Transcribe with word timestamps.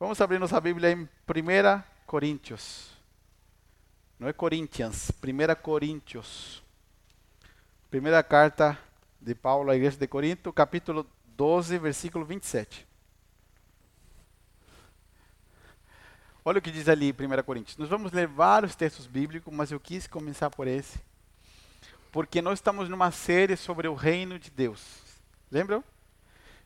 Vamos 0.00 0.20
abrir 0.20 0.38
nossa 0.38 0.60
Bíblia 0.60 0.92
em 0.92 1.02
1 1.02 1.08
Coríntios. 2.06 2.90
Não 4.16 4.28
é 4.28 4.32
Corinthians, 4.32 5.10
1 5.10 5.60
Coríntios. 5.60 6.62
Primeira 7.90 8.22
carta 8.22 8.78
de 9.20 9.34
Paulo 9.34 9.72
à 9.72 9.74
igreja 9.74 9.96
de 9.96 10.06
Corinto, 10.06 10.52
capítulo 10.52 11.04
12, 11.36 11.78
versículo 11.78 12.24
27. 12.24 12.86
Olha 16.44 16.60
o 16.60 16.62
que 16.62 16.70
diz 16.70 16.88
ali 16.88 17.10
1 17.10 17.42
Coríntios. 17.42 17.76
Nós 17.76 17.88
vamos 17.88 18.12
ler 18.12 18.28
vários 18.28 18.76
textos 18.76 19.08
bíblicos, 19.08 19.52
mas 19.52 19.72
eu 19.72 19.80
quis 19.80 20.06
começar 20.06 20.48
por 20.48 20.68
esse. 20.68 21.00
Porque 22.12 22.40
nós 22.40 22.60
estamos 22.60 22.88
numa 22.88 23.10
série 23.10 23.56
sobre 23.56 23.88
o 23.88 23.94
reino 23.94 24.38
de 24.38 24.48
Deus. 24.48 24.80
Lembram? 25.50 25.82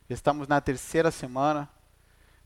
Estamos 0.07 0.47
na 0.47 0.61
terceira 0.61 1.09
semana. 1.09 1.67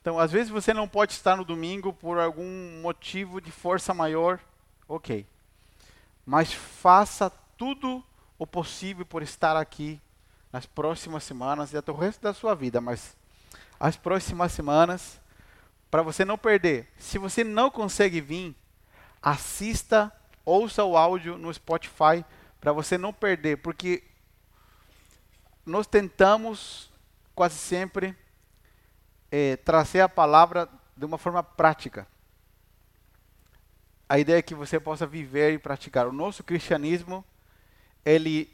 Então, 0.08 0.18
às 0.18 0.32
vezes 0.32 0.50
você 0.50 0.74
não 0.74 0.88
pode 0.88 1.12
estar 1.12 1.36
no 1.36 1.44
domingo 1.44 1.92
por 1.92 2.18
algum 2.18 2.80
motivo 2.82 3.42
de 3.42 3.52
força 3.52 3.94
maior, 3.94 4.40
ok. 4.88 5.28
Mas 6.26 6.54
faça 6.54 7.30
tudo 7.58 8.02
o 8.40 8.48
possível 8.48 9.06
por 9.06 9.22
estar 9.22 9.58
aqui 9.58 10.00
nas 10.50 10.66
próximas 10.66 11.26
semanas 11.26 11.74
e 11.74 11.78
até 11.78 11.92
o 11.92 11.96
resto 11.98 12.22
da 12.22 12.34
sua 12.34 12.56
vida, 12.56 12.80
mas 12.80 13.18
as 13.78 13.98
próximas 13.98 14.54
semanas, 14.54 15.20
para 15.92 16.04
você 16.04 16.24
não 16.24 16.38
perder. 16.38 16.88
Se 16.98 17.18
você 17.18 17.44
não 17.44 17.70
consegue 17.70 18.22
vir, 18.22 18.56
assista, 19.22 20.10
ouça 20.46 20.86
o 20.86 20.96
áudio 20.96 21.38
no 21.38 21.54
Spotify 21.54 22.24
para 22.62 22.72
você 22.72 22.98
não 22.98 23.12
perder, 23.12 23.58
porque 23.58 24.06
nós 25.66 25.86
tentamos 25.86 26.90
quase 27.36 27.56
sempre 27.58 28.16
é, 29.32 29.56
trazer 29.58 30.02
a 30.02 30.10
palavra 30.10 30.70
de 30.96 31.06
uma 31.06 31.18
forma 31.18 31.44
prática. 31.44 32.08
A 34.10 34.18
ideia 34.18 34.40
é 34.40 34.42
que 34.42 34.56
você 34.56 34.80
possa 34.80 35.06
viver 35.06 35.54
e 35.54 35.60
praticar. 35.60 36.08
O 36.08 36.14
nosso 36.14 36.44
cristianismo, 36.44 37.26
ele 38.06 38.50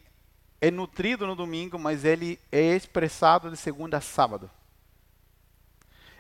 é 0.59 0.71
nutrido 0.71 1.27
no 1.27 1.35
domingo, 1.35 1.77
mas 1.77 2.03
ele 2.03 2.39
é 2.51 2.75
expressado 2.75 3.51
de 3.51 3.57
segunda 3.57 3.97
a 3.97 4.01
sábado. 4.01 4.49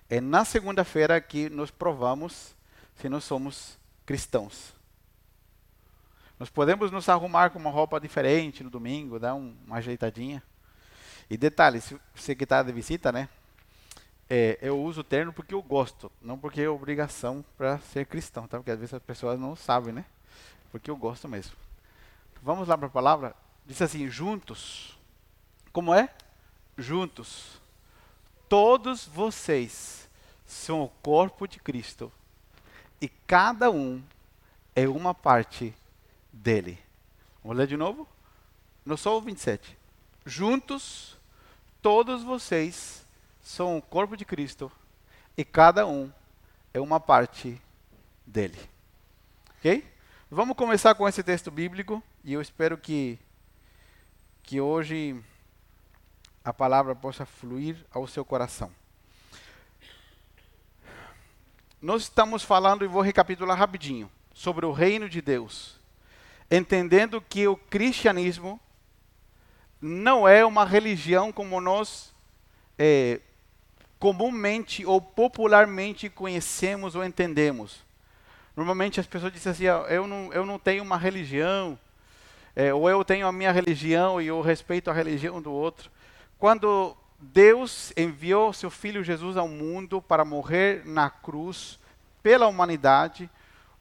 É 0.09 0.21
na 0.21 0.45
segunda-feira 0.45 1.19
que 1.19 1.49
nós 1.49 1.71
provamos 1.71 2.55
se 2.95 3.09
nós 3.09 3.23
somos 3.23 3.77
cristãos. 4.05 4.73
Nós 6.37 6.49
podemos 6.49 6.91
nos 6.91 7.07
arrumar 7.09 7.49
com 7.49 7.57
uma 7.57 7.69
roupa 7.69 7.99
diferente 7.99 8.63
no 8.63 8.69
domingo, 8.69 9.19
dar 9.19 9.33
um, 9.33 9.55
uma 9.65 9.77
ajeitadinha. 9.77 10.43
E 11.29 11.37
detalhe, 11.37 11.79
se 11.79 11.97
você 12.13 12.35
que 12.35 12.43
está 12.43 12.61
de 12.61 12.71
visita, 12.71 13.11
né? 13.11 13.29
É, 14.29 14.57
eu 14.61 14.81
uso 14.81 15.03
terno 15.03 15.33
porque 15.33 15.53
eu 15.53 15.61
gosto, 15.61 16.11
não 16.21 16.37
porque 16.37 16.61
é 16.61 16.69
obrigação 16.69 17.43
para 17.57 17.77
ser 17.79 18.05
cristão, 18.05 18.47
tá? 18.47 18.57
Porque 18.57 18.71
às 18.71 18.79
vezes 18.79 18.93
as 18.93 19.03
pessoas 19.03 19.39
não 19.39 19.55
sabem, 19.55 19.93
né? 19.93 20.05
Porque 20.71 20.89
eu 20.89 20.95
gosto 20.95 21.27
mesmo. 21.27 21.55
Vamos 22.41 22.67
lá 22.67 22.77
para 22.77 22.87
a 22.87 22.91
palavra. 22.91 23.35
Diz 23.65 23.81
assim: 23.81 24.09
juntos. 24.09 24.97
Como 25.71 25.93
é? 25.93 26.09
Juntos. 26.77 27.61
Todos 28.49 29.05
vocês 29.05 30.09
são 30.45 30.83
o 30.83 30.89
corpo 31.01 31.47
de 31.47 31.59
Cristo 31.59 32.11
e 33.01 33.07
cada 33.07 33.69
um 33.69 34.01
é 34.75 34.87
uma 34.87 35.13
parte 35.13 35.73
dele. 36.31 36.79
Vamos 37.43 37.57
ler 37.57 37.67
de 37.67 37.75
novo? 37.75 38.07
No 38.85 38.97
Sol 38.97 39.21
27. 39.21 39.77
Juntos, 40.25 41.17
todos 41.81 42.23
vocês 42.23 43.02
são 43.43 43.77
o 43.77 43.81
corpo 43.81 44.15
de 44.15 44.23
Cristo 44.23 44.71
e 45.37 45.43
cada 45.43 45.85
um 45.85 46.11
é 46.73 46.79
uma 46.79 46.99
parte 46.99 47.61
dele. 48.25 48.57
Ok? 49.57 49.85
Vamos 50.31 50.55
começar 50.55 50.95
com 50.95 51.07
esse 51.07 51.21
texto 51.21 51.51
bíblico 51.51 52.01
e 52.23 52.33
eu 52.33 52.41
espero 52.41 52.77
que, 52.77 53.19
que 54.41 54.59
hoje 54.59 55.21
a 56.43 56.53
palavra 56.53 56.95
possa 56.95 57.25
fluir 57.25 57.85
ao 57.91 58.07
seu 58.07 58.25
coração. 58.25 58.71
Nós 61.81 62.03
estamos 62.03 62.43
falando, 62.43 62.85
e 62.85 62.87
vou 62.87 63.01
recapitular 63.01 63.57
rapidinho, 63.57 64.09
sobre 64.33 64.65
o 64.65 64.71
reino 64.71 65.09
de 65.09 65.21
Deus, 65.21 65.77
entendendo 66.49 67.21
que 67.21 67.45
o 67.45 67.57
cristianismo 67.57 68.59
não 69.81 70.25
é 70.25 70.45
uma 70.45 70.63
religião 70.63 71.31
como 71.31 71.59
nós 71.59 72.13
é, 72.79 73.19
comumente 74.03 74.85
ou 74.85 74.99
popularmente 74.99 76.09
conhecemos 76.09 76.93
ou 76.93 77.05
entendemos. 77.05 77.85
Normalmente 78.53 78.99
as 78.99 79.07
pessoas 79.07 79.31
dizem 79.31 79.51
assim: 79.53 79.67
ah, 79.67 79.85
eu 79.87 80.05
não, 80.05 80.33
eu 80.33 80.45
não 80.45 80.59
tenho 80.59 80.83
uma 80.83 80.97
religião, 80.97 81.79
é, 82.53 82.73
ou 82.73 82.89
eu 82.89 83.05
tenho 83.05 83.25
a 83.25 83.31
minha 83.31 83.53
religião 83.53 84.21
e 84.21 84.27
eu 84.27 84.41
respeito 84.41 84.89
a 84.89 84.93
religião 84.93 85.41
do 85.41 85.53
outro. 85.53 85.89
Quando 86.37 86.97
Deus 87.17 87.93
enviou 87.95 88.51
seu 88.51 88.69
Filho 88.69 89.05
Jesus 89.05 89.37
ao 89.37 89.47
mundo 89.47 90.01
para 90.01 90.25
morrer 90.25 90.81
na 90.83 91.09
cruz 91.09 91.79
pela 92.21 92.45
humanidade, 92.45 93.29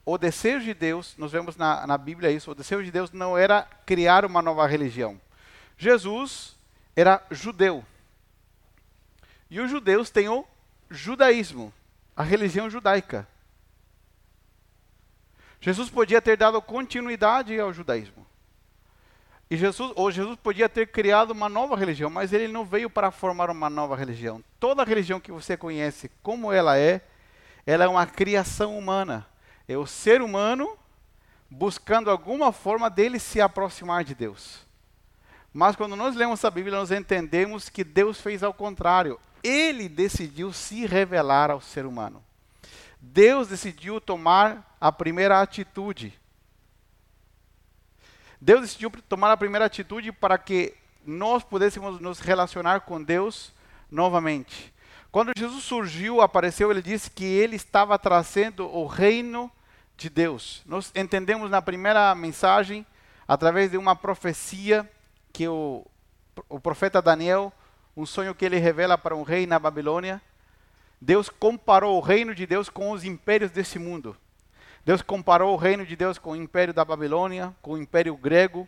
o 0.06 0.16
desejo 0.16 0.64
de 0.64 0.72
Deus, 0.72 1.16
nós 1.18 1.32
vemos 1.32 1.56
na, 1.56 1.84
na 1.84 1.98
Bíblia 1.98 2.30
isso, 2.30 2.52
o 2.52 2.54
desejo 2.54 2.84
de 2.84 2.92
Deus 2.92 3.10
não 3.10 3.36
era 3.36 3.66
criar 3.84 4.24
uma 4.24 4.40
nova 4.40 4.68
religião. 4.68 5.20
Jesus 5.76 6.54
era 6.94 7.20
judeu. 7.28 7.84
E 9.52 9.60
os 9.60 9.70
judeus 9.70 10.08
têm 10.08 10.30
o 10.30 10.46
judaísmo, 10.88 11.74
a 12.16 12.22
religião 12.22 12.70
judaica. 12.70 13.28
Jesus 15.60 15.90
podia 15.90 16.22
ter 16.22 16.38
dado 16.38 16.62
continuidade 16.62 17.60
ao 17.60 17.70
judaísmo. 17.70 18.26
E 19.50 19.56
Jesus, 19.58 19.92
ou 19.94 20.10
Jesus 20.10 20.38
podia 20.42 20.70
ter 20.70 20.86
criado 20.86 21.32
uma 21.32 21.50
nova 21.50 21.76
religião, 21.76 22.08
mas 22.08 22.32
ele 22.32 22.48
não 22.48 22.64
veio 22.64 22.88
para 22.88 23.10
formar 23.10 23.50
uma 23.50 23.68
nova 23.68 23.94
religião. 23.94 24.42
Toda 24.58 24.84
religião 24.84 25.20
que 25.20 25.30
você 25.30 25.54
conhece, 25.54 26.10
como 26.22 26.50
ela 26.50 26.78
é, 26.78 27.02
ela 27.66 27.84
é 27.84 27.88
uma 27.88 28.06
criação 28.06 28.78
humana. 28.78 29.26
É 29.68 29.76
o 29.76 29.86
ser 29.86 30.22
humano 30.22 30.78
buscando 31.50 32.10
alguma 32.10 32.52
forma 32.52 32.88
dele 32.88 33.18
se 33.18 33.38
aproximar 33.38 34.02
de 34.02 34.14
Deus. 34.14 34.66
Mas 35.52 35.76
quando 35.76 35.94
nós 35.94 36.16
lemos 36.16 36.42
a 36.42 36.50
Bíblia, 36.50 36.78
nós 36.78 36.90
entendemos 36.90 37.68
que 37.68 37.84
Deus 37.84 38.18
fez 38.18 38.42
ao 38.42 38.54
contrário 38.54 39.20
ele 39.42 39.88
decidiu 39.88 40.52
se 40.52 40.86
revelar 40.86 41.50
ao 41.50 41.60
ser 41.60 41.86
humano. 41.86 42.22
Deus 43.00 43.48
decidiu 43.48 44.00
tomar 44.00 44.76
a 44.80 44.92
primeira 44.92 45.40
atitude. 45.40 46.18
Deus 48.40 48.62
decidiu 48.62 48.90
tomar 49.08 49.32
a 49.32 49.36
primeira 49.36 49.66
atitude 49.66 50.12
para 50.12 50.38
que 50.38 50.74
nós 51.04 51.42
pudéssemos 51.42 52.00
nos 52.00 52.20
relacionar 52.20 52.80
com 52.80 53.02
Deus 53.02 53.52
novamente. 53.90 54.72
Quando 55.10 55.32
Jesus 55.36 55.64
surgiu, 55.64 56.20
apareceu, 56.20 56.70
ele 56.70 56.80
disse 56.80 57.10
que 57.10 57.24
ele 57.24 57.56
estava 57.56 57.98
trazendo 57.98 58.66
o 58.66 58.86
reino 58.86 59.50
de 59.96 60.08
Deus. 60.08 60.62
Nós 60.64 60.90
entendemos 60.94 61.50
na 61.50 61.60
primeira 61.60 62.14
mensagem, 62.14 62.86
através 63.28 63.70
de 63.70 63.76
uma 63.76 63.94
profecia 63.94 64.90
que 65.32 65.46
o, 65.46 65.86
o 66.48 66.58
profeta 66.58 67.02
Daniel 67.02 67.52
um 67.96 68.06
sonho 68.06 68.34
que 68.34 68.44
ele 68.44 68.58
revela 68.58 68.96
para 68.96 69.14
um 69.14 69.22
rei 69.22 69.46
na 69.46 69.58
Babilônia. 69.58 70.20
Deus 71.00 71.28
comparou 71.28 71.96
o 71.96 72.00
reino 72.00 72.34
de 72.34 72.46
Deus 72.46 72.68
com 72.68 72.90
os 72.90 73.04
impérios 73.04 73.50
desse 73.50 73.78
mundo. 73.78 74.16
Deus 74.84 75.02
comparou 75.02 75.52
o 75.52 75.56
reino 75.56 75.84
de 75.84 75.94
Deus 75.94 76.18
com 76.18 76.32
o 76.32 76.36
império 76.36 76.72
da 76.72 76.84
Babilônia, 76.84 77.54
com 77.60 77.72
o 77.72 77.78
império 77.78 78.16
grego, 78.16 78.66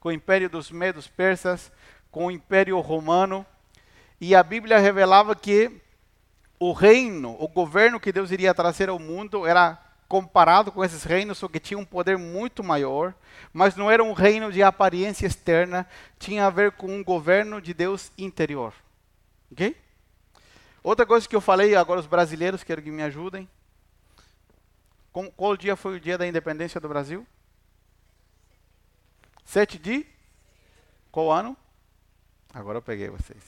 com 0.00 0.08
o 0.08 0.12
império 0.12 0.50
dos 0.50 0.70
medos 0.70 1.06
persas, 1.06 1.72
com 2.10 2.26
o 2.26 2.30
império 2.30 2.78
romano. 2.80 3.46
E 4.20 4.34
a 4.34 4.42
Bíblia 4.42 4.78
revelava 4.78 5.34
que 5.36 5.70
o 6.58 6.72
reino, 6.72 7.36
o 7.38 7.48
governo 7.48 8.00
que 8.00 8.12
Deus 8.12 8.30
iria 8.30 8.54
trazer 8.54 8.88
ao 8.88 8.98
mundo 8.98 9.46
era 9.46 9.78
comparado 10.08 10.70
com 10.70 10.84
esses 10.84 11.02
reinos, 11.04 11.38
só 11.38 11.48
que 11.48 11.58
tinha 11.58 11.78
um 11.78 11.84
poder 11.84 12.16
muito 12.16 12.62
maior, 12.62 13.14
mas 13.52 13.76
não 13.76 13.90
era 13.90 14.02
um 14.02 14.12
reino 14.12 14.52
de 14.52 14.62
aparência 14.62 15.26
externa, 15.26 15.86
tinha 16.18 16.46
a 16.46 16.50
ver 16.50 16.72
com 16.72 16.86
um 16.86 17.02
governo 17.02 17.60
de 17.60 17.74
Deus 17.74 18.12
interior. 18.16 18.72
Ok? 19.50 19.76
Outra 20.82 21.04
coisa 21.04 21.28
que 21.28 21.34
eu 21.34 21.40
falei, 21.40 21.74
agora 21.74 21.98
os 21.98 22.06
brasileiros, 22.06 22.62
quero 22.62 22.80
que 22.80 22.90
me 22.90 23.02
ajudem. 23.02 23.48
Com, 25.12 25.30
qual 25.30 25.56
dia 25.56 25.74
foi 25.74 25.96
o 25.96 26.00
dia 26.00 26.16
da 26.16 26.26
independência 26.26 26.80
do 26.80 26.88
Brasil? 26.88 27.26
7 29.44 29.78
de? 29.78 30.06
Qual 31.10 31.32
ano? 31.32 31.56
Agora 32.54 32.78
eu 32.78 32.82
peguei 32.82 33.08
vocês. 33.08 33.42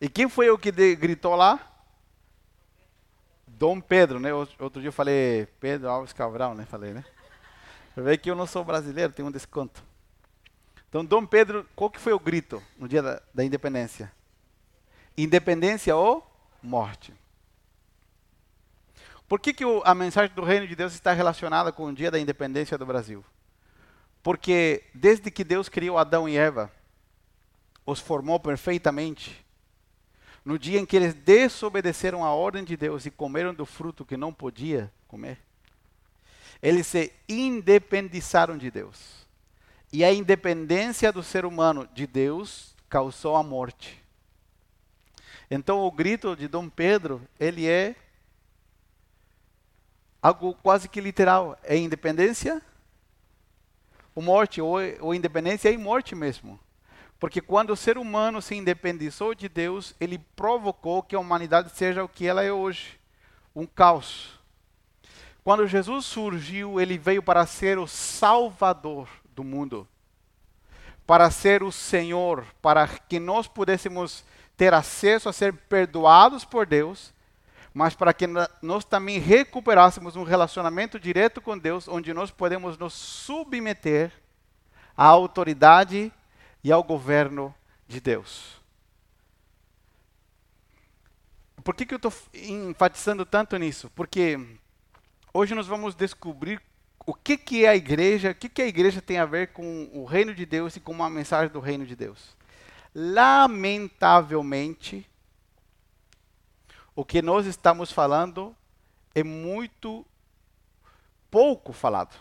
E 0.00 0.08
quem 0.08 0.28
foi 0.28 0.50
o 0.50 0.58
que 0.58 0.70
de, 0.70 0.94
gritou 0.96 1.34
lá? 1.36 1.73
Dom 3.64 3.80
Pedro, 3.80 4.20
né? 4.20 4.30
Outro 4.34 4.78
dia 4.78 4.88
eu 4.88 4.92
falei 4.92 5.46
Pedro 5.58 5.88
Alves 5.88 6.12
Cabral, 6.12 6.54
né? 6.54 6.66
Falei, 6.66 6.92
né? 6.92 7.02
Pra 7.94 8.04
ver 8.04 8.18
que 8.18 8.30
eu 8.30 8.36
não 8.36 8.46
sou 8.46 8.62
brasileiro, 8.62 9.10
tem 9.10 9.24
um 9.24 9.30
desconto. 9.30 9.82
Então, 10.86 11.02
Dom 11.02 11.24
Pedro, 11.24 11.66
qual 11.74 11.88
que 11.88 11.98
foi 11.98 12.12
o 12.12 12.18
grito 12.18 12.62
no 12.76 12.86
dia 12.86 13.02
da, 13.02 13.22
da 13.32 13.42
independência? 13.42 14.12
Independência 15.16 15.96
ou 15.96 16.30
morte? 16.62 17.14
Por 19.26 19.40
que, 19.40 19.54
que 19.54 19.64
o, 19.64 19.80
a 19.82 19.94
mensagem 19.94 20.34
do 20.34 20.44
reino 20.44 20.68
de 20.68 20.76
Deus 20.76 20.92
está 20.92 21.14
relacionada 21.14 21.72
com 21.72 21.86
o 21.86 21.94
dia 21.94 22.10
da 22.10 22.20
independência 22.20 22.76
do 22.76 22.84
Brasil? 22.84 23.24
Porque 24.22 24.84
desde 24.92 25.30
que 25.30 25.42
Deus 25.42 25.70
criou 25.70 25.96
Adão 25.96 26.28
e 26.28 26.36
Eva, 26.36 26.70
os 27.86 27.98
formou 27.98 28.38
perfeitamente, 28.38 29.42
no 30.44 30.58
dia 30.58 30.78
em 30.78 30.84
que 30.84 30.96
eles 30.96 31.14
desobedeceram 31.14 32.24
a 32.24 32.34
ordem 32.34 32.62
de 32.62 32.76
Deus 32.76 33.06
e 33.06 33.10
comeram 33.10 33.54
do 33.54 33.64
fruto 33.64 34.04
que 34.04 34.16
não 34.16 34.32
podia 34.32 34.92
comer, 35.08 35.38
eles 36.62 36.86
se 36.86 37.12
independizaram 37.28 38.58
de 38.58 38.70
Deus. 38.70 39.26
E 39.92 40.04
a 40.04 40.12
independência 40.12 41.12
do 41.12 41.22
ser 41.22 41.44
humano 41.44 41.88
de 41.94 42.06
Deus 42.06 42.74
causou 42.88 43.36
a 43.36 43.42
morte. 43.42 44.02
Então 45.50 45.80
o 45.80 45.90
grito 45.90 46.34
de 46.34 46.48
Dom 46.48 46.68
Pedro, 46.68 47.22
ele 47.38 47.68
é 47.68 47.94
algo 50.20 50.54
quase 50.54 50.88
que 50.88 51.00
literal. 51.00 51.58
É 51.62 51.76
independência 51.76 52.62
ou 54.14 54.22
morte, 54.22 54.60
ou, 54.60 54.76
ou 55.00 55.14
independência 55.14 55.70
e 55.70 55.76
morte 55.76 56.14
mesmo. 56.14 56.58
Porque 57.24 57.40
quando 57.40 57.70
o 57.70 57.76
ser 57.76 57.96
humano 57.96 58.42
se 58.42 58.54
independizou 58.54 59.34
de 59.34 59.48
Deus, 59.48 59.94
ele 59.98 60.18
provocou 60.36 61.02
que 61.02 61.16
a 61.16 61.18
humanidade 61.18 61.74
seja 61.74 62.04
o 62.04 62.08
que 62.08 62.26
ela 62.26 62.44
é 62.44 62.52
hoje 62.52 63.00
um 63.56 63.64
caos. 63.64 64.38
Quando 65.42 65.66
Jesus 65.66 66.04
surgiu, 66.04 66.78
ele 66.78 66.98
veio 66.98 67.22
para 67.22 67.46
ser 67.46 67.78
o 67.78 67.86
Salvador 67.86 69.08
do 69.34 69.42
mundo, 69.42 69.88
para 71.06 71.30
ser 71.30 71.62
o 71.62 71.72
Senhor, 71.72 72.44
para 72.60 72.86
que 72.86 73.18
nós 73.18 73.48
pudéssemos 73.48 74.22
ter 74.54 74.74
acesso 74.74 75.26
a 75.26 75.32
ser 75.32 75.54
perdoados 75.54 76.44
por 76.44 76.66
Deus, 76.66 77.10
mas 77.72 77.94
para 77.94 78.12
que 78.12 78.26
nós 78.60 78.84
também 78.84 79.18
recuperássemos 79.18 80.14
um 80.14 80.24
relacionamento 80.24 81.00
direto 81.00 81.40
com 81.40 81.56
Deus, 81.56 81.88
onde 81.88 82.12
nós 82.12 82.30
podemos 82.30 82.76
nos 82.76 82.92
submeter 82.92 84.12
à 84.94 85.06
autoridade 85.06 86.12
e 86.64 86.72
ao 86.72 86.82
governo 86.82 87.54
de 87.86 88.00
Deus. 88.00 88.60
Por 91.62 91.74
que, 91.74 91.84
que 91.86 91.94
eu 91.94 91.98
estou 91.98 92.12
enfatizando 92.32 93.24
tanto 93.24 93.56
nisso? 93.56 93.88
Porque 93.94 94.58
hoje 95.32 95.54
nós 95.54 95.66
vamos 95.66 95.94
descobrir 95.94 96.60
o 97.06 97.14
que, 97.14 97.36
que 97.36 97.66
é 97.66 97.68
a 97.68 97.76
igreja, 97.76 98.30
o 98.30 98.34
que, 98.34 98.48
que 98.48 98.62
a 98.62 98.66
igreja 98.66 99.02
tem 99.02 99.18
a 99.18 99.26
ver 99.26 99.52
com 99.52 99.90
o 99.92 100.06
reino 100.06 100.34
de 100.34 100.46
Deus 100.46 100.76
e 100.76 100.80
com 100.80 100.92
uma 100.92 101.10
mensagem 101.10 101.52
do 101.52 101.60
reino 101.60 101.86
de 101.86 101.94
Deus. 101.94 102.34
Lamentavelmente, 102.94 105.06
o 106.96 107.04
que 107.04 107.20
nós 107.20 107.44
estamos 107.44 107.92
falando 107.92 108.56
é 109.14 109.22
muito 109.22 110.06
pouco 111.30 111.70
falado. 111.72 112.16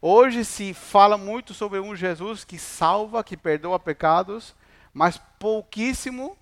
Hoje 0.00 0.44
se 0.44 0.74
fala 0.74 1.16
muito 1.16 1.54
sobre 1.54 1.80
um 1.80 1.96
Jesus 1.96 2.44
que 2.44 2.58
salva, 2.58 3.24
que 3.24 3.36
perdoa 3.36 3.78
pecados, 3.78 4.54
mas 4.92 5.20
pouquíssimo 5.38 6.36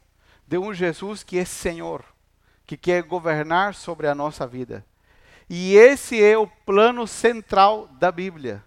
de 0.47 0.59
um 0.59 0.75
Jesus 0.75 1.23
que 1.23 1.39
é 1.39 1.45
Senhor, 1.45 2.05
que 2.67 2.77
quer 2.77 3.03
governar 3.03 3.75
sobre 3.75 4.09
a 4.09 4.15
nossa 4.15 4.47
vida. 4.47 4.85
E 5.49 5.77
esse 5.77 6.23
é 6.23 6.37
o 6.37 6.47
plano 6.47 7.07
central 7.07 7.89
da 7.93 8.11
Bíblia. 8.11 8.65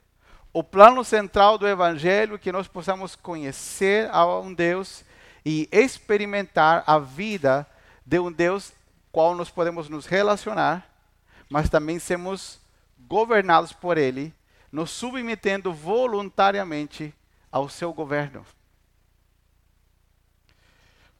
O 0.53 0.63
plano 0.63 1.03
central 1.03 1.57
do 1.57 1.67
Evangelho 1.67 2.39
que 2.39 2.51
nós 2.51 2.67
possamos 2.67 3.15
conhecer 3.15 4.09
a 4.11 4.25
um 4.39 4.53
Deus 4.53 5.03
e 5.45 5.67
experimentar 5.71 6.83
a 6.87 6.97
vida 6.97 7.67
de 8.05 8.19
um 8.19 8.31
Deus 8.31 8.73
qual 9.11 9.35
nós 9.35 9.49
podemos 9.49 9.89
nos 9.89 10.05
relacionar, 10.05 10.87
mas 11.49 11.69
também 11.69 11.99
sermos 11.99 12.59
governados 13.07 13.73
por 13.73 13.97
Ele, 13.97 14.33
nos 14.71 14.91
submetendo 14.91 15.73
voluntariamente 15.73 17.13
ao 17.51 17.69
seu 17.69 17.93
governo. 17.93 18.45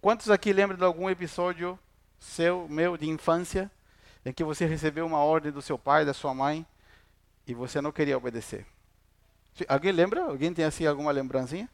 Quantos 0.01 0.29
aqui 0.29 0.53
lembram 0.53 0.77
de 0.77 0.83
algum 0.83 1.09
episódio 1.09 1.77
seu, 2.19 2.67
meu, 2.69 2.97
de 2.97 3.09
infância, 3.09 3.71
em 4.25 4.33
que 4.33 4.43
você 4.43 4.65
recebeu 4.65 5.05
uma 5.05 5.19
ordem 5.19 5.51
do 5.51 5.61
seu 5.61 5.77
pai, 5.77 6.05
da 6.05 6.13
sua 6.13 6.33
mãe, 6.33 6.65
e 7.47 7.53
você 7.53 7.81
não 7.81 7.91
queria 7.91 8.17
obedecer? 8.17 8.65
Alguém 9.67 9.91
lembra? 9.91 10.23
Alguém 10.23 10.53
tem 10.53 10.65
assim 10.65 10.85
alguma 10.85 11.11
lembrancinha? 11.11 11.69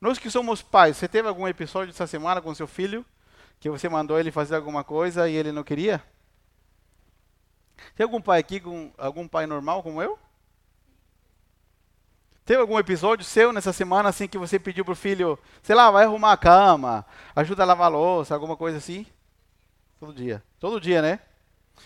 Nós 0.00 0.18
que 0.18 0.30
somos 0.30 0.62
pais, 0.62 0.96
você 0.96 1.08
teve 1.08 1.26
algum 1.26 1.48
episódio 1.48 1.90
essa 1.90 2.06
semana 2.06 2.40
com 2.40 2.54
seu 2.54 2.66
filho 2.66 3.04
que 3.58 3.70
você 3.70 3.88
mandou 3.88 4.18
ele 4.18 4.30
fazer 4.30 4.54
alguma 4.54 4.84
coisa 4.84 5.28
e 5.28 5.34
ele 5.34 5.50
não 5.50 5.64
queria? 5.64 6.02
Tem 7.94 8.04
algum 8.04 8.20
pai 8.20 8.40
aqui 8.40 8.60
com 8.60 8.92
algum 8.98 9.26
pai 9.28 9.46
normal 9.46 9.82
como 9.82 10.02
eu? 10.02 10.18
Teve 12.44 12.60
algum 12.60 12.78
episódio 12.78 13.24
seu 13.24 13.52
nessa 13.52 13.72
semana 13.72 14.10
assim 14.10 14.28
que 14.28 14.36
você 14.36 14.58
pediu 14.58 14.84
pro 14.84 14.94
filho, 14.94 15.38
sei 15.62 15.74
lá, 15.74 15.90
vai 15.90 16.04
arrumar 16.04 16.32
a 16.32 16.36
cama, 16.36 17.06
ajuda 17.34 17.62
a 17.62 17.66
lavar 17.66 17.86
a 17.86 17.88
louça, 17.88 18.34
alguma 18.34 18.56
coisa 18.56 18.76
assim? 18.76 19.06
Todo 19.98 20.12
dia. 20.12 20.42
Todo 20.60 20.80
dia, 20.80 21.00
né? 21.00 21.20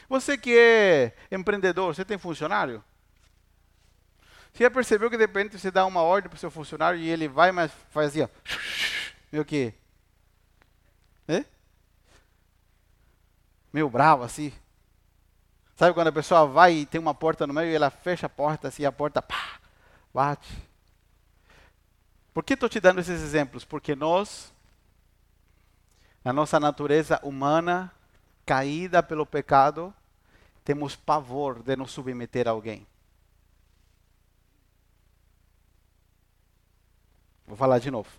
Você 0.09 0.37
que 0.37 0.57
é 0.59 1.15
empreendedor, 1.31 1.95
você 1.95 2.05
tem 2.05 2.19
funcionário? 2.19 2.83
Você 4.53 4.65
já 4.65 4.71
percebeu 4.71 5.09
que 5.09 5.17
de 5.17 5.23
repente 5.23 5.57
você 5.57 5.71
dá 5.71 5.87
uma 5.87 6.03
ordem 6.03 6.29
para 6.29 6.37
o 6.37 6.41
seu 6.41 6.51
funcionário 6.51 6.99
e 6.99 7.09
ele 7.09 7.29
vai, 7.29 7.53
mas 7.53 7.71
faz 7.91 8.09
assim. 8.09 8.29
Meio 9.31 9.45
que. 9.45 9.73
Né? 11.29 11.45
Meio 13.73 13.89
bravo 13.89 14.25
assim. 14.25 14.53
Sabe 15.79 15.95
quando 15.95 16.09
a 16.09 16.13
pessoa 16.13 16.45
vai 16.45 16.73
e 16.73 16.87
tem 16.87 17.01
uma 17.01 17.15
porta 17.15 17.47
no 17.47 17.55
meio 17.55 17.71
e 17.71 17.75
ela 17.77 17.89
fecha 17.89 18.27
a 18.27 18.29
porta 18.29 18.67
assim, 18.67 18.85
a 18.85 18.91
porta 18.91 19.23
pá, 19.23 19.61
bate. 20.13 20.53
Por 22.35 22.43
que 22.43 22.55
estou 22.55 22.69
te 22.69 22.81
dando 22.81 22.99
esses 22.99 23.23
exemplos? 23.23 23.65
Porque 23.65 23.95
nós, 23.95 24.53
na 26.25 26.33
nossa 26.33 26.59
natureza 26.59 27.21
humana, 27.23 27.93
caída 28.45 29.05
pelo 29.05 29.25
pecado, 29.25 29.95
temos 30.65 30.97
pavor 30.97 31.63
de 31.63 31.77
nos 31.77 31.93
submeter 31.93 32.49
a 32.49 32.51
alguém. 32.51 32.85
Vou 37.47 37.57
falar 37.57 37.79
de 37.79 37.89
novo. 37.89 38.11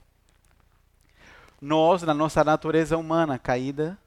Nós, 1.59 2.03
na 2.03 2.13
nossa 2.13 2.41
natureza 2.41 2.95
humana 2.95 3.37
caída, 3.37 3.99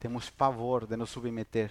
temos 0.00 0.28
pavor 0.28 0.84
de 0.84 0.96
nos 0.96 1.10
submeter. 1.10 1.70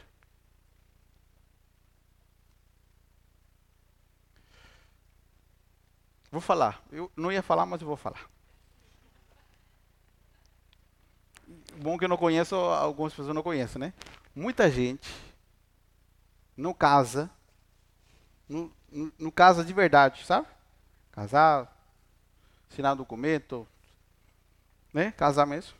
Vou 6.36 6.42
falar. 6.42 6.84
Eu 6.92 7.10
não 7.16 7.32
ia 7.32 7.42
falar, 7.42 7.66
mas 7.66 7.80
eu 7.80 7.88
vou 7.88 7.96
falar. 7.96 8.30
Bom 11.78 11.98
que 11.98 12.04
eu 12.04 12.10
não 12.10 12.18
conheço, 12.18 12.54
algumas 12.54 13.14
pessoas 13.14 13.34
não 13.34 13.42
conhecem, 13.42 13.80
né? 13.80 13.94
Muita 14.36 14.70
gente 14.70 15.10
não 16.58 16.74
casa, 16.74 17.32
não, 18.50 19.32
casa 19.34 19.64
de 19.64 19.72
verdade, 19.72 20.26
sabe? 20.26 20.46
Casar, 21.10 21.74
assinar 22.70 22.98
documento, 22.98 23.66
né? 24.94 25.14
Casar 25.14 25.46
mesmo. 25.46 25.74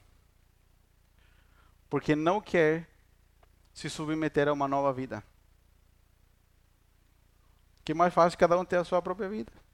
Porque 1.90 2.16
não 2.16 2.40
quer 2.40 2.90
se 3.74 3.90
submeter 3.90 4.48
a 4.48 4.54
uma 4.54 4.70
nova 4.70 4.94
vida. 4.94 5.22
Que 7.84 7.94
mais 7.94 8.14
fácil 8.14 8.40
cada 8.40 8.58
um 8.58 8.64
ter 8.64 8.78
a 8.78 8.86
sua 8.86 9.02
própria 9.02 9.28
vida. 9.28 9.65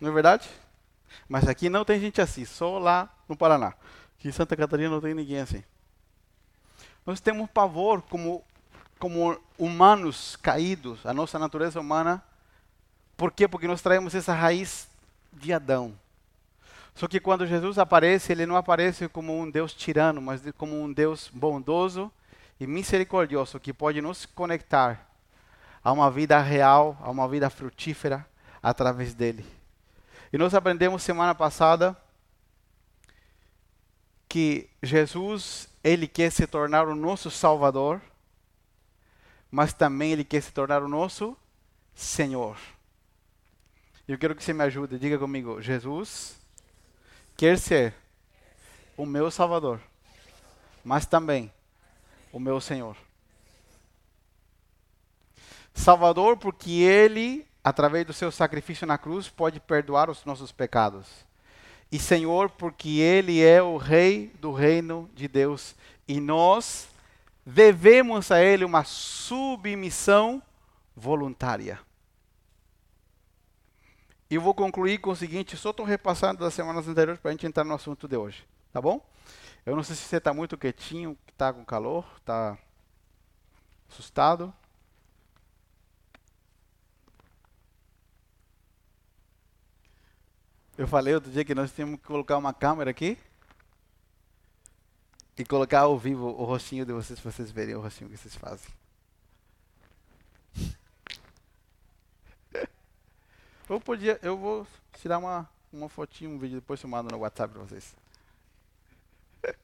Não 0.00 0.10
é 0.10 0.12
verdade? 0.12 0.48
Mas 1.28 1.48
aqui 1.48 1.68
não 1.68 1.84
tem 1.84 2.00
gente 2.00 2.20
assim, 2.20 2.44
só 2.44 2.78
lá 2.78 3.08
no 3.28 3.36
Paraná. 3.36 3.74
Aqui 4.18 4.28
em 4.28 4.32
Santa 4.32 4.56
Catarina 4.56 4.90
não 4.90 5.00
tem 5.00 5.14
ninguém 5.14 5.40
assim. 5.40 5.62
Nós 7.04 7.20
temos 7.20 7.48
pavor 7.50 8.02
como, 8.02 8.44
como 8.98 9.38
humanos 9.58 10.36
caídos, 10.36 11.04
a 11.06 11.14
nossa 11.14 11.38
natureza 11.38 11.80
humana. 11.80 12.22
Por 13.16 13.32
quê? 13.32 13.46
Porque 13.46 13.68
nós 13.68 13.80
traemos 13.80 14.14
essa 14.14 14.34
raiz 14.34 14.88
de 15.32 15.52
Adão. 15.52 15.94
Só 16.94 17.06
que 17.06 17.20
quando 17.20 17.46
Jesus 17.46 17.78
aparece, 17.78 18.32
ele 18.32 18.46
não 18.46 18.56
aparece 18.56 19.08
como 19.08 19.38
um 19.38 19.50
Deus 19.50 19.74
tirano, 19.74 20.20
mas 20.20 20.42
como 20.56 20.82
um 20.82 20.92
Deus 20.92 21.30
bondoso 21.32 22.10
e 22.58 22.66
misericordioso 22.66 23.60
que 23.60 23.72
pode 23.72 24.00
nos 24.00 24.24
conectar 24.26 25.06
a 25.84 25.92
uma 25.92 26.10
vida 26.10 26.40
real, 26.40 26.96
a 27.00 27.10
uma 27.10 27.28
vida 27.28 27.48
frutífera 27.50 28.26
através 28.62 29.14
dele. 29.14 29.55
E 30.32 30.38
nós 30.38 30.54
aprendemos 30.54 31.02
semana 31.02 31.34
passada 31.34 31.96
que 34.28 34.68
Jesus, 34.82 35.68
ele 35.82 36.08
quer 36.08 36.30
se 36.30 36.46
tornar 36.46 36.88
o 36.88 36.94
nosso 36.94 37.30
Salvador, 37.30 38.00
mas 39.50 39.72
também 39.72 40.12
ele 40.12 40.24
quer 40.24 40.42
se 40.42 40.52
tornar 40.52 40.82
o 40.82 40.88
nosso 40.88 41.36
Senhor. 41.94 42.58
Eu 44.06 44.18
quero 44.18 44.34
que 44.34 44.44
você 44.44 44.52
me 44.52 44.64
ajude. 44.64 44.98
Diga 44.98 45.18
comigo: 45.18 45.60
Jesus 45.60 46.36
quer 47.36 47.58
ser 47.58 47.94
o 48.96 49.04
meu 49.04 49.30
Salvador, 49.30 49.80
mas 50.84 51.06
também 51.06 51.52
o 52.32 52.38
meu 52.38 52.60
Senhor. 52.60 52.96
Salvador, 55.74 56.36
porque 56.36 56.70
Ele, 56.70 57.46
através 57.66 58.06
do 58.06 58.12
seu 58.12 58.30
sacrifício 58.30 58.86
na 58.86 58.96
cruz, 58.96 59.28
pode 59.28 59.58
perdoar 59.58 60.08
os 60.08 60.24
nossos 60.24 60.52
pecados. 60.52 61.26
E 61.90 61.98
Senhor, 61.98 62.48
porque 62.48 63.00
Ele 63.00 63.42
é 63.42 63.60
o 63.60 63.76
Rei 63.76 64.30
do 64.40 64.52
reino 64.52 65.10
de 65.12 65.26
Deus. 65.26 65.74
E 66.06 66.20
nós 66.20 66.86
devemos 67.44 68.30
a 68.30 68.40
Ele 68.40 68.64
uma 68.64 68.84
submissão 68.84 70.40
voluntária. 70.94 71.80
E 74.30 74.38
vou 74.38 74.54
concluir 74.54 74.98
com 74.98 75.10
o 75.10 75.16
seguinte, 75.16 75.56
só 75.56 75.70
estou 75.70 75.84
repassando 75.84 76.44
das 76.44 76.54
semanas 76.54 76.86
anteriores 76.86 77.20
para 77.20 77.30
a 77.30 77.32
gente 77.32 77.48
entrar 77.48 77.64
no 77.64 77.74
assunto 77.74 78.06
de 78.06 78.16
hoje, 78.16 78.46
tá 78.72 78.80
bom? 78.80 79.04
Eu 79.64 79.74
não 79.74 79.82
sei 79.82 79.96
se 79.96 80.02
você 80.02 80.18
está 80.18 80.32
muito 80.32 80.56
quietinho, 80.56 81.18
está 81.32 81.52
com 81.52 81.64
calor, 81.64 82.06
está 82.18 82.56
assustado. 83.90 84.54
Eu 90.78 90.86
falei 90.86 91.14
outro 91.14 91.30
dia 91.30 91.42
que 91.42 91.54
nós 91.54 91.72
tínhamos 91.72 91.98
que 91.98 92.06
colocar 92.06 92.36
uma 92.36 92.52
câmera 92.52 92.90
aqui 92.90 93.16
e 95.38 95.42
colocar 95.42 95.80
ao 95.80 95.98
vivo 95.98 96.26
o 96.26 96.44
rostinho 96.44 96.84
de 96.84 96.92
vocês, 96.92 97.18
para 97.18 97.32
vocês 97.32 97.50
verem 97.50 97.74
o 97.74 97.80
rostinho 97.80 98.10
que 98.10 98.16
vocês 98.18 98.34
fazem. 98.34 98.68
Eu 103.68 103.80
podia, 103.80 104.16
eu 104.22 104.36
vou 104.36 104.64
tirar 105.00 105.18
uma, 105.18 105.50
uma 105.72 105.88
fotinha, 105.88 106.30
um 106.30 106.38
vídeo, 106.38 106.60
depois 106.60 106.80
eu 106.80 106.88
mando 106.88 107.10
no 107.10 107.18
WhatsApp 107.18 107.52
para 107.52 107.64
vocês. 107.64 107.96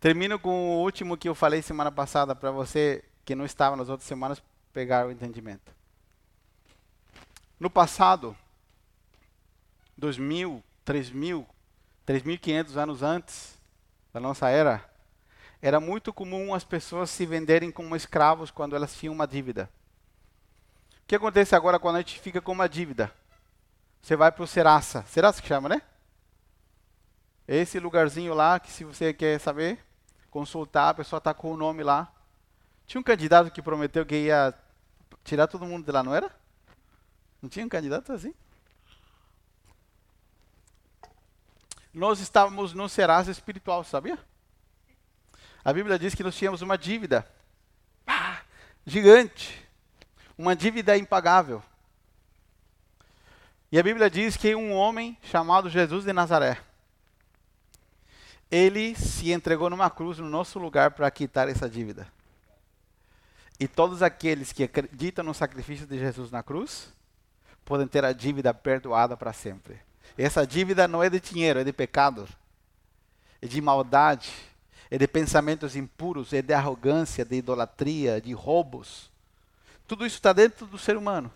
Termino 0.00 0.36
com 0.36 0.50
o 0.50 0.82
último 0.82 1.16
que 1.16 1.28
eu 1.28 1.34
falei 1.36 1.62
semana 1.62 1.92
passada 1.92 2.34
para 2.34 2.50
você 2.50 3.04
que 3.24 3.36
não 3.36 3.44
estava 3.44 3.76
nas 3.76 3.88
outras 3.88 4.08
semanas 4.08 4.42
pegar 4.72 5.06
o 5.06 5.12
entendimento. 5.12 5.72
No 7.60 7.70
passado, 7.70 8.36
2000, 9.96 10.62
3000, 10.84 11.46
3500 12.04 12.76
anos 12.76 13.02
antes 13.02 13.58
da 14.12 14.20
nossa 14.20 14.48
era, 14.48 14.84
era 15.60 15.80
muito 15.80 16.12
comum 16.12 16.54
as 16.54 16.62
pessoas 16.62 17.10
se 17.10 17.24
venderem 17.24 17.70
como 17.70 17.96
escravos 17.96 18.50
quando 18.50 18.76
elas 18.76 18.94
tinham 18.94 19.14
uma 19.14 19.26
dívida. 19.26 19.68
O 21.02 21.06
que 21.06 21.16
acontece 21.16 21.54
agora 21.54 21.78
quando 21.78 21.96
a 21.96 21.98
gente 22.00 22.20
fica 22.20 22.40
com 22.40 22.52
uma 22.52 22.68
dívida? 22.68 23.12
Você 24.02 24.16
vai 24.16 24.30
para 24.30 24.44
o 24.44 24.46
Serasa. 24.46 25.04
Serasa 25.06 25.40
que 25.40 25.48
chama, 25.48 25.68
né? 25.68 25.82
Esse 27.48 27.78
lugarzinho 27.78 28.34
lá 28.34 28.60
que 28.60 28.70
se 28.70 28.84
você 28.84 29.12
quer 29.12 29.38
saber, 29.38 29.78
consultar, 30.30 30.90
a 30.90 30.94
pessoa 30.94 31.18
está 31.18 31.32
com 31.32 31.52
o 31.52 31.56
nome 31.56 31.82
lá. 31.82 32.12
Tinha 32.86 33.00
um 33.00 33.04
candidato 33.04 33.50
que 33.50 33.62
prometeu 33.62 34.04
que 34.04 34.14
ia 34.14 34.54
tirar 35.24 35.46
todo 35.46 35.66
mundo 35.66 35.84
de 35.84 35.92
lá, 35.92 36.02
não 36.02 36.14
era? 36.14 36.30
Não 37.40 37.48
tinha 37.48 37.64
um 37.64 37.68
candidato 37.68 38.12
assim? 38.12 38.34
Nós 41.94 42.18
estávamos 42.18 42.74
no 42.74 42.88
Serasa 42.88 43.30
espiritual, 43.30 43.84
sabia? 43.84 44.18
A 45.64 45.72
Bíblia 45.72 45.98
diz 45.98 46.14
que 46.14 46.24
nós 46.24 46.36
tínhamos 46.36 46.60
uma 46.60 46.76
dívida 46.76 47.26
ah, 48.06 48.40
gigante 48.84 49.64
uma 50.36 50.54
dívida 50.54 50.96
impagável. 50.96 51.62
E 53.70 53.78
a 53.78 53.82
Bíblia 53.82 54.10
diz 54.10 54.36
que 54.36 54.54
um 54.54 54.72
homem 54.72 55.16
chamado 55.22 55.70
Jesus 55.70 56.04
de 56.04 56.12
Nazaré, 56.12 56.58
ele 58.50 58.94
se 58.94 59.32
entregou 59.32 59.70
numa 59.70 59.90
cruz 59.90 60.18
no 60.18 60.28
nosso 60.28 60.58
lugar 60.58 60.92
para 60.92 61.10
quitar 61.10 61.48
essa 61.48 61.68
dívida. 61.68 62.06
E 63.58 63.66
todos 63.66 64.02
aqueles 64.02 64.52
que 64.52 64.64
acreditam 64.64 65.24
no 65.24 65.34
sacrifício 65.34 65.86
de 65.86 65.98
Jesus 65.98 66.30
na 66.30 66.42
cruz 66.42 66.92
podem 67.64 67.86
ter 67.86 68.04
a 68.04 68.12
dívida 68.12 68.52
perdoada 68.52 69.16
para 69.16 69.32
sempre. 69.32 69.80
Essa 70.16 70.46
dívida 70.46 70.86
não 70.86 71.02
é 71.02 71.10
de 71.10 71.18
dinheiro, 71.18 71.60
é 71.60 71.64
de 71.64 71.72
pecado, 71.72 72.28
é 73.42 73.46
de 73.46 73.60
maldade, 73.60 74.32
é 74.90 74.96
de 74.96 75.08
pensamentos 75.08 75.74
impuros, 75.74 76.32
é 76.32 76.40
de 76.40 76.54
arrogância, 76.54 77.24
de 77.24 77.36
idolatria, 77.36 78.20
de 78.20 78.32
roubos. 78.32 79.10
Tudo 79.88 80.06
isso 80.06 80.16
está 80.16 80.32
dentro 80.32 80.66
do 80.66 80.78
ser 80.78 80.96
humano. 80.96 81.30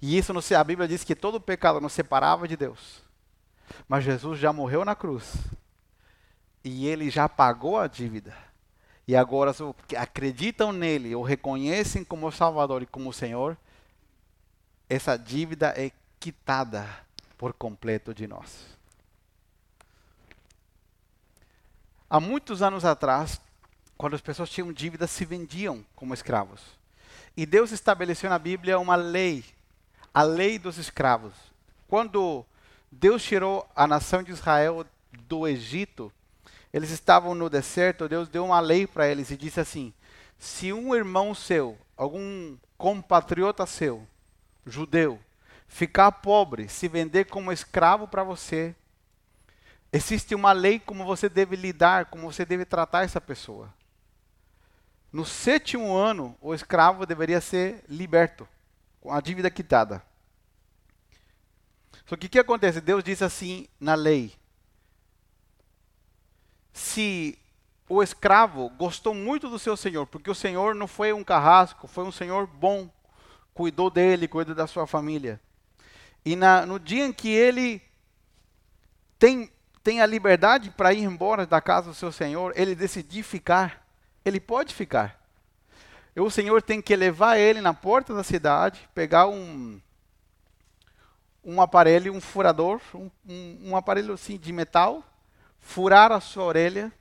E 0.00 0.16
isso 0.16 0.32
a 0.56 0.64
Bíblia 0.64 0.88
diz 0.88 1.04
que 1.04 1.14
todo 1.14 1.40
pecado 1.40 1.80
nos 1.80 1.92
separava 1.92 2.48
de 2.48 2.56
Deus. 2.56 3.02
Mas 3.86 4.04
Jesus 4.04 4.38
já 4.38 4.52
morreu 4.52 4.84
na 4.84 4.94
cruz. 4.94 5.34
E 6.64 6.86
ele 6.86 7.10
já 7.10 7.28
pagou 7.28 7.78
a 7.78 7.86
dívida. 7.86 8.34
E 9.06 9.14
agora 9.14 9.50
os 9.50 9.74
que 9.86 9.96
acreditam 9.96 10.72
nele, 10.72 11.14
ou 11.14 11.22
reconhecem 11.22 12.04
como 12.04 12.30
Salvador 12.32 12.82
e 12.82 12.86
como 12.86 13.12
Senhor, 13.12 13.56
essa 14.88 15.16
dívida 15.16 15.74
é 15.76 15.90
quitada 16.18 16.88
por 17.38 17.54
completo 17.54 18.12
de 18.12 18.26
nós. 18.26 18.66
Há 22.10 22.18
muitos 22.18 22.60
anos 22.60 22.84
atrás, 22.84 23.40
quando 23.96 24.14
as 24.14 24.20
pessoas 24.20 24.50
tinham 24.50 24.72
dívidas, 24.72 25.10
se 25.10 25.24
vendiam 25.24 25.84
como 25.94 26.12
escravos. 26.12 26.60
E 27.36 27.46
Deus 27.46 27.70
estabeleceu 27.70 28.28
na 28.28 28.38
Bíblia 28.38 28.78
uma 28.78 28.96
lei, 28.96 29.44
a 30.12 30.22
lei 30.22 30.58
dos 30.58 30.76
escravos. 30.76 31.34
Quando 31.86 32.44
Deus 32.90 33.22
tirou 33.22 33.66
a 33.76 33.86
nação 33.86 34.22
de 34.22 34.32
Israel 34.32 34.84
do 35.28 35.46
Egito, 35.46 36.12
eles 36.72 36.90
estavam 36.90 37.34
no 37.34 37.48
deserto, 37.48 38.08
Deus 38.08 38.28
deu 38.28 38.44
uma 38.44 38.60
lei 38.60 38.86
para 38.86 39.08
eles 39.08 39.30
e 39.30 39.36
disse 39.36 39.60
assim: 39.60 39.92
se 40.38 40.72
um 40.72 40.94
irmão 40.94 41.34
seu, 41.34 41.78
algum 41.96 42.56
compatriota 42.76 43.66
seu, 43.66 44.06
judeu, 44.66 45.18
ficar 45.68 46.10
pobre, 46.10 46.68
se 46.68 46.88
vender 46.88 47.26
como 47.26 47.52
escravo 47.52 48.08
para 48.08 48.24
você, 48.24 48.74
existe 49.92 50.34
uma 50.34 50.52
lei 50.52 50.80
como 50.80 51.04
você 51.04 51.28
deve 51.28 51.54
lidar, 51.54 52.06
como 52.06 52.30
você 52.30 52.44
deve 52.44 52.64
tratar 52.64 53.04
essa 53.04 53.20
pessoa. 53.20 53.72
No 55.12 55.24
sétimo 55.24 55.94
ano, 55.94 56.36
o 56.40 56.54
escravo 56.54 57.06
deveria 57.06 57.40
ser 57.40 57.84
liberto, 57.88 58.48
com 59.00 59.12
a 59.12 59.20
dívida 59.20 59.50
quitada. 59.50 60.02
Só 62.06 62.16
que 62.16 62.26
o 62.26 62.30
que 62.30 62.38
acontece? 62.38 62.80
Deus 62.80 63.04
diz 63.04 63.22
assim 63.22 63.68
na 63.78 63.94
lei: 63.94 64.34
se 66.72 67.38
o 67.88 68.02
escravo 68.02 68.68
gostou 68.70 69.14
muito 69.14 69.48
do 69.48 69.58
seu 69.58 69.76
senhor, 69.76 70.06
porque 70.06 70.30
o 70.30 70.34
senhor 70.34 70.74
não 70.74 70.86
foi 70.86 71.12
um 71.12 71.24
carrasco, 71.24 71.86
foi 71.86 72.04
um 72.04 72.12
senhor 72.12 72.46
bom, 72.46 72.90
cuidou 73.54 73.90
dele, 73.90 74.28
cuidou 74.28 74.54
da 74.54 74.66
sua 74.66 74.86
família. 74.86 75.40
E 76.28 76.36
na, 76.36 76.66
no 76.66 76.78
dia 76.78 77.04
em 77.04 77.12
que 77.12 77.28
ele 77.28 77.82
tem, 79.18 79.50
tem 79.82 80.00
a 80.00 80.06
liberdade 80.06 80.70
para 80.70 80.92
ir 80.92 81.02
embora 81.02 81.46
da 81.46 81.60
casa 81.60 81.88
do 81.88 81.94
seu 81.94 82.12
senhor, 82.12 82.52
ele 82.56 82.74
decidir 82.74 83.22
ficar 83.22 83.88
ele 84.28 84.40
pode 84.40 84.74
ficar. 84.74 85.18
O 86.16 86.30
Senhor 86.30 86.60
tem 86.62 86.82
que 86.82 86.94
levar 86.96 87.38
ele 87.38 87.60
na 87.60 87.72
porta 87.72 88.14
da 88.14 88.22
cidade, 88.22 88.88
pegar 88.94 89.28
um, 89.28 89.80
um 91.44 91.60
aparelho, 91.60 92.12
um 92.12 92.20
furador, 92.20 92.80
um, 92.94 93.10
um, 93.26 93.58
um 93.70 93.76
aparelho 93.76 94.14
assim 94.14 94.36
de 94.36 94.52
metal, 94.52 95.04
furar 95.60 96.10
a 96.10 96.20
sua 96.20 96.44
orelha, 96.44 96.92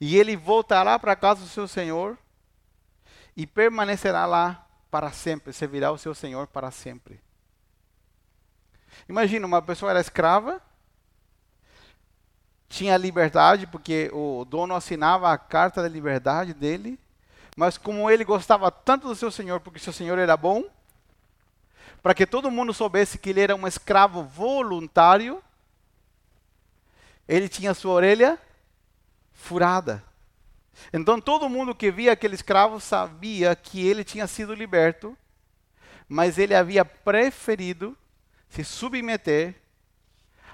e 0.00 0.16
ele 0.16 0.36
voltará 0.36 0.98
para 0.98 1.12
a 1.12 1.16
casa 1.16 1.40
do 1.40 1.48
seu 1.48 1.66
Senhor 1.66 2.16
e 3.36 3.46
permanecerá 3.46 4.24
lá 4.26 4.67
para 4.90 5.12
sempre, 5.12 5.52
servirá 5.52 5.90
o 5.90 5.98
seu 5.98 6.14
Senhor 6.14 6.46
para 6.46 6.70
sempre. 6.70 7.20
Imagina, 9.08 9.46
uma 9.46 9.62
pessoa 9.62 9.90
era 9.90 10.00
escrava, 10.00 10.60
tinha 12.68 12.96
liberdade, 12.96 13.66
porque 13.66 14.10
o 14.12 14.44
dono 14.44 14.74
assinava 14.74 15.32
a 15.32 15.38
carta 15.38 15.82
da 15.82 15.88
liberdade 15.88 16.52
dele, 16.52 16.98
mas 17.56 17.78
como 17.78 18.10
ele 18.10 18.24
gostava 18.24 18.70
tanto 18.70 19.08
do 19.08 19.14
seu 19.14 19.30
senhor, 19.30 19.60
porque 19.60 19.78
seu 19.78 19.92
senhor 19.92 20.18
era 20.18 20.36
bom, 20.36 20.64
para 22.02 22.14
que 22.14 22.26
todo 22.26 22.50
mundo 22.50 22.72
soubesse 22.72 23.18
que 23.18 23.30
ele 23.30 23.40
era 23.40 23.56
um 23.56 23.66
escravo 23.66 24.22
voluntário, 24.22 25.42
ele 27.26 27.48
tinha 27.48 27.74
sua 27.74 27.92
orelha 27.92 28.38
furada. 29.32 30.04
Então 30.92 31.20
todo 31.20 31.48
mundo 31.48 31.74
que 31.74 31.90
via 31.90 32.12
aquele 32.12 32.34
escravo 32.34 32.80
sabia 32.80 33.54
que 33.54 33.86
ele 33.86 34.04
tinha 34.04 34.26
sido 34.26 34.54
liberto, 34.54 35.16
mas 36.08 36.38
ele 36.38 36.54
havia 36.54 36.84
preferido 36.84 37.96
se 38.48 38.64
submeter 38.64 39.54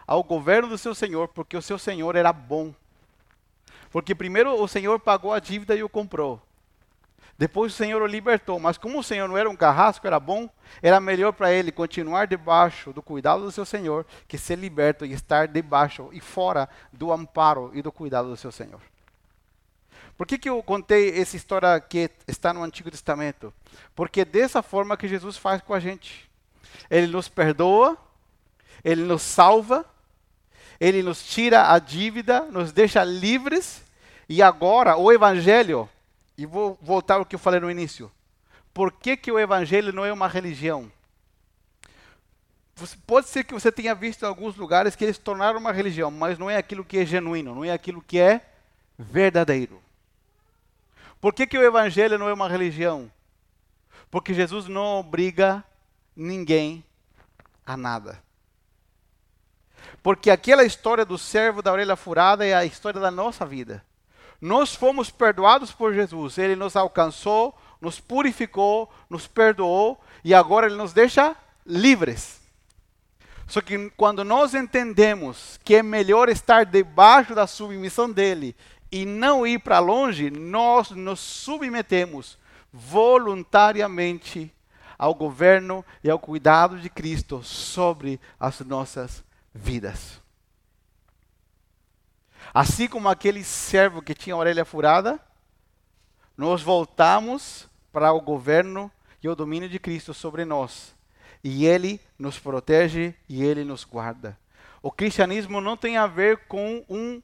ao 0.07 0.23
governo 0.23 0.69
do 0.69 0.79
seu 0.79 0.95
senhor, 0.95 1.29
porque 1.29 1.57
o 1.57 1.63
seu 1.63 1.79
senhor 1.79 2.17
era 2.17 2.33
bom. 2.33 2.75
Porque 3.91 4.15
primeiro 4.15 4.61
o 4.61 4.67
senhor 4.67 4.99
pagou 4.99 5.33
a 5.33 5.39
dívida 5.39 5.75
e 5.77 5.83
o 5.83 5.89
comprou. 5.89 6.43
Depois 7.37 7.73
o 7.73 7.77
Senhor 7.77 8.01
o 8.01 8.07
libertou, 8.07 8.61
mas 8.61 8.79
como 8.79 9.01
o 9.01 9.03
Senhor 9.03 9.29
não 9.29 9.37
era 9.37 9.51
um 9.51 9.57
carrasco, 9.57 10.07
era 10.07 10.21
bom, 10.21 10.49
era 10.81 11.01
melhor 11.01 11.33
para 11.33 11.53
ele 11.53 11.73
continuar 11.73 12.29
debaixo 12.29 12.93
do 12.93 13.03
cuidado 13.03 13.43
do 13.43 13.51
seu 13.51 13.65
Senhor 13.65 14.07
que 14.29 14.39
ser 14.39 14.57
liberto 14.57 15.05
e 15.05 15.13
estar 15.13 15.49
debaixo 15.49 16.11
e 16.13 16.21
fora 16.21 16.69
do 16.93 17.13
amparo 17.13 17.73
e 17.75 17.83
do 17.83 17.91
cuidado 17.91 18.29
do 18.29 18.37
seu 18.37 18.53
Senhor. 18.53 18.81
Por 20.17 20.27
que, 20.27 20.39
que 20.39 20.49
eu 20.49 20.63
contei 20.63 21.19
essa 21.19 21.37
história 21.37 21.81
que 21.81 22.11
está 22.27 22.53
no 22.53 22.63
Antigo 22.63 22.91
Testamento? 22.91 23.53
Porque 23.95 24.25
dessa 24.25 24.63
forma 24.63 24.97
que 24.97 25.09
Jesus 25.09 25.37
faz 25.37 25.61
com 25.61 25.75
a 25.75 25.81
gente. 25.81 26.31
Ele 26.91 27.07
nos 27.07 27.29
perdoa, 27.29 27.97
ele 28.85 29.03
nos 29.03 29.23
salva, 29.23 29.85
ele 30.79 31.03
nos 31.03 31.25
tira 31.25 31.73
a 31.73 31.79
dívida, 31.79 32.43
nos 32.43 32.73
deixa 32.73 33.03
livres, 33.03 33.83
e 34.29 34.43
agora 34.43 34.97
o 34.97 35.13
Evangelho 35.13 35.89
e 36.37 36.47
vou 36.47 36.79
voltar 36.83 37.15
ao 37.15 37.25
que 37.25 37.35
eu 37.35 37.39
falei 37.39 37.61
no 37.61 37.71
início. 37.71 38.11
Por 38.73 38.93
que, 38.93 39.17
que 39.17 39.31
o 39.31 39.39
evangelho 39.39 39.93
não 39.93 40.05
é 40.05 40.13
uma 40.13 40.27
religião? 40.27 40.91
Pode 43.07 43.29
ser 43.29 43.45
que 43.45 43.55
você 43.55 43.71
tenha 43.71 43.95
visto 43.95 44.25
em 44.25 44.27
alguns 44.27 44.57
lugares 44.57 44.97
que 44.97 45.05
eles 45.05 45.17
tornaram 45.17 45.61
uma 45.61 45.73
religião, 45.73 46.11
mas 46.11 46.39
não 46.39 46.51
é 46.51 46.57
aquilo 46.57 46.85
que 46.85 46.99
é 46.99 47.07
genuíno, 47.07 47.55
não 47.55 47.65
é 47.65 47.71
aquilo 47.71 48.03
que 48.03 48.19
é 48.19 48.41
verdadeiro. 48.99 49.81
Por 51.25 51.33
que, 51.33 51.47
que 51.47 51.57
o 51.57 51.65
evangelho 51.65 52.19
não 52.19 52.29
é 52.29 52.35
uma 52.35 52.51
religião? 52.51 53.11
Porque 54.11 54.35
Jesus 54.35 54.69
não 54.69 54.99
obriga 54.99 55.65
ninguém 56.15 56.85
a 57.65 57.79
nada. 57.79 58.23
Porque 60.03 60.31
aquela 60.31 60.65
história 60.65 61.03
do 61.03 61.17
servo 61.17 61.63
da 61.63 61.73
orelha 61.73 61.97
furada 61.97 62.45
é 62.45 62.53
a 62.53 62.67
história 62.67 63.01
da 63.01 63.11
nossa 63.11 63.47
vida. 63.47 63.83
Nós 64.39 64.75
fomos 64.75 65.09
perdoados 65.09 65.73
por 65.73 65.95
Jesus. 65.95 66.37
Ele 66.37 66.57
nos 66.57 66.77
alcançou, 66.77 67.59
nos 67.81 67.99
purificou, 67.99 68.93
nos 69.09 69.27
perdoou 69.27 69.99
e 70.23 70.35
agora 70.35 70.67
ele 70.67 70.77
nos 70.77 70.93
deixa 70.93 71.35
livres. 71.65 72.39
Só 73.47 73.63
que 73.63 73.91
quando 73.97 74.25
nós 74.25 74.55
entendemos 74.55 75.59
que 75.65 75.77
é 75.77 75.83
melhor 75.83 76.29
estar 76.29 76.65
debaixo 76.65 77.35
da 77.35 77.47
submissão 77.47 78.11
dele 78.11 78.55
e 78.95 79.05
não 79.05 79.45
ir 79.45 79.59
para 79.59 79.81
longe, 79.81 80.31
nós 80.31 80.93
nos 80.93 81.19
submetemos 81.19 82.39
voluntariamente 82.73 84.55
ao 84.97 85.13
governo 85.13 85.85
e 86.05 86.09
ao 86.09 86.17
cuidado 86.17 86.79
de 86.79 86.89
Cristo 86.89 87.43
sobre 87.43 88.21
as 88.39 88.61
nossas 88.61 89.25
vidas. 89.53 90.23
Assim 92.55 92.87
como 92.87 93.09
aquele 93.09 93.43
servo 93.43 94.01
que 94.01 94.15
tinha 94.15 94.37
a 94.37 94.39
orelha 94.39 94.65
furada, 94.65 95.19
nós 96.37 96.63
voltamos 96.63 97.69
para 97.93 98.13
o 98.13 98.21
governo 98.21 98.89
e 99.21 99.29
o 99.29 99.35
domínio 99.35 99.69
de 99.69 99.81
Cristo 99.81 100.15
sobre 100.15 100.45
nós. 100.45 100.95
E 101.43 101.67
Ele 101.67 102.01
nos 102.17 102.39
protege 102.39 103.13
e 103.29 103.43
Ele 103.43 103.65
nos 103.65 103.83
guarda. 103.83 104.39
O 104.81 104.93
cristianismo 104.93 105.61
não 105.61 105.77
tem 105.77 105.97
a 105.97 106.07
ver 106.07 106.47
com 106.47 106.85
um, 106.89 107.21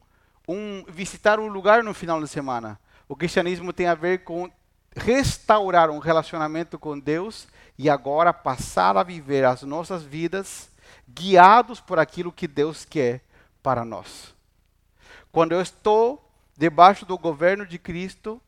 um 0.47 0.85
visitar 0.89 1.39
um 1.39 1.49
lugar 1.49 1.83
no 1.83 1.95
final 1.95 2.21
de 2.21 2.29
semana. 2.29 2.79
O 3.09 3.17
cristianismo 3.17 3.73
tem 3.73 3.87
a 3.87 3.95
ver 3.95 4.25
com 4.25 4.51
restaurar 4.95 5.91
um 5.91 5.99
relacionamento 5.99 6.79
com 6.79 6.99
Deus 6.99 7.49
e 7.79 7.89
agora 7.89 8.33
passar 8.33 8.97
a 8.97 9.03
viver 9.03 9.45
as 9.45 9.63
nossas 9.63 10.03
vidas 10.03 10.71
guiados 11.09 11.81
por 11.81 11.99
aquilo 11.99 12.33
que 12.33 12.47
Deus 12.47 12.85
quer 12.85 13.23
para 13.63 13.85
nós. 13.85 14.35
Quando 15.33 15.53
eu 15.53 15.61
estou 15.61 16.31
debaixo 16.57 17.07
do 17.07 17.17
governo 17.17 17.65
de 17.65 17.79
Cristo, 17.79 18.41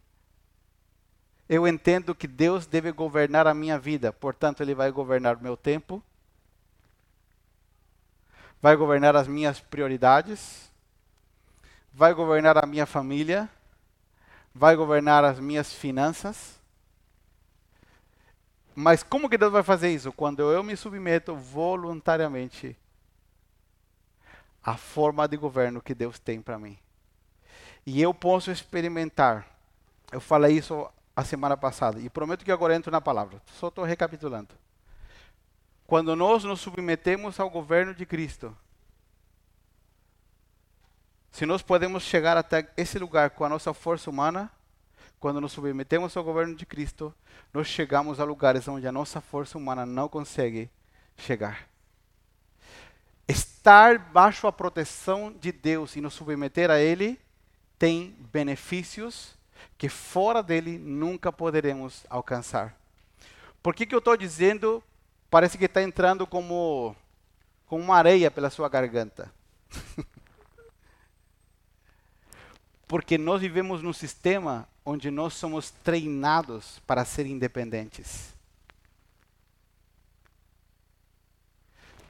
eu 1.48 1.66
entendo 1.66 2.14
que 2.14 2.26
Deus 2.26 2.66
deve 2.66 2.90
governar 2.92 3.46
a 3.46 3.54
minha 3.54 3.78
vida, 3.78 4.12
portanto, 4.12 4.62
Ele 4.62 4.74
vai 4.74 4.90
governar 4.90 5.36
o 5.36 5.42
meu 5.42 5.56
tempo, 5.56 6.02
vai 8.60 8.76
governar 8.76 9.14
as 9.16 9.28
minhas 9.28 9.60
prioridades, 9.60 10.71
vai 11.92 12.14
governar 12.14 12.62
a 12.62 12.66
minha 12.66 12.86
família, 12.86 13.48
vai 14.54 14.74
governar 14.76 15.24
as 15.24 15.38
minhas 15.38 15.72
finanças. 15.72 16.60
Mas 18.74 19.02
como 19.02 19.28
que 19.28 19.36
Deus 19.36 19.52
vai 19.52 19.62
fazer 19.62 19.90
isso? 19.90 20.12
Quando 20.12 20.50
eu 20.50 20.62
me 20.62 20.76
submeto 20.76 21.36
voluntariamente 21.36 22.76
a 24.62 24.76
forma 24.76 25.26
de 25.26 25.36
governo 25.36 25.82
que 25.82 25.94
Deus 25.94 26.18
tem 26.18 26.40
para 26.40 26.58
mim. 26.58 26.78
E 27.84 28.00
eu 28.00 28.14
posso 28.14 28.50
experimentar. 28.50 29.46
Eu 30.10 30.20
falei 30.20 30.56
isso 30.56 30.88
a 31.16 31.24
semana 31.24 31.56
passada 31.56 31.98
e 31.98 32.08
prometo 32.08 32.44
que 32.44 32.52
agora 32.52 32.74
entro 32.74 32.90
na 32.90 33.00
palavra. 33.00 33.42
Só 33.58 33.68
estou 33.68 33.84
recapitulando. 33.84 34.54
Quando 35.86 36.14
nós 36.14 36.44
nos 36.44 36.60
submetemos 36.60 37.40
ao 37.40 37.50
governo 37.50 37.94
de 37.94 38.06
Cristo, 38.06 38.56
se 41.32 41.44
nós 41.44 41.62
podemos 41.62 42.04
chegar 42.04 42.36
até 42.36 42.70
esse 42.76 42.96
lugar 42.98 43.30
com 43.30 43.44
a 43.44 43.48
nossa 43.48 43.74
força 43.74 44.08
humana, 44.08 44.48
quando 45.18 45.40
nos 45.40 45.50
submetemos 45.50 46.16
ao 46.16 46.22
governo 46.22 46.54
de 46.54 46.64
Cristo, 46.64 47.12
nós 47.52 47.66
chegamos 47.66 48.20
a 48.20 48.24
lugares 48.24 48.68
onde 48.68 48.86
a 48.86 48.92
nossa 48.92 49.20
força 49.20 49.58
humana 49.58 49.84
não 49.84 50.08
consegue 50.08 50.70
chegar 51.16 51.72
estar 53.62 53.96
baixo 53.96 54.48
a 54.48 54.52
proteção 54.52 55.32
de 55.32 55.52
Deus 55.52 55.94
e 55.94 56.00
nos 56.00 56.14
submeter 56.14 56.68
a 56.68 56.80
Ele 56.80 57.18
tem 57.78 58.16
benefícios 58.32 59.36
que 59.78 59.88
fora 59.88 60.42
dele 60.42 60.78
nunca 60.78 61.32
poderemos 61.32 62.04
alcançar. 62.10 62.76
Por 63.62 63.72
que, 63.72 63.86
que 63.86 63.94
eu 63.94 64.00
estou 64.00 64.16
dizendo? 64.16 64.82
Parece 65.30 65.56
que 65.56 65.66
está 65.66 65.80
entrando 65.80 66.26
como, 66.26 66.96
como 67.66 67.84
uma 67.84 67.96
areia 67.96 68.30
pela 68.32 68.50
sua 68.50 68.68
garganta. 68.68 69.32
Porque 72.92 73.16
nós 73.16 73.40
vivemos 73.40 73.82
num 73.82 73.92
sistema 73.92 74.68
onde 74.84 75.10
nós 75.10 75.32
somos 75.32 75.70
treinados 75.70 76.78
para 76.86 77.04
ser 77.04 77.24
independentes. 77.24 78.32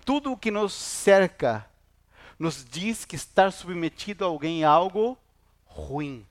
tudo 0.04 0.32
o 0.32 0.36
que 0.36 0.50
nos 0.50 0.72
cerca 0.72 1.66
nos 2.38 2.64
diz 2.64 3.04
que 3.04 3.16
estar 3.16 3.52
submetido 3.52 4.24
a 4.24 4.28
alguém 4.28 4.62
é 4.62 4.66
algo 4.66 5.16
ruim. 5.64 6.26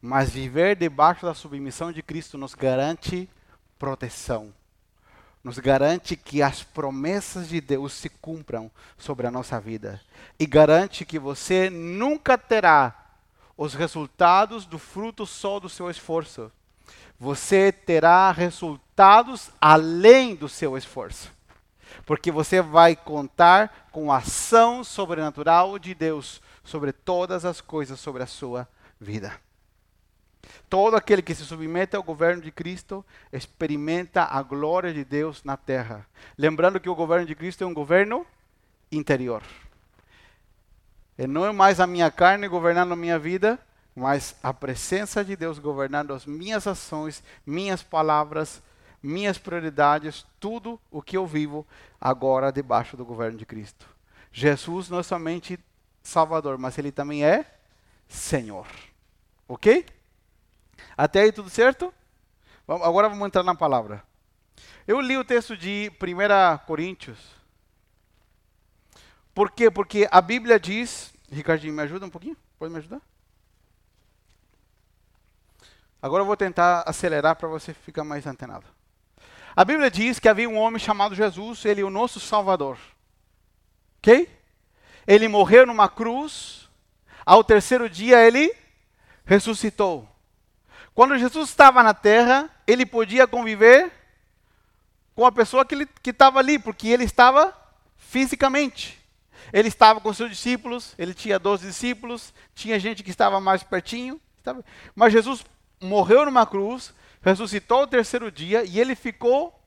Mas 0.00 0.30
viver 0.30 0.76
debaixo 0.76 1.24
da 1.24 1.32
submissão 1.32 1.92
de 1.92 2.02
Cristo 2.02 2.36
nos 2.36 2.54
garante 2.54 3.28
proteção. 3.78 4.52
Nos 5.42 5.58
garante 5.58 6.16
que 6.16 6.42
as 6.42 6.62
promessas 6.62 7.48
de 7.48 7.60
Deus 7.60 7.92
se 7.92 8.08
cumpram 8.08 8.70
sobre 8.96 9.26
a 9.26 9.30
nossa 9.30 9.60
vida. 9.60 10.00
E 10.38 10.46
garante 10.46 11.04
que 11.04 11.18
você 11.18 11.68
nunca 11.68 12.38
terá 12.38 12.94
os 13.56 13.74
resultados 13.74 14.64
do 14.64 14.78
fruto 14.78 15.26
só 15.26 15.58
do 15.58 15.68
seu 15.68 15.90
esforço 15.90 16.50
você 17.22 17.70
terá 17.70 18.32
resultados 18.32 19.50
além 19.60 20.34
do 20.34 20.48
seu 20.48 20.76
esforço. 20.76 21.30
Porque 22.04 22.32
você 22.32 22.60
vai 22.60 22.96
contar 22.96 23.86
com 23.92 24.10
a 24.10 24.16
ação 24.16 24.82
sobrenatural 24.82 25.78
de 25.78 25.94
Deus 25.94 26.42
sobre 26.64 26.90
todas 26.90 27.44
as 27.44 27.60
coisas 27.60 28.00
sobre 28.00 28.24
a 28.24 28.26
sua 28.26 28.66
vida. 29.00 29.32
Todo 30.68 30.96
aquele 30.96 31.22
que 31.22 31.34
se 31.34 31.44
submete 31.44 31.96
ao 31.96 32.02
governo 32.02 32.42
de 32.42 32.50
Cristo 32.50 33.04
experimenta 33.32 34.24
a 34.24 34.42
glória 34.42 34.92
de 34.92 35.04
Deus 35.04 35.44
na 35.44 35.56
terra. 35.56 36.06
Lembrando 36.36 36.80
que 36.80 36.88
o 36.88 36.94
governo 36.94 37.26
de 37.26 37.34
Cristo 37.34 37.62
é 37.62 37.66
um 37.66 37.74
governo 37.74 38.26
interior. 38.90 39.42
E 41.18 41.26
não 41.26 41.44
é 41.44 41.52
mais 41.52 41.78
a 41.78 41.86
minha 41.86 42.10
carne 42.10 42.48
governando 42.48 42.92
a 42.92 42.96
minha 42.96 43.18
vida, 43.18 43.58
mas 43.94 44.34
a 44.42 44.52
presença 44.52 45.24
de 45.24 45.36
Deus 45.36 45.58
governando 45.58 46.14
as 46.14 46.24
minhas 46.24 46.66
ações, 46.66 47.22
minhas 47.46 47.82
palavras, 47.82 48.62
minhas 49.02 49.36
prioridades, 49.36 50.26
tudo 50.40 50.80
o 50.90 51.02
que 51.02 51.16
eu 51.16 51.26
vivo 51.26 51.66
agora 52.00 52.52
debaixo 52.52 52.96
do 52.96 53.04
governo 53.04 53.36
de 53.36 53.44
Cristo. 53.44 53.86
Jesus 54.32 54.88
não 54.88 55.00
é 55.00 55.02
somente 55.02 55.58
Salvador, 56.02 56.56
mas 56.56 56.78
Ele 56.78 56.90
também 56.90 57.24
é 57.24 57.44
Senhor. 58.08 58.66
Ok? 59.46 59.84
Até 60.96 61.22
aí 61.22 61.32
tudo 61.32 61.50
certo? 61.50 61.92
Agora 62.66 63.08
vamos 63.08 63.26
entrar 63.26 63.42
na 63.42 63.54
palavra. 63.54 64.02
Eu 64.86 65.00
li 65.00 65.16
o 65.16 65.24
texto 65.24 65.56
de 65.56 65.90
1 66.00 66.66
Coríntios. 66.66 67.18
Por 69.34 69.50
quê? 69.50 69.70
Porque 69.70 70.08
a 70.10 70.20
Bíblia 70.20 70.58
diz. 70.58 71.12
Ricardinho, 71.30 71.72
me 71.72 71.82
ajuda 71.82 72.06
um 72.06 72.10
pouquinho? 72.10 72.36
Pode 72.58 72.72
me 72.72 72.78
ajudar? 72.78 73.00
Agora 76.00 76.22
eu 76.22 76.26
vou 76.26 76.36
tentar 76.36 76.82
acelerar 76.86 77.36
para 77.36 77.48
você 77.48 77.72
ficar 77.72 78.04
mais 78.04 78.26
antenado. 78.26 78.66
A 79.54 79.64
Bíblia 79.64 79.90
diz 79.90 80.18
que 80.18 80.28
havia 80.28 80.48
um 80.48 80.58
homem 80.58 80.78
chamado 80.78 81.14
Jesus, 81.14 81.64
ele 81.64 81.80
é 81.80 81.84
o 81.84 81.90
nosso 81.90 82.18
Salvador. 82.18 82.76
Ok? 83.98 84.28
Ele 85.06 85.28
morreu 85.28 85.64
numa 85.66 85.88
cruz, 85.88 86.68
ao 87.24 87.44
terceiro 87.44 87.88
dia 87.88 88.26
ele 88.26 88.54
ressuscitou. 89.24 90.08
Quando 90.94 91.18
Jesus 91.18 91.48
estava 91.48 91.82
na 91.82 91.94
terra, 91.94 92.50
ele 92.66 92.84
podia 92.84 93.26
conviver 93.26 93.90
com 95.14 95.24
a 95.24 95.32
pessoa 95.32 95.64
que 95.64 96.10
estava 96.10 96.38
ali, 96.38 96.58
porque 96.58 96.88
ele 96.88 97.04
estava 97.04 97.56
fisicamente. 97.96 99.00
Ele 99.52 99.68
estava 99.68 100.00
com 100.00 100.12
seus 100.12 100.30
discípulos, 100.30 100.94
ele 100.98 101.14
tinha 101.14 101.38
12 101.38 101.66
discípulos, 101.66 102.32
tinha 102.54 102.78
gente 102.78 103.02
que 103.02 103.10
estava 103.10 103.40
mais 103.40 103.62
pertinho. 103.62 104.20
Mas 104.94 105.12
Jesus 105.12 105.44
morreu 105.80 106.24
numa 106.24 106.46
cruz, 106.46 106.92
ressuscitou 107.22 107.82
o 107.82 107.86
terceiro 107.86 108.30
dia 108.30 108.64
e 108.64 108.78
ele 108.78 108.94
ficou 108.94 109.58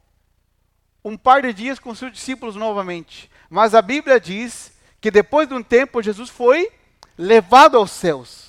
um 1.03 1.15
par 1.17 1.41
de 1.41 1.53
dias 1.53 1.79
com 1.79 1.93
seus 1.93 2.11
discípulos 2.11 2.55
novamente. 2.55 3.29
Mas 3.49 3.75
a 3.75 3.81
Bíblia 3.81 4.19
diz 4.19 4.73
que 4.99 5.11
depois 5.11 5.47
de 5.47 5.53
um 5.53 5.61
tempo 5.61 6.01
Jesus 6.01 6.29
foi 6.29 6.71
levado 7.17 7.77
aos 7.77 7.91
céus. 7.91 8.44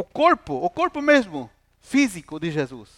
O 0.00 0.04
corpo, 0.04 0.54
o 0.54 0.70
corpo 0.70 1.02
mesmo, 1.02 1.50
físico 1.78 2.40
de 2.40 2.50
Jesus. 2.50 2.88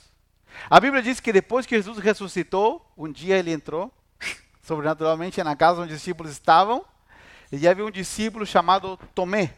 A 0.70 0.78
Bíblia 0.78 1.02
diz 1.02 1.18
que 1.18 1.32
depois 1.32 1.66
que 1.66 1.74
Jesus 1.74 1.98
ressuscitou, 1.98 2.88
um 2.96 3.10
dia 3.10 3.36
ele 3.36 3.50
entrou 3.50 3.92
sobrenaturalmente 4.62 5.42
na 5.42 5.56
casa 5.56 5.82
onde 5.82 5.92
os 5.92 5.98
discípulos 5.98 6.30
estavam, 6.30 6.84
e 7.50 7.66
havia 7.66 7.84
um 7.84 7.90
discípulo 7.90 8.46
chamado 8.46 8.96
Tomé, 9.16 9.52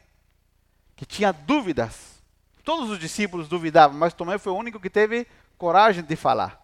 que 0.97 1.05
tinha 1.05 1.33
dúvidas. 1.33 2.23
Todos 2.65 2.89
os 2.89 2.99
discípulos 2.99 3.47
duvidavam, 3.47 3.99
mas 3.99 4.15
Tomé 4.15 4.39
foi 4.39 4.55
o 4.55 4.57
único 4.57 4.81
que 4.81 4.89
teve 4.89 5.27
coragem 5.59 6.03
de 6.03 6.17
falar. 6.17 6.59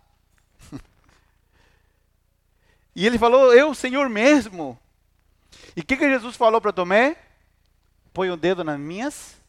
e 2.97 3.07
ele 3.07 3.19
falou: 3.19 3.53
Eu, 3.53 3.75
Senhor 3.75 4.09
mesmo. 4.09 4.79
E 5.77 5.81
o 5.81 5.85
que, 5.85 5.95
que 5.95 6.09
Jesus 6.09 6.37
falou 6.37 6.59
para 6.59 6.73
Tomé? 6.73 7.19
Põe 8.15 8.31
o 8.31 8.37
dedo 8.39 8.65
nas 8.65 8.81
minhas 8.81 9.40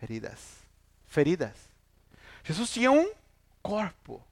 feridas. 0.00 0.56
Feridas. 1.06 1.54
Jesus 2.42 2.72
tinha 2.72 2.90
um 2.90 3.12
corpo. 3.62 4.22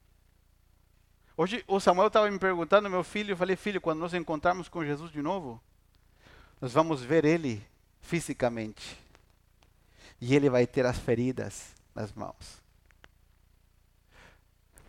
Hoje 1.37 1.63
o 1.67 1.79
Samuel 1.79 2.07
estava 2.07 2.29
me 2.29 2.39
perguntando, 2.39 2.89
meu 2.89 3.03
filho, 3.03 3.31
eu 3.31 3.37
falei, 3.37 3.55
filho, 3.55 3.79
quando 3.79 3.99
nós 3.99 4.13
encontrarmos 4.13 4.67
com 4.67 4.83
Jesus 4.83 5.11
de 5.11 5.21
novo, 5.21 5.61
nós 6.59 6.73
vamos 6.73 7.01
ver 7.01 7.23
ele 7.23 7.65
fisicamente. 8.01 8.97
E 10.19 10.35
ele 10.35 10.49
vai 10.49 10.65
ter 10.65 10.85
as 10.85 10.97
feridas 10.97 11.73
nas 11.93 12.11
mãos. 12.11 12.59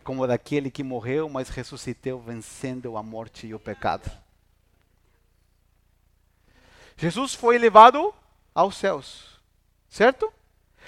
Como 0.03 0.25
daquele 0.25 0.71
que 0.71 0.83
morreu, 0.83 1.29
mas 1.29 1.49
ressuscitou, 1.49 2.19
vencendo 2.19 2.97
a 2.97 3.03
morte 3.03 3.45
e 3.45 3.53
o 3.53 3.59
pecado. 3.59 4.11
Jesus 6.97 7.35
foi 7.35 7.57
levado 7.59 8.13
aos 8.53 8.75
céus, 8.75 9.39
certo? 9.87 10.33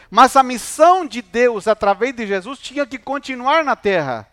Mas 0.09 0.35
a 0.35 0.43
missão 0.43 1.05
de 1.05 1.21
Deus 1.21 1.67
através 1.67 2.15
de 2.15 2.27
Jesus 2.27 2.59
tinha 2.59 2.85
que 2.85 2.97
continuar 2.97 3.63
na 3.63 3.75
terra. 3.75 4.27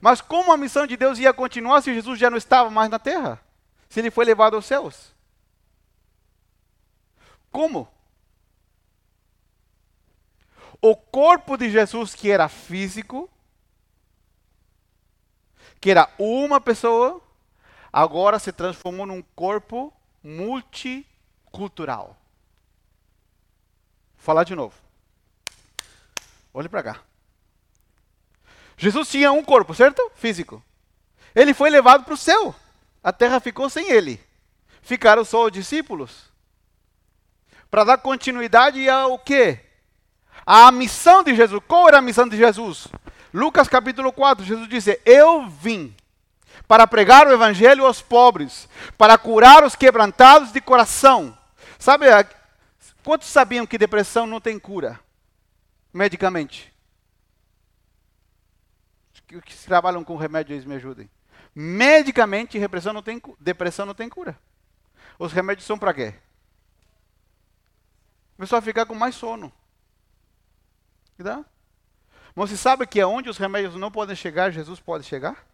Mas 0.00 0.20
como 0.20 0.52
a 0.52 0.56
missão 0.56 0.86
de 0.86 0.96
Deus 0.96 1.18
ia 1.18 1.32
continuar 1.32 1.82
se 1.82 1.92
Jesus 1.92 2.18
já 2.18 2.30
não 2.30 2.38
estava 2.38 2.70
mais 2.70 2.88
na 2.90 2.98
terra? 2.98 3.40
Se 3.88 4.00
ele 4.00 4.10
foi 4.10 4.24
levado 4.24 4.54
aos 4.54 4.66
céus? 4.66 5.14
Como? 7.50 7.88
O 10.80 10.94
corpo 10.94 11.56
de 11.56 11.68
Jesus, 11.70 12.14
que 12.14 12.30
era 12.30 12.48
físico, 12.48 13.28
que 15.80 15.90
era 15.90 16.08
uma 16.18 16.60
pessoa, 16.60 17.20
agora 17.92 18.38
se 18.38 18.52
transformou 18.52 19.06
num 19.06 19.22
corpo 19.34 19.92
multicultural. 20.22 22.16
Falar 24.18 24.44
de 24.44 24.54
novo. 24.54 24.74
Olhe 26.52 26.68
para 26.68 26.82
cá. 26.82 27.00
Jesus 28.76 29.08
tinha 29.08 29.32
um 29.32 29.42
corpo, 29.42 29.74
certo? 29.74 30.10
Físico. 30.14 30.62
Ele 31.34 31.54
foi 31.54 31.70
levado 31.70 32.04
para 32.04 32.14
o 32.14 32.16
céu. 32.16 32.54
A 33.02 33.12
terra 33.12 33.40
ficou 33.40 33.68
sem 33.70 33.90
ele. 33.90 34.20
Ficaram 34.82 35.24
só 35.24 35.46
os 35.46 35.52
discípulos. 35.52 36.30
Para 37.70 37.84
dar 37.84 37.98
continuidade 37.98 38.88
ao 38.88 39.18
quê? 39.18 39.60
A 40.46 40.70
missão 40.70 41.22
de 41.22 41.34
Jesus. 41.34 41.62
Qual 41.66 41.88
era 41.88 41.98
a 41.98 42.02
missão 42.02 42.28
de 42.28 42.36
Jesus? 42.36 42.88
Lucas 43.32 43.68
capítulo 43.68 44.12
4, 44.12 44.44
Jesus 44.44 44.68
disse: 44.68 45.00
Eu 45.04 45.46
vim 45.48 45.94
para 46.66 46.86
pregar 46.86 47.26
o 47.26 47.32
evangelho 47.32 47.84
aos 47.84 48.00
pobres, 48.00 48.68
para 48.96 49.18
curar 49.18 49.64
os 49.64 49.76
quebrantados 49.76 50.52
de 50.52 50.60
coração. 50.60 51.36
Sabe, 51.78 52.06
quantos 53.04 53.28
sabiam 53.28 53.66
que 53.66 53.78
depressão 53.78 54.26
não 54.26 54.40
tem 54.40 54.58
cura 54.58 55.00
medicamente? 55.92 56.72
que, 59.28 59.40
que 59.42 59.56
trabalham 59.66 60.02
com 60.02 60.16
remédios 60.16 60.64
me 60.64 60.74
ajudem. 60.76 61.08
Medicamente, 61.54 62.58
depressão 62.58 62.92
não 62.92 63.02
tem, 63.02 63.20
depressão 63.38 63.84
não 63.84 63.94
tem 63.94 64.08
cura. 64.08 64.38
Os 65.18 65.32
remédios 65.32 65.66
são 65.66 65.78
para 65.78 65.92
quê? 65.92 66.14
A 68.36 68.40
pessoa 68.40 68.62
ficar 68.62 68.86
com 68.86 68.94
mais 68.94 69.14
sono. 69.14 69.52
Tá? 71.22 71.44
Mas 72.34 72.50
você 72.50 72.56
sabe 72.56 72.86
que 72.86 73.00
aonde 73.00 73.28
os 73.28 73.36
remédios 73.36 73.74
não 73.74 73.90
podem 73.90 74.16
chegar, 74.16 74.50
Jesus 74.50 74.80
pode 74.80 75.04
chegar? 75.04 75.46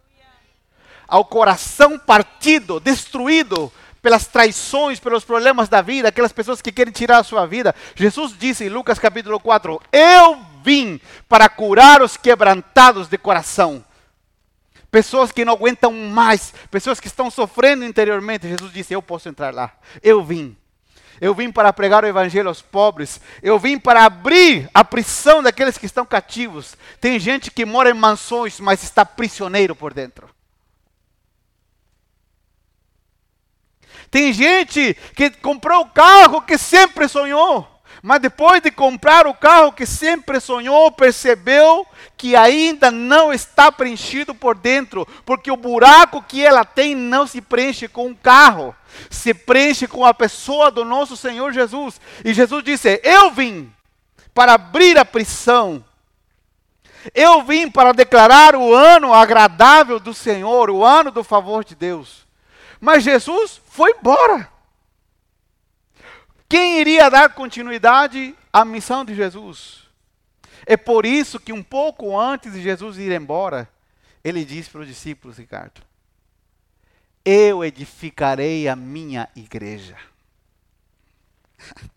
Ao 1.07 1.25
coração 1.25 1.99
partido, 1.99 2.79
destruído 2.79 3.71
pelas 4.05 4.27
traições, 4.27 4.99
pelos 4.99 5.25
problemas 5.25 5.67
da 5.67 5.81
vida, 5.81 6.09
aquelas 6.09 6.31
pessoas 6.31 6.61
que 6.61 6.71
querem 6.71 6.93
tirar 6.93 7.17
a 7.17 7.23
sua 7.23 7.47
vida. 7.47 7.73
Jesus 7.95 8.35
disse 8.37 8.63
em 8.63 8.69
Lucas 8.69 8.99
capítulo 8.99 9.39
4: 9.39 9.81
Eu 9.91 10.37
vim 10.63 11.01
para 11.27 11.49
curar 11.49 12.03
os 12.03 12.15
quebrantados 12.15 13.07
de 13.07 13.17
coração. 13.17 13.83
Pessoas 14.91 15.31
que 15.31 15.43
não 15.43 15.53
aguentam 15.53 15.91
mais, 15.91 16.53
pessoas 16.69 16.99
que 16.99 17.07
estão 17.07 17.31
sofrendo 17.31 17.83
interiormente. 17.83 18.47
Jesus 18.47 18.71
disse: 18.71 18.93
Eu 18.93 19.01
posso 19.01 19.27
entrar 19.27 19.51
lá. 19.51 19.71
Eu 20.03 20.23
vim. 20.23 20.55
Eu 21.19 21.33
vim 21.33 21.51
para 21.51 21.73
pregar 21.73 22.03
o 22.03 22.07
evangelho 22.07 22.49
aos 22.49 22.61
pobres. 22.61 23.19
Eu 23.41 23.57
vim 23.57 23.79
para 23.79 24.05
abrir 24.05 24.69
a 24.71 24.85
prisão 24.85 25.41
daqueles 25.41 25.79
que 25.79 25.87
estão 25.87 26.05
cativos. 26.05 26.77
Tem 27.01 27.19
gente 27.19 27.49
que 27.49 27.65
mora 27.65 27.89
em 27.89 27.95
mansões, 27.95 28.59
mas 28.59 28.83
está 28.83 29.03
prisioneiro 29.03 29.75
por 29.75 29.95
dentro. 29.95 30.34
Tem 34.15 34.31
gente 34.31 34.95
que 35.13 35.29
comprou 35.29 35.81
o 35.81 35.89
carro 35.89 36.41
que 36.41 36.57
sempre 36.57 37.05
sonhou. 37.05 37.67
Mas 38.01 38.21
depois 38.21 38.61
de 38.61 38.71
comprar 38.71 39.27
o 39.27 39.33
carro 39.33 39.73
que 39.73 39.85
sempre 39.85 40.39
sonhou, 40.39 40.89
percebeu 40.89 41.85
que 42.15 42.33
ainda 42.33 42.89
não 42.89 43.33
está 43.33 43.69
preenchido 43.69 44.33
por 44.33 44.55
dentro, 44.55 45.05
porque 45.25 45.51
o 45.51 45.57
buraco 45.57 46.23
que 46.23 46.41
ela 46.41 46.63
tem 46.63 46.95
não 46.95 47.27
se 47.27 47.41
preenche 47.41 47.89
com 47.89 48.09
o 48.09 48.15
carro, 48.15 48.73
se 49.09 49.33
preenche 49.33 49.85
com 49.85 50.05
a 50.05 50.13
pessoa 50.13 50.71
do 50.71 50.85
nosso 50.85 51.17
Senhor 51.17 51.51
Jesus. 51.51 51.99
E 52.23 52.33
Jesus 52.33 52.63
disse: 52.63 53.01
Eu 53.03 53.31
vim 53.31 53.69
para 54.33 54.53
abrir 54.53 54.97
a 54.97 55.03
prisão. 55.03 55.83
Eu 57.13 57.43
vim 57.43 57.69
para 57.69 57.91
declarar 57.91 58.55
o 58.55 58.73
ano 58.73 59.13
agradável 59.13 59.99
do 59.99 60.13
Senhor, 60.13 60.69
o 60.69 60.85
ano 60.85 61.11
do 61.11 61.21
favor 61.21 61.65
de 61.65 61.75
Deus. 61.75 62.24
Mas 62.85 63.03
Jesus 63.03 63.59
foi 63.65 63.97
embora. 63.97 64.47
Quem 66.47 66.79
iria 66.79 67.09
dar 67.09 67.33
continuidade 67.33 68.35
à 68.53 68.63
missão 68.63 69.03
de 69.03 69.15
Jesus? 69.15 69.89
É 70.67 70.77
por 70.77 71.03
isso 71.03 71.39
que 71.39 71.51
um 71.51 71.63
pouco 71.63 72.15
antes 72.15 72.53
de 72.53 72.61
Jesus 72.61 72.99
ir 72.99 73.11
embora, 73.11 73.67
ele 74.23 74.45
disse 74.45 74.69
para 74.69 74.81
os 74.81 74.87
discípulos, 74.87 75.39
Ricardo: 75.39 75.81
Eu 77.25 77.65
edificarei 77.65 78.67
a 78.67 78.75
minha 78.75 79.27
igreja. 79.35 79.97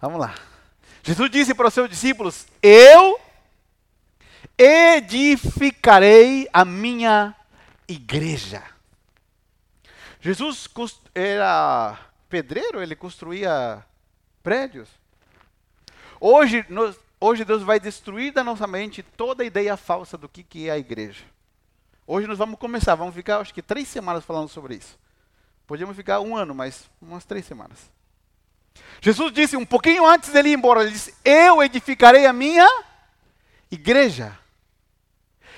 Vamos 0.00 0.18
lá. 0.18 0.34
Jesus 1.02 1.30
disse 1.30 1.54
para 1.54 1.68
os 1.68 1.74
seus 1.74 1.90
discípulos: 1.90 2.46
Eu 2.62 3.20
edificarei 4.56 6.48
a 6.50 6.64
minha 6.64 7.36
igreja. 7.88 8.62
Jesus 10.20 10.68
era 11.14 11.98
pedreiro, 12.28 12.82
ele 12.82 12.96
construía 12.96 13.84
prédios. 14.42 14.88
Hoje, 16.18 16.64
nós, 16.68 16.98
hoje 17.20 17.44
Deus 17.44 17.62
vai 17.62 17.78
destruir 17.78 18.32
da 18.32 18.42
nossa 18.42 18.66
mente 18.66 19.02
toda 19.02 19.42
a 19.42 19.46
ideia 19.46 19.76
falsa 19.76 20.16
do 20.16 20.28
que, 20.28 20.42
que 20.42 20.68
é 20.68 20.72
a 20.72 20.78
igreja. 20.78 21.24
Hoje 22.06 22.26
nós 22.26 22.38
vamos 22.38 22.58
começar, 22.58 22.94
vamos 22.94 23.14
ficar 23.14 23.38
acho 23.38 23.52
que 23.52 23.62
três 23.62 23.88
semanas 23.88 24.24
falando 24.24 24.48
sobre 24.48 24.76
isso. 24.76 24.98
Podíamos 25.66 25.96
ficar 25.96 26.20
um 26.20 26.36
ano, 26.36 26.54
mas 26.54 26.88
umas 27.00 27.24
três 27.24 27.46
semanas. 27.46 27.90
Jesus 29.00 29.32
disse 29.32 29.56
um 29.56 29.64
pouquinho 29.64 30.06
antes 30.06 30.30
dele 30.30 30.50
ir 30.50 30.54
embora, 30.54 30.82
ele 30.82 30.90
disse: 30.90 31.14
Eu 31.24 31.62
edificarei 31.62 32.26
a 32.26 32.32
minha 32.32 32.68
igreja. 33.70 34.38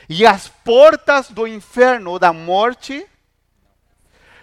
E 0.08 0.24
as 0.26 0.48
portas 0.48 1.30
do 1.30 1.46
inferno 1.46 2.12
ou 2.12 2.18
da 2.18 2.32
morte 2.32 3.06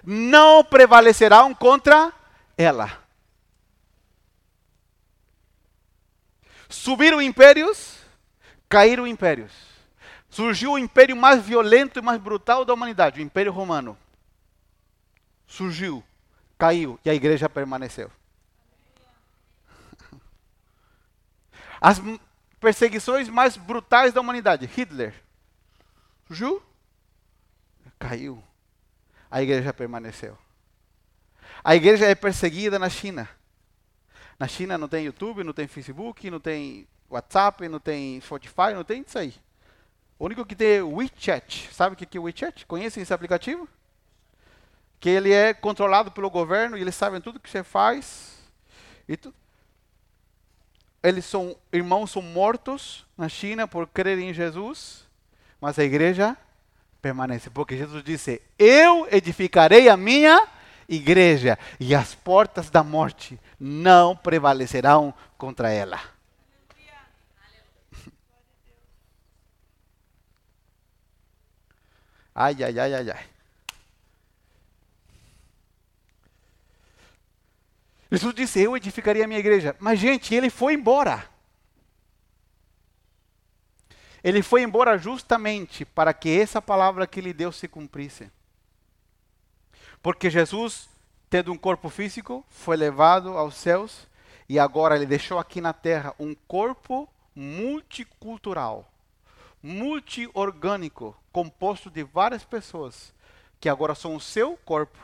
não 0.03 0.63
prevalecerão 0.63 1.53
contra 1.53 2.11
ela. 2.57 3.01
Subiram 6.67 7.21
impérios, 7.21 7.99
caíram 8.67 9.07
impérios. 9.07 9.51
Surgiu 10.29 10.71
o 10.71 10.79
império 10.79 11.15
mais 11.15 11.43
violento 11.43 11.99
e 11.99 12.01
mais 12.01 12.19
brutal 12.19 12.65
da 12.65 12.73
humanidade, 12.73 13.19
o 13.19 13.23
Império 13.23 13.51
Romano. 13.51 13.95
Surgiu, 15.45 16.03
caiu 16.57 16.99
e 17.05 17.09
a 17.09 17.13
igreja 17.13 17.47
permaneceu. 17.47 18.11
As 21.79 22.01
perseguições 22.59 23.29
mais 23.29 23.55
brutais 23.55 24.11
da 24.11 24.21
humanidade, 24.21 24.65
Hitler. 24.65 25.22
Surgiu, 26.27 26.63
caiu. 27.99 28.43
A 29.29 29.41
igreja 29.41 29.73
permaneceu. 29.73 30.37
A 31.63 31.75
igreja 31.75 32.05
é 32.05 32.15
perseguida 32.15 32.77
na 32.77 32.89
China. 32.89 33.29
Na 34.37 34.47
China 34.47 34.77
não 34.77 34.87
tem 34.87 35.05
YouTube, 35.05 35.43
não 35.43 35.53
tem 35.53 35.67
Facebook, 35.67 36.29
não 36.29 36.39
tem 36.39 36.87
WhatsApp, 37.09 37.67
não 37.69 37.79
tem 37.79 38.19
Spotify, 38.21 38.73
não 38.73 38.83
tem 38.83 39.03
isso 39.07 39.17
aí. 39.17 39.33
O 40.19 40.25
único 40.25 40.45
que 40.45 40.55
tem 40.55 40.77
é 40.77 40.83
WeChat. 40.83 41.73
Sabe 41.73 41.93
o 41.93 41.97
que 41.97 42.17
é 42.17 42.21
WeChat? 42.21 42.65
Conhecem 42.65 43.03
esse 43.03 43.13
aplicativo? 43.13 43.67
Que 44.99 45.09
ele 45.09 45.31
é 45.31 45.53
controlado 45.53 46.11
pelo 46.11 46.29
governo 46.29 46.77
e 46.77 46.81
eles 46.81 46.95
sabem 46.95 47.21
tudo 47.21 47.39
que 47.39 47.49
você 47.49 47.63
faz. 47.63 48.37
E 49.07 49.17
tu... 49.17 49.33
Eles 51.01 51.25
são, 51.25 51.57
irmãos 51.71 52.11
são 52.11 52.21
mortos 52.21 53.05
na 53.17 53.27
China 53.27 53.67
por 53.67 53.87
crerem 53.87 54.29
em 54.29 54.33
Jesus, 54.33 55.02
mas 55.63 55.79
a 55.79 55.83
igreja 55.85 56.35
permanece. 57.01 57.49
Porque 57.49 57.77
Jesus 57.77 58.03
disse: 58.03 58.41
Eu 58.59 59.07
edificarei 59.09 59.87
a 59.87 59.95
minha 59.95 60.45
igreja 60.89 61.57
e 61.79 61.95
as 61.95 62.13
portas 62.13 62.69
da 62.69 62.83
morte 62.83 63.39
não 63.57 64.13
prevalecerão 64.13 65.13
contra 65.37 65.71
ela. 65.71 66.01
Ai, 72.35 72.61
ai, 72.61 72.77
ai, 72.77 72.93
ai, 72.95 73.09
ai. 73.11 73.25
Jesus 78.11 78.35
disse: 78.35 78.59
Eu 78.59 78.75
edificaria 78.75 79.23
a 79.23 79.27
minha 79.27 79.39
igreja. 79.39 79.77
Mas, 79.79 79.97
gente, 79.97 80.35
ele 80.35 80.49
foi 80.49 80.73
embora. 80.73 81.32
Ele 84.23 84.41
foi 84.41 84.61
embora 84.61 84.97
justamente 84.97 85.83
para 85.83 86.13
que 86.13 86.39
essa 86.39 86.61
palavra 86.61 87.05
que 87.05 87.19
ele 87.19 87.33
deu 87.33 87.51
se 87.51 87.67
cumprisse. 87.67 88.31
Porque 90.01 90.29
Jesus, 90.29 90.89
tendo 91.29 91.51
um 91.51 91.57
corpo 91.57 91.89
físico, 91.89 92.45
foi 92.49 92.77
levado 92.77 93.37
aos 93.37 93.55
céus 93.55 94.07
e 94.47 94.57
agora 94.57 94.95
ele 94.95 95.05
deixou 95.05 95.39
aqui 95.39 95.59
na 95.59 95.73
terra 95.73 96.15
um 96.17 96.33
corpo 96.47 97.09
multicultural, 97.35 98.89
multiorgânico, 99.61 101.15
composto 101.31 101.89
de 101.89 102.03
várias 102.03 102.43
pessoas 102.45 103.13
que 103.59 103.67
agora 103.67 103.95
são 103.95 104.15
o 104.15 104.21
seu 104.21 104.55
corpo. 104.57 104.99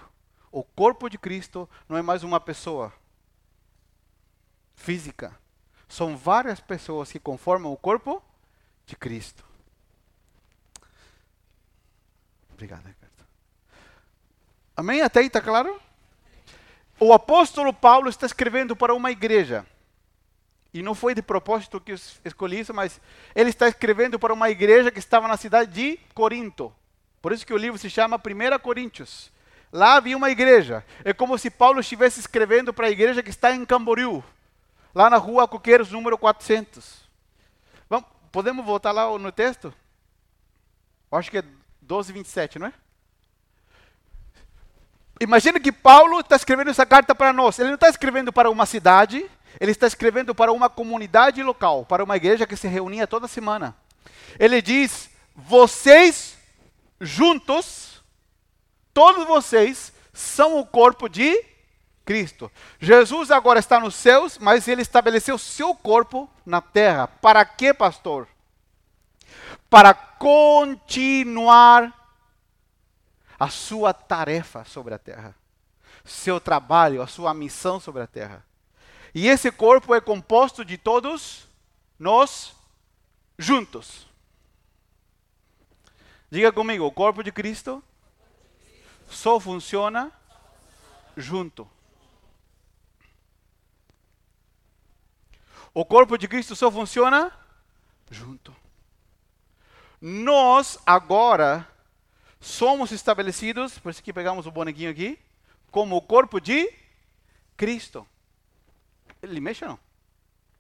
O 0.52 0.64
corpo 0.64 1.10
de 1.10 1.18
Cristo 1.18 1.70
não 1.88 1.98
é 1.98 2.02
mais 2.02 2.24
uma 2.24 2.40
pessoa 2.40 2.94
física. 4.76 5.38
São 5.88 6.16
várias 6.16 6.60
pessoas 6.60 7.12
que 7.12 7.20
conformam 7.20 7.72
o 7.72 7.78
corpo 7.78 8.22
de 8.90 8.96
Cristo. 8.96 9.44
Obrigado, 12.52 12.86
Ricardo. 12.86 13.26
Amém? 14.76 15.02
Até 15.02 15.20
aí 15.20 15.28
está 15.28 15.40
claro? 15.40 15.80
O 17.00 17.14
apóstolo 17.14 17.72
Paulo 17.72 18.10
está 18.10 18.26
escrevendo 18.26 18.76
para 18.76 18.94
uma 18.94 19.12
igreja. 19.12 19.66
E 20.74 20.82
não 20.82 20.94
foi 20.96 21.14
de 21.14 21.22
propósito 21.22 21.80
que 21.80 21.92
eu 21.92 22.00
escolhi 22.26 22.60
isso, 22.60 22.74
mas 22.74 23.00
ele 23.36 23.50
está 23.50 23.68
escrevendo 23.68 24.20
para 24.20 24.34
uma 24.34 24.50
igreja 24.50 24.92
que 24.92 25.00
estava 25.00 25.28
na 25.28 25.38
cidade 25.38 25.72
de 25.72 26.00
Corinto. 26.14 26.74
Por 27.22 27.32
isso 27.32 27.46
que 27.46 27.54
o 27.54 27.58
livro 27.58 27.78
se 27.78 27.90
chama 27.90 28.18
1 28.18 28.60
Coríntios. 28.60 29.32
Lá 29.72 29.96
havia 29.96 30.18
uma 30.18 30.32
igreja. 30.32 30.84
É 31.04 31.14
como 31.14 31.38
se 31.38 31.50
Paulo 31.50 31.80
estivesse 31.80 32.20
escrevendo 32.20 32.74
para 32.74 32.88
a 32.88 32.92
igreja 32.92 33.22
que 33.22 33.30
está 33.30 33.52
em 33.52 33.66
Camboriú, 33.66 34.24
lá 34.94 35.10
na 35.10 35.18
rua 35.18 35.48
Coqueiros, 35.48 35.92
número 35.92 36.18
400. 36.18 37.09
Podemos 38.32 38.66
voltar 38.66 38.92
lá 38.92 39.18
no 39.18 39.32
texto? 39.32 39.74
Acho 41.12 41.32
que 41.32 41.40
é 41.40 41.44
12, 41.82 42.14
27, 42.14 42.60
não 42.60 42.68
é? 42.68 42.74
Imagina 45.20 45.60
que 45.60 45.72
Paulo 45.72 46.20
está 46.20 46.36
escrevendo 46.36 46.70
essa 46.70 46.86
carta 46.86 47.14
para 47.14 47.34
nós. 47.34 47.60
Ele 47.60 47.70
não 47.70 47.76
está 47.76 47.90
escrevendo 47.90 48.32
para 48.32 48.50
uma 48.50 48.66
cidade, 48.66 49.30
ele 49.60 49.72
está 49.72 49.86
escrevendo 49.88 50.34
para 50.34 50.52
uma 50.52 50.70
comunidade 50.70 51.44
local, 51.44 51.86
para 51.86 52.04
uma 52.04 52.16
igreja 52.16 52.48
que 52.48 52.56
se 52.56 52.68
reunia 52.68 53.06
toda 53.06 53.28
semana. 53.28 53.76
Ele 54.40 54.62
diz: 54.62 55.10
vocês 55.36 56.38
juntos, 57.02 58.04
todos 58.94 59.26
vocês, 59.26 59.92
são 60.14 60.60
o 60.60 60.66
corpo 60.66 61.10
de 61.10 61.44
Cristo. 62.10 62.52
Jesus 62.80 63.30
agora 63.30 63.60
está 63.60 63.80
nos 63.80 63.94
céus, 63.94 64.40
mas 64.40 64.68
ele 64.68 64.82
estabeleceu 64.82 65.38
seu 65.38 65.76
corpo 65.76 66.28
na 66.44 66.60
terra. 66.60 67.08
Para 67.08 67.46
quê, 67.46 67.72
pastor? 67.72 68.28
Para 69.70 69.94
continuar 69.94 71.94
a 73.40 73.48
sua 73.48 73.94
tarefa 73.94 74.66
sobre 74.66 74.96
a 74.96 74.98
terra, 74.98 75.36
seu 76.04 76.40
trabalho, 76.40 77.04
a 77.04 77.06
sua 77.06 77.32
missão 77.32 77.80
sobre 77.80 78.02
a 78.02 78.08
terra. 78.08 78.44
E 79.14 79.28
esse 79.28 79.52
corpo 79.52 79.94
é 79.94 80.02
composto 80.02 80.66
de 80.66 80.80
todos 80.80 81.46
nós 82.00 82.56
juntos. 83.38 84.08
Diga 86.32 86.52
comigo, 86.52 86.88
o 86.88 86.92
corpo 86.92 87.24
de 87.24 87.32
Cristo 87.32 87.84
só 89.08 89.40
funciona 89.40 90.12
junto. 91.16 91.70
O 95.74 95.86
corpo 95.86 96.18
de 96.18 96.28
Cristo 96.28 96.56
só 96.56 96.72
funciona 96.72 97.32
junto. 98.10 98.56
Nós 100.02 100.80
agora 100.86 101.68
somos 102.40 102.92
estabelecidos, 102.92 103.78
por 103.80 103.90
isso 103.90 104.02
que 104.02 104.14
pegamos 104.14 104.46
o 104.46 104.52
bonequinho 104.52 104.90
aqui, 104.90 105.20
como 105.70 105.96
o 105.96 106.02
corpo 106.02 106.40
de 106.40 106.74
Cristo. 107.58 108.08
Ele 109.22 109.42
mexe 109.42 109.66
ou 109.66 109.72
não? 109.72 109.80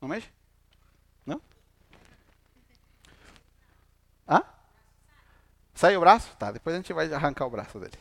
Não 0.01 0.09
mexe? 0.09 0.29
Não? 1.25 1.41
Hã? 4.27 4.43
Sai 5.73 5.95
o 5.95 6.01
braço? 6.01 6.35
Tá, 6.37 6.51
depois 6.51 6.75
a 6.75 6.77
gente 6.77 6.91
vai 6.93 7.11
arrancar 7.13 7.45
o 7.45 7.49
braço 7.49 7.79
dele. 7.79 7.97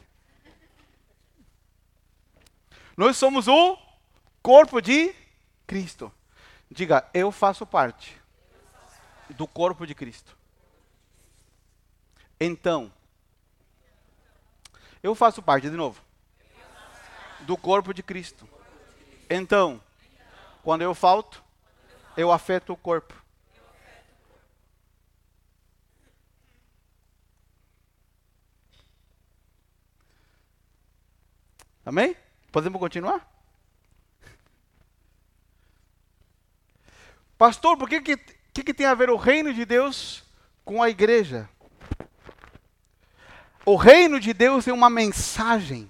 Nós 2.97 3.17
somos 3.17 3.47
o 3.47 3.79
corpo 4.43 4.81
de 4.81 5.15
Cristo. 5.65 6.13
Diga, 6.71 7.09
eu 7.15 7.33
faço 7.33 7.67
parte 7.67 8.21
do 9.31 9.47
corpo 9.47 9.87
de 9.87 9.95
Cristo. 9.95 10.37
Então, 12.41 12.93
eu 15.03 15.15
faço 15.15 15.43
parte, 15.43 15.71
de 15.71 15.77
novo, 15.77 16.03
do 17.41 17.57
corpo 17.57 17.93
de 17.93 18.03
Cristo. 18.03 18.49
Então, 19.29 19.83
quando 20.63 20.83
eu 20.83 20.95
falto, 20.95 21.43
eu 22.17 22.31
afeto 22.31 22.73
o 22.73 22.77
corpo. 22.77 23.15
Amém? 31.85 32.15
Podemos 32.53 32.79
continuar? 32.79 33.38
Pastor, 37.39 37.77
por 37.77 37.89
que, 37.89 38.01
que, 38.01 38.17
que, 38.53 38.65
que 38.65 38.75
tem 38.75 38.85
a 38.85 38.95
ver 38.95 39.09
o 39.09 39.17
reino 39.17 39.55
de 39.55 39.65
Deus 39.65 40.25
com 40.65 40.83
a 40.83 40.91
igreja? 40.91 41.49
O 43.65 43.77
reino 43.77 44.19
de 44.19 44.35
Deus 44.35 44.67
é 44.67 44.73
uma 44.73 44.91
mensagem. 44.91 45.89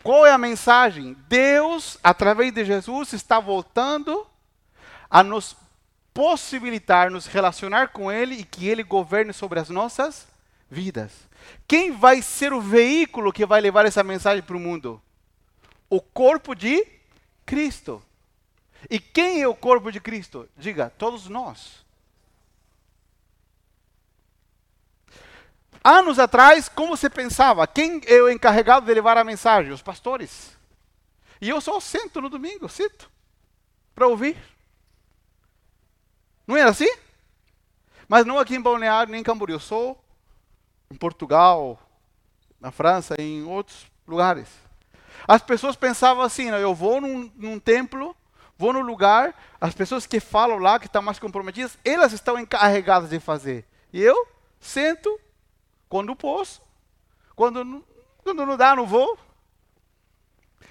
Qual 0.00 0.24
é 0.24 0.30
a 0.30 0.38
mensagem? 0.38 1.16
Deus, 1.28 1.98
através 2.04 2.52
de 2.52 2.64
Jesus, 2.64 3.12
está 3.12 3.40
voltando 3.40 4.24
a 5.10 5.24
nos 5.24 5.56
possibilitar 6.14 7.10
nos 7.10 7.26
relacionar 7.26 7.88
com 7.88 8.10
Ele 8.10 8.36
e 8.36 8.44
que 8.44 8.68
Ele 8.68 8.82
governe 8.82 9.32
sobre 9.32 9.58
as 9.58 9.68
nossas 9.68 10.28
vidas. 10.70 11.12
Quem 11.66 11.90
vai 11.90 12.22
ser 12.22 12.52
o 12.52 12.60
veículo 12.60 13.32
que 13.32 13.44
vai 13.44 13.60
levar 13.60 13.86
essa 13.86 14.04
mensagem 14.04 14.42
para 14.42 14.56
o 14.56 14.60
mundo? 14.60 15.02
O 15.88 16.00
corpo 16.00 16.54
de 16.54 16.86
Cristo. 17.44 18.02
E 18.88 18.98
quem 18.98 19.42
é 19.42 19.48
o 19.48 19.54
corpo 19.54 19.90
de 19.90 20.00
Cristo? 20.00 20.48
Diga, 20.56 20.90
todos 20.96 21.28
nós. 21.28 21.84
Anos 25.82 26.18
atrás, 26.18 26.68
como 26.68 26.96
você 26.96 27.08
pensava? 27.08 27.66
Quem 27.66 28.00
é 28.06 28.20
o 28.20 28.30
encarregado 28.30 28.86
de 28.86 28.94
levar 28.94 29.16
a 29.16 29.24
mensagem? 29.24 29.72
Os 29.72 29.82
pastores. 29.82 30.56
E 31.40 31.48
eu 31.48 31.60
só 31.60 31.80
sento 31.80 32.20
no 32.20 32.28
domingo, 32.28 32.68
sinto, 32.68 33.10
para 33.94 34.06
ouvir. 34.06 34.36
Não 36.46 36.56
é 36.56 36.62
assim? 36.62 36.90
Mas 38.06 38.26
não 38.26 38.38
aqui 38.38 38.56
em 38.56 38.60
Balneário, 38.60 39.10
nem 39.10 39.20
em 39.20 39.24
Camboriú. 39.24 39.56
Eu 39.56 39.60
sou 39.60 40.04
em 40.90 40.96
Portugal, 40.96 41.80
na 42.60 42.70
França, 42.70 43.14
em 43.18 43.44
outros 43.44 43.86
lugares. 44.06 44.48
As 45.26 45.40
pessoas 45.40 45.76
pensavam 45.76 46.22
assim, 46.22 46.48
eu 46.50 46.74
vou 46.74 47.00
num, 47.00 47.32
num 47.36 47.58
templo, 47.58 48.14
vou 48.60 48.72
no 48.74 48.82
lugar, 48.82 49.34
as 49.58 49.74
pessoas 49.74 50.06
que 50.06 50.20
falam 50.20 50.58
lá, 50.58 50.78
que 50.78 50.84
estão 50.84 51.00
mais 51.00 51.18
comprometidas, 51.18 51.78
elas 51.82 52.12
estão 52.12 52.38
encarregadas 52.38 53.08
de 53.08 53.18
fazer. 53.18 53.64
E 53.90 54.02
eu 54.02 54.28
sento 54.60 55.18
quando 55.88 56.14
posso, 56.14 56.60
quando 57.34 57.64
não, 57.64 57.82
quando 58.22 58.44
não 58.44 58.58
dá, 58.58 58.76
não 58.76 58.86
vou. 58.86 59.18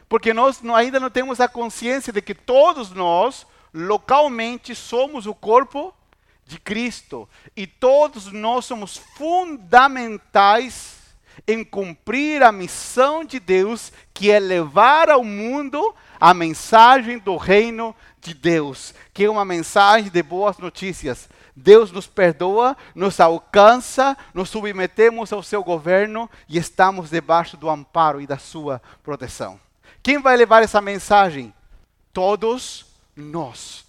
Porque 0.08 0.36
nós 0.36 0.64
ainda 0.76 1.00
não 1.00 1.10
temos 1.10 1.40
a 1.40 1.48
consciência 1.48 2.14
de 2.14 2.22
que 2.22 2.36
todos 2.36 2.92
nós, 2.92 3.48
localmente, 3.74 4.76
somos 4.76 5.26
o 5.26 5.34
corpo 5.34 5.92
de 6.46 6.60
Cristo. 6.60 7.28
E 7.58 7.66
todos 7.66 8.32
nós 8.32 8.66
somos 8.66 8.98
fundamentais 8.98 10.99
em 11.48 11.64
cumprir 11.64 12.44
a 12.44 12.52
missão 12.52 13.24
de 13.24 13.40
Deus, 13.40 13.92
que 14.14 14.32
é 14.32 14.40
levar 14.40 15.10
ao 15.10 15.24
mundo 15.24 15.96
a 16.20 16.34
mensagem 16.34 17.18
do 17.18 17.38
reino 17.38 17.96
de 18.22 18.34
Deus, 18.34 18.94
que 19.14 19.24
é 19.26 19.30
uma 19.30 19.46
mensagem 19.46 20.10
de 20.10 20.22
boas 20.24 20.58
notícias. 20.58 21.30
Deus 21.56 21.92
nos 21.92 22.08
perdoa, 22.08 22.76
nos 22.96 23.20
alcança, 23.20 24.18
nos 24.34 24.50
submetemos 24.50 25.34
ao 25.34 25.44
seu 25.44 25.64
governo 25.64 26.30
e 26.48 26.58
estamos 26.58 27.10
debaixo 27.10 27.58
do 27.58 27.70
amparo 27.70 28.22
e 28.22 28.28
da 28.28 28.38
sua 28.38 28.82
proteção. 29.04 29.60
Quem 30.02 30.22
vai 30.22 30.38
levar 30.38 30.64
essa 30.64 30.80
mensagem? 30.80 31.54
Todos 32.14 32.86
nós. 33.16 33.89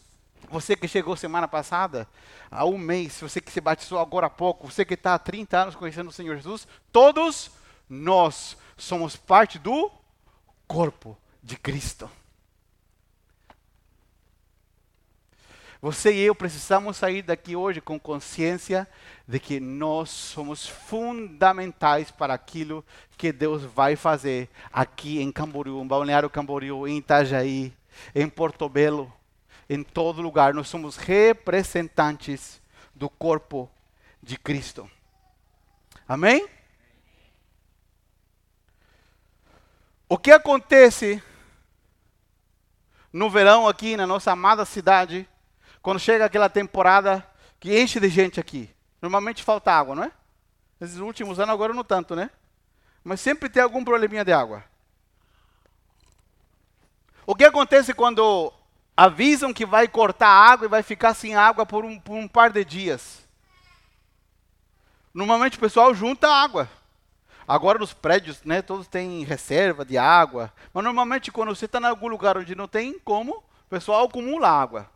Você 0.50 0.74
que 0.74 0.88
chegou 0.88 1.16
semana 1.16 1.46
passada, 1.46 2.08
há 2.50 2.64
um 2.64 2.76
mês, 2.76 3.20
você 3.20 3.40
que 3.40 3.52
se 3.52 3.60
batizou 3.60 4.00
agora 4.00 4.26
há 4.26 4.30
pouco, 4.30 4.68
você 4.68 4.84
que 4.84 4.94
está 4.94 5.14
há 5.14 5.18
30 5.18 5.56
anos 5.56 5.76
conhecendo 5.76 6.08
o 6.08 6.12
Senhor 6.12 6.34
Jesus, 6.34 6.66
todos 6.90 7.52
nós 7.88 8.56
somos 8.76 9.14
parte 9.14 9.60
do 9.60 9.88
corpo 10.66 11.16
de 11.40 11.56
Cristo. 11.56 12.10
Você 15.80 16.12
e 16.12 16.20
eu 16.20 16.34
precisamos 16.34 16.96
sair 16.96 17.22
daqui 17.22 17.54
hoje 17.54 17.80
com 17.80 17.98
consciência 17.98 18.88
de 19.26 19.38
que 19.38 19.60
nós 19.60 20.10
somos 20.10 20.66
fundamentais 20.66 22.10
para 22.10 22.34
aquilo 22.34 22.84
que 23.16 23.32
Deus 23.32 23.62
vai 23.62 23.94
fazer 23.94 24.50
aqui 24.72 25.20
em 25.20 25.30
Camboriú, 25.30 25.80
em 25.80 25.86
Balneário 25.86 26.28
Camboriú, 26.28 26.88
em 26.88 26.98
Itajaí, 26.98 27.72
em 28.14 28.28
Portobelo, 28.28 29.10
em 29.70 29.84
todo 29.84 30.20
lugar. 30.20 30.52
Nós 30.52 30.68
somos 30.68 30.96
representantes 30.96 32.60
do 32.92 33.08
corpo 33.08 33.70
de 34.20 34.36
Cristo. 34.36 34.90
Amém? 36.08 36.48
O 40.08 40.18
que 40.18 40.32
acontece 40.32 41.22
no 43.12 43.30
verão 43.30 43.68
aqui 43.68 43.96
na 43.96 44.08
nossa 44.08 44.32
amada 44.32 44.64
cidade 44.64 45.28
quando 45.80 46.00
chega 46.00 46.24
aquela 46.24 46.48
temporada 46.48 47.24
que 47.60 47.80
enche 47.80 48.00
de 48.00 48.08
gente 48.08 48.40
aqui, 48.40 48.68
normalmente 49.00 49.44
falta 49.44 49.70
água, 49.70 49.94
não 49.94 50.02
é? 50.02 50.12
Nesses 50.80 50.98
últimos 50.98 51.38
anos 51.38 51.54
agora 51.54 51.72
não 51.72 51.84
tanto, 51.84 52.16
né? 52.16 52.28
Mas 53.04 53.20
sempre 53.20 53.48
tem 53.48 53.62
algum 53.62 53.84
probleminha 53.84 54.24
de 54.24 54.32
água. 54.32 54.64
O 57.24 57.36
que 57.36 57.44
acontece 57.44 57.94
quando 57.94 58.52
avisam 59.00 59.50
que 59.50 59.64
vai 59.64 59.88
cortar 59.88 60.28
água 60.28 60.66
e 60.66 60.68
vai 60.68 60.82
ficar 60.82 61.14
sem 61.14 61.34
água 61.34 61.64
por 61.64 61.86
um, 61.86 61.98
por 61.98 62.12
um 62.12 62.28
par 62.28 62.52
de 62.52 62.62
dias? 62.62 63.26
Normalmente 65.14 65.56
o 65.56 65.60
pessoal 65.60 65.94
junta 65.94 66.28
água. 66.28 66.68
Agora 67.48 67.78
nos 67.78 67.94
prédios, 67.94 68.42
né, 68.44 68.60
todos 68.60 68.86
têm 68.86 69.24
reserva 69.24 69.86
de 69.86 69.96
água. 69.96 70.52
Mas 70.70 70.84
normalmente 70.84 71.32
quando 71.32 71.48
você 71.56 71.64
está 71.64 71.80
em 71.80 71.86
algum 71.86 72.08
lugar 72.08 72.36
onde 72.36 72.54
não 72.54 72.68
tem 72.68 72.98
como, 72.98 73.36
o 73.38 73.70
pessoal 73.70 74.04
acumula 74.04 74.50
água. 74.50 74.86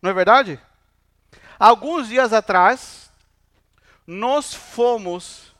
Não 0.00 0.12
é 0.12 0.14
verdade? 0.14 0.60
Alguns 1.58 2.06
dias 2.06 2.32
atrás, 2.32 3.10
nós 4.06 4.54
fomos 4.54 5.52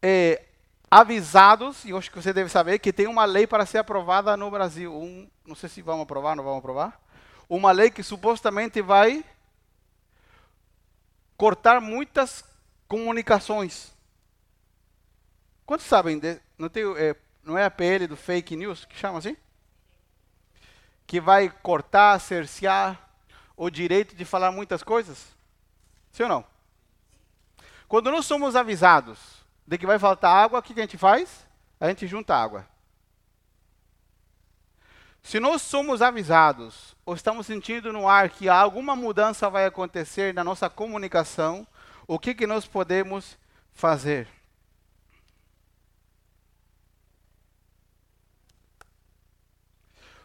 é, 0.00 0.45
avisados, 0.96 1.84
e 1.84 1.92
acho 1.92 2.10
que 2.10 2.22
você 2.22 2.32
deve 2.32 2.48
saber, 2.48 2.78
que 2.78 2.90
tem 2.90 3.06
uma 3.06 3.26
lei 3.26 3.46
para 3.46 3.66
ser 3.66 3.76
aprovada 3.76 4.34
no 4.34 4.50
Brasil. 4.50 4.94
Um, 4.94 5.28
não 5.44 5.54
sei 5.54 5.68
se 5.68 5.82
vamos 5.82 6.04
aprovar, 6.04 6.34
não 6.34 6.42
vamos 6.42 6.60
aprovar. 6.60 6.98
Uma 7.50 7.70
lei 7.70 7.90
que 7.90 8.02
supostamente 8.02 8.80
vai 8.80 9.22
cortar 11.36 11.82
muitas 11.82 12.42
comunicações. 12.88 13.92
Quantos 15.66 15.84
sabem? 15.84 16.18
De, 16.18 16.40
não, 16.56 16.70
tem, 16.70 16.82
é, 16.96 17.14
não 17.42 17.58
é 17.58 17.64
a 17.66 17.70
PL 17.70 18.06
do 18.06 18.16
fake 18.16 18.56
news 18.56 18.86
que 18.86 18.96
chama 18.96 19.18
assim? 19.18 19.36
Que 21.06 21.20
vai 21.20 21.50
cortar, 21.50 22.18
cercear 22.20 22.98
o 23.54 23.68
direito 23.68 24.16
de 24.16 24.24
falar 24.24 24.50
muitas 24.50 24.82
coisas? 24.82 25.26
Sim 26.10 26.22
ou 26.22 26.28
não? 26.30 26.44
Quando 27.86 28.10
nós 28.10 28.24
somos 28.24 28.56
avisados 28.56 29.35
de 29.66 29.76
que 29.78 29.86
vai 29.86 29.98
faltar 29.98 30.32
água, 30.32 30.60
o 30.60 30.62
que 30.62 30.72
a 30.72 30.82
gente 30.82 30.96
faz? 30.96 31.46
A 31.80 31.88
gente 31.88 32.06
junta 32.06 32.34
água. 32.34 32.66
Se 35.22 35.40
nós 35.40 35.60
somos 35.60 36.00
avisados 36.00 36.94
ou 37.04 37.12
estamos 37.12 37.46
sentindo 37.46 37.92
no 37.92 38.08
ar 38.08 38.30
que 38.30 38.48
alguma 38.48 38.94
mudança 38.94 39.50
vai 39.50 39.66
acontecer 39.66 40.32
na 40.32 40.44
nossa 40.44 40.70
comunicação, 40.70 41.66
o 42.06 42.16
que, 42.16 42.32
que 42.32 42.46
nós 42.46 42.64
podemos 42.64 43.36
fazer? 43.72 44.28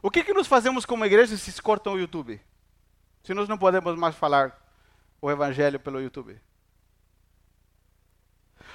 O 0.03 0.11
que, 0.11 0.23
que 0.23 0.33
nós 0.33 0.45
fazemos 0.45 0.85
como 0.85 1.03
igreja 1.03 1.35
se 1.35 1.61
cortam 1.61 1.93
o 1.93 1.99
YouTube? 1.99 2.39
Se 3.23 3.33
nós 3.33 3.49
não 3.49 3.57
podemos 3.57 3.95
mais 3.95 4.15
falar 4.15 4.55
o 5.19 5.31
evangelho 5.31 5.79
pelo 5.79 5.99
YouTube? 5.99 6.39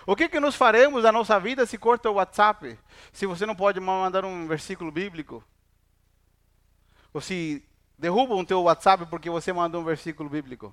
O 0.07 0.15
que, 0.15 0.29
que 0.29 0.39
nós 0.39 0.55
faremos 0.55 1.03
na 1.03 1.11
nossa 1.11 1.39
vida 1.41 1.67
se 1.67 1.77
corta 1.77 2.09
o 2.09 2.15
WhatsApp? 2.15 2.79
Se 3.13 3.27
você 3.27 3.45
não 3.45 3.57
pode 3.57 3.81
mandar 3.81 4.25
um 4.25 4.47
versículo 4.47 4.93
bíblico? 4.93 5.43
Ou 7.13 7.21
se 7.21 7.65
derrubam 7.99 8.39
o 8.39 8.47
teu 8.47 8.63
WhatsApp 8.63 9.07
porque 9.07 9.29
você 9.29 9.53
mandou 9.53 9.81
um 9.81 9.85
versículo 9.85 10.29
bíblico? 10.29 10.73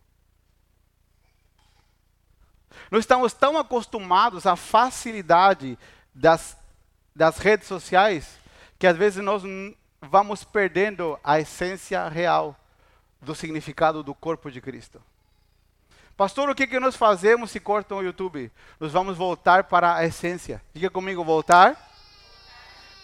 Nós 2.91 3.00
estamos 3.00 3.34
tão 3.34 3.58
acostumados 3.58 4.46
à 4.46 4.56
facilidade 4.56 5.80
das, 6.13 6.56
das 7.15 7.39
redes 7.39 7.67
sociais 7.67 8.38
que 8.78 8.86
às 8.86 8.96
vezes 8.96 9.24
nós 9.24 9.41
vamos 10.02 10.43
perdendo 10.43 11.19
a 11.24 11.39
essência 11.39 12.08
real 12.08 12.56
do 13.22 13.34
significado 13.34 14.04
do 14.04 14.13
corpo 14.13 14.52
de 14.52 14.62
Cristo. 14.62 15.02
Pastor, 16.15 16.49
o 16.49 16.56
que, 16.56 16.67
que 16.67 16.80
nós 16.80 16.95
fazemos 16.95 17.49
se 17.49 17.60
cortam 17.60 17.97
o 17.97 18.04
YouTube? 18.04 18.52
Nós 18.80 18.91
vamos 18.91 19.17
voltar 19.17 19.63
para 19.63 19.95
a 19.95 20.06
essência. 20.06 20.62
Diga 20.73 20.89
comigo, 20.89 21.23
voltar 21.23 21.76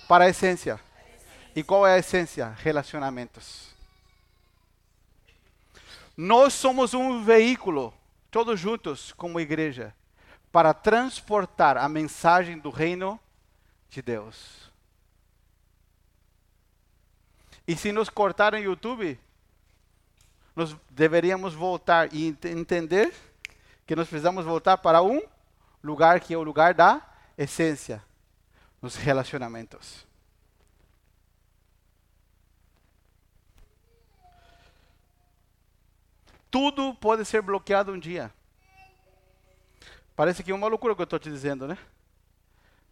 para 0.08 0.26
a 0.26 0.30
essência. 0.30 0.80
E 1.56 1.64
qual 1.64 1.88
é 1.88 1.96
a 1.96 1.98
essência? 1.98 2.56
Relacionamentos. 2.60 3.76
Nós 6.16 6.54
somos 6.54 6.94
um 6.94 7.24
veículo, 7.24 7.94
todos 8.30 8.60
juntos, 8.60 9.12
como 9.14 9.40
igreja, 9.40 9.96
para 10.52 10.74
transportar 10.74 11.78
a 11.78 11.90
mensagem 11.90 12.60
do 12.60 12.70
reino 12.70 13.20
de 13.90 14.02
Deus. 14.02 14.70
E 17.68 17.76
se 17.76 17.92
nos 17.92 18.10
cortarem 18.10 18.62
o 18.62 18.72
YouTube, 18.72 19.20
nós 20.60 20.76
deveríamos 20.90 21.54
voltar 21.54 22.14
e 22.14 22.38
entender 22.44 23.14
que 23.88 23.96
nós 23.96 24.10
precisamos 24.10 24.44
voltar 24.44 24.78
para 24.78 25.02
um 25.02 25.22
lugar 25.82 26.20
que 26.20 26.34
é 26.34 26.38
o 26.38 26.44
lugar 26.44 26.74
da 26.74 27.02
essência, 27.38 28.04
nos 28.82 28.98
relacionamentos. 28.98 30.06
Tudo 36.52 36.94
pode 36.96 37.24
ser 37.24 37.42
bloqueado 37.42 37.94
um 37.94 38.00
dia. 38.00 38.30
Parece 40.14 40.44
que 40.44 40.52
é 40.52 40.54
uma 40.54 40.68
loucura 40.68 40.92
o 40.92 40.96
que 40.98 41.04
eu 41.04 41.06
estou 41.06 41.20
te 41.20 41.30
dizendo, 41.30 41.66
né? 41.66 41.78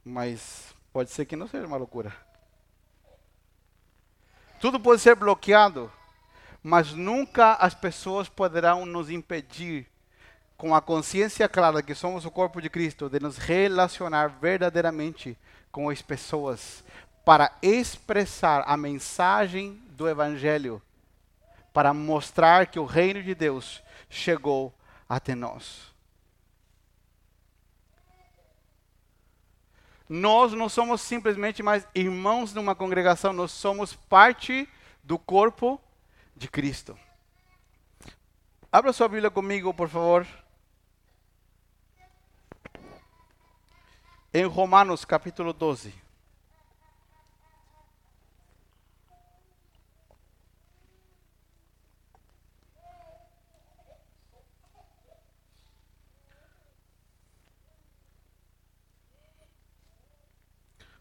Mas 0.05 0.73
pode 0.93 1.09
ser 1.11 1.25
que 1.25 1.35
não 1.35 1.49
seja 1.49 1.67
uma 1.67 1.75
loucura. 1.75 2.15
Tudo 4.61 4.79
pode 4.79 5.01
ser 5.01 5.15
bloqueado 5.15 5.91
mas 6.67 6.91
nunca 6.91 7.53
as 7.53 7.73
pessoas 7.73 8.27
poderão 8.27 8.85
nos 8.85 9.09
impedir 9.09 9.87
com 10.57 10.75
a 10.75 10.81
consciência 10.81 11.47
clara 11.47 11.81
que 11.81 11.95
somos 11.95 12.25
o 12.25 12.29
corpo 12.29 12.61
de 12.61 12.69
Cristo, 12.69 13.09
de 13.09 13.21
nos 13.21 13.37
relacionar 13.37 14.27
verdadeiramente 14.27 15.37
com 15.71 15.89
as 15.89 16.01
pessoas, 16.01 16.83
para 17.23 17.53
expressar 17.61 18.65
a 18.67 18.75
mensagem 18.75 19.81
do 19.91 20.09
Evangelho, 20.09 20.81
para 21.71 21.93
mostrar 21.93 22.67
que 22.67 22.79
o 22.79 22.83
reino 22.83 23.23
de 23.23 23.33
Deus 23.33 23.81
chegou 24.09 24.73
até 25.07 25.33
nós. 25.33 25.95
Nós 30.09 30.51
não 30.51 30.67
somos 30.67 30.99
simplesmente 30.99 31.63
mais 31.63 31.87
irmãos 31.95 32.53
numa 32.53 32.75
congregação, 32.75 33.31
nós 33.31 33.51
somos 33.51 33.93
parte 33.93 34.67
do 35.01 35.17
corpo 35.17 35.81
de 36.37 36.47
Cristo. 36.47 36.97
Abra 38.71 38.93
sua 38.93 39.07
Bíblia 39.07 39.31
comigo, 39.31 39.73
por 39.73 39.89
favor. 39.89 40.25
Em 44.31 44.45
Romanos 44.45 45.03
capítulo 45.03 45.51
12. 45.51 45.93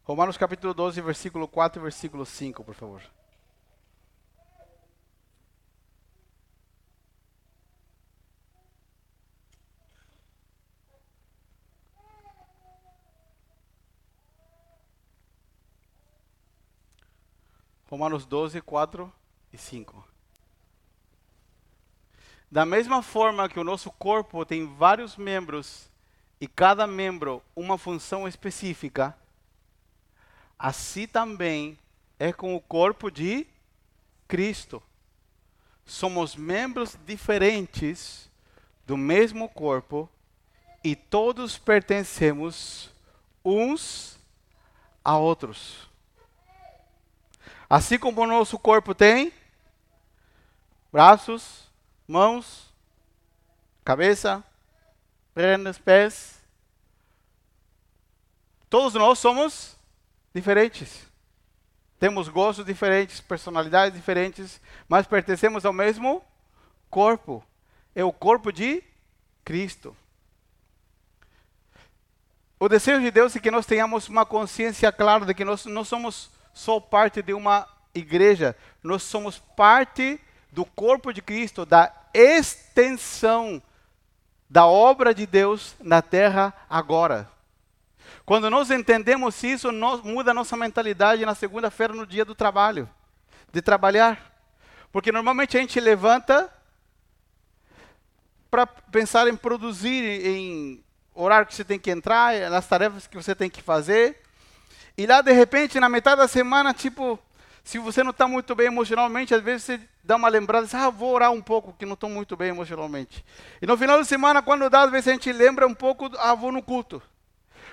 Romanos 0.05 0.39
capítulo 0.39 0.72
12, 0.72 1.01
versículo 1.01 1.49
4 1.49 1.80
e 1.80 1.82
versículo 1.82 2.24
5, 2.24 2.62
por 2.62 2.76
favor. 2.76 3.03
Romanos 17.89 18.26
12, 18.26 18.61
4 18.61 19.12
e 19.53 19.59
5. 19.59 20.05
Da 22.51 22.64
mesma 22.64 23.03
forma 23.03 23.49
que 23.49 23.61
o 23.61 23.64
nosso 23.64 23.91
corpo 23.93 24.45
tem 24.45 24.66
vários 24.76 25.16
membros 25.16 25.89
e 26.41 26.47
cada 26.47 26.87
membro 26.87 27.43
uma 27.55 27.78
função 27.78 28.26
específica, 28.26 29.16
assim 30.59 31.07
também 31.07 31.78
é 32.18 32.32
com 32.32 32.55
o 32.55 32.61
corpo 32.61 33.11
de 33.11 33.47
Cristo. 34.28 34.82
Somos 35.84 36.34
membros 36.34 36.97
diferentes 37.07 38.30
do 38.87 38.97
mesmo 38.97 39.49
corpo 39.49 40.09
e 40.82 40.97
todos 40.97 41.59
pertencemos 41.59 42.91
uns 43.45 44.18
a 45.05 45.16
outros. 45.16 45.86
Assim 47.68 47.98
como 47.98 48.22
o 48.22 48.26
nosso 48.26 48.58
corpo 48.58 48.94
tem 48.94 49.32
braços, 50.92 51.68
mãos, 52.06 52.72
cabeça, 53.84 54.42
pernas, 55.34 55.76
pés, 55.76 56.40
todos 58.70 58.94
nós 58.94 59.18
somos 59.18 59.76
diferentes. 60.34 61.06
Temos 61.98 62.28
gostos 62.28 62.64
diferentes, 62.64 63.20
personalidades 63.20 63.98
diferentes, 63.98 64.60
mas 64.88 65.06
pertencemos 65.06 65.64
ao 65.64 65.72
mesmo 65.72 66.22
corpo. 66.88 67.44
É 67.94 68.04
o 68.04 68.12
corpo 68.12 68.52
de 68.52 68.82
Cristo. 69.44 69.96
O 72.60 72.68
desejo 72.68 73.00
de 73.00 73.10
Deus 73.10 73.34
é 73.34 73.40
que 73.40 73.50
nós 73.50 73.66
tenhamos 73.66 74.08
uma 74.08 74.24
consciência 74.24 74.92
clara 74.92 75.26
de 75.26 75.34
que 75.34 75.44
nós 75.44 75.64
não 75.66 75.84
somos 75.84 76.30
só 76.57 76.80
parte 76.80 77.20
de 77.20 77.34
uma 77.34 77.68
igreja, 77.94 78.57
nós 78.82 79.02
somos 79.02 79.38
parte 79.38 80.18
do 80.50 80.64
corpo 80.64 81.12
de 81.12 81.20
Cristo, 81.20 81.66
da 81.66 81.92
extensão 82.14 83.62
da 84.48 84.64
obra 84.64 85.14
de 85.14 85.26
Deus 85.26 85.76
na 85.78 86.00
terra 86.00 86.54
agora. 86.68 87.28
Quando 88.24 88.48
nós 88.48 88.70
entendemos 88.70 89.42
isso, 89.42 89.70
nós, 89.70 90.00
muda 90.00 90.30
a 90.30 90.34
nossa 90.34 90.57
mentalidade 90.57 91.26
na 91.26 91.34
segunda-feira, 91.34 91.92
no 91.92 92.07
dia 92.07 92.24
do 92.24 92.34
trabalho, 92.34 92.88
de 93.52 93.61
trabalhar. 93.61 94.34
Porque 94.90 95.12
normalmente 95.12 95.59
a 95.59 95.61
gente 95.61 95.78
levanta 95.78 96.50
para 98.50 98.66
pensar 98.66 99.28
em 99.28 99.36
produzir, 99.36 100.26
em 100.26 100.82
horário 101.14 101.46
que 101.46 101.54
você 101.54 101.64
tem 101.64 101.78
que 101.78 101.90
entrar, 101.90 102.48
nas 102.50 102.66
tarefas 102.66 103.07
que 103.07 103.16
você 103.16 103.34
tem 103.34 103.50
que 103.50 103.61
fazer. 103.61 104.22
E 104.99 105.07
lá, 105.07 105.20
de 105.20 105.32
repente, 105.32 105.78
na 105.78 105.88
metade 105.88 106.20
da 106.20 106.28
semana, 106.28 106.72
tipo, 106.72 107.18
se 107.62 107.78
você 107.78 108.03
não 108.03 108.12
está 108.12 108.26
muito 108.26 108.55
bem 108.55 108.68
emocionalmente, 108.68 109.34
às 109.34 109.42
vezes 109.42 109.64
você 109.64 109.80
dá 110.03 110.16
uma 110.16 110.28
lembrada, 110.28 110.66
ah, 110.72 110.88
vou 110.88 111.12
orar 111.12 111.32
um 111.32 111.42
pouco, 111.42 111.74
que 111.78 111.84
não 111.84 111.94
estou 111.94 112.09
muito 112.09 112.36
bem 112.36 112.49
emocionalmente. 112.49 113.24
E 113.61 113.66
no 113.66 113.76
final 113.76 113.99
da 113.99 114.05
semana, 114.05 114.40
quando 114.40 114.70
dá, 114.70 114.82
às 114.82 114.90
vezes 114.90 115.09
a 115.09 115.12
gente 115.12 115.32
lembra 115.32 115.66
um 115.66 115.74
pouco, 115.74 116.11
ah, 116.18 116.34
vou 116.34 116.53
no 116.53 116.62
culto. 116.62 117.03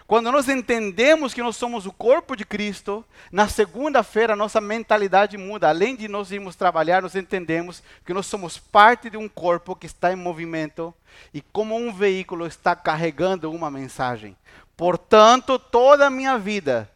Quando 0.05 0.31
nós 0.31 0.49
entendemos 0.49 1.33
que 1.33 1.41
nós 1.41 1.55
somos 1.55 1.85
o 1.85 1.91
corpo 1.93 2.35
de 2.35 2.43
Cristo, 2.43 3.05
na 3.31 3.47
segunda-feira 3.47 4.35
nossa 4.35 4.59
mentalidade 4.59 5.37
muda. 5.37 5.69
Além 5.69 5.95
de 5.95 6.07
nós 6.07 6.31
irmos 6.31 6.55
trabalhar, 6.55 7.01
nós 7.01 7.15
entendemos 7.15 7.81
que 8.05 8.13
nós 8.13 8.25
somos 8.25 8.57
parte 8.57 9.09
de 9.09 9.15
um 9.15 9.29
corpo 9.29 9.75
que 9.75 9.85
está 9.85 10.11
em 10.11 10.17
movimento 10.17 10.93
e 11.33 11.41
como 11.41 11.75
um 11.75 11.93
veículo 11.93 12.45
está 12.45 12.75
carregando 12.75 13.49
uma 13.49 13.71
mensagem. 13.71 14.35
Portanto, 14.75 15.57
toda 15.57 16.07
a 16.07 16.09
minha 16.09 16.37
vida, 16.37 16.89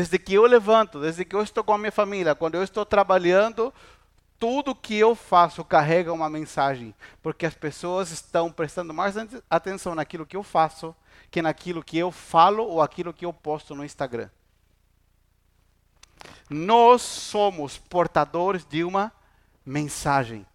desde 0.00 0.18
que 0.18 0.32
eu 0.32 0.46
levanto, 0.46 0.98
desde 0.98 1.26
que 1.26 1.36
eu 1.36 1.42
estou 1.42 1.62
com 1.62 1.74
a 1.74 1.78
minha 1.78 1.92
família, 1.92 2.34
quando 2.34 2.54
eu 2.54 2.62
estou 2.62 2.86
trabalhando, 2.86 3.70
tudo 4.38 4.74
que 4.74 4.96
eu 4.96 5.14
faço 5.14 5.62
carrega 5.62 6.10
uma 6.10 6.30
mensagem, 6.30 6.94
porque 7.22 7.44
as 7.44 7.52
pessoas 7.52 8.10
estão 8.10 8.50
prestando 8.50 8.94
mais 8.94 9.14
atenção 9.50 9.94
naquilo 9.94 10.24
que 10.24 10.38
eu 10.38 10.42
faço 10.42 10.96
que 11.30 11.42
naquilo 11.42 11.84
que 11.84 11.98
eu 11.98 12.10
falo 12.10 12.64
ou 12.64 12.80
aquilo 12.80 13.12
que 13.12 13.26
eu 13.26 13.32
posto 13.32 13.74
no 13.74 13.84
Instagram. 13.84 14.30
Nós 16.48 17.02
somos 17.02 17.76
portadores 17.76 18.64
de 18.64 18.82
uma 18.82 19.12
mensagem. 19.66 20.46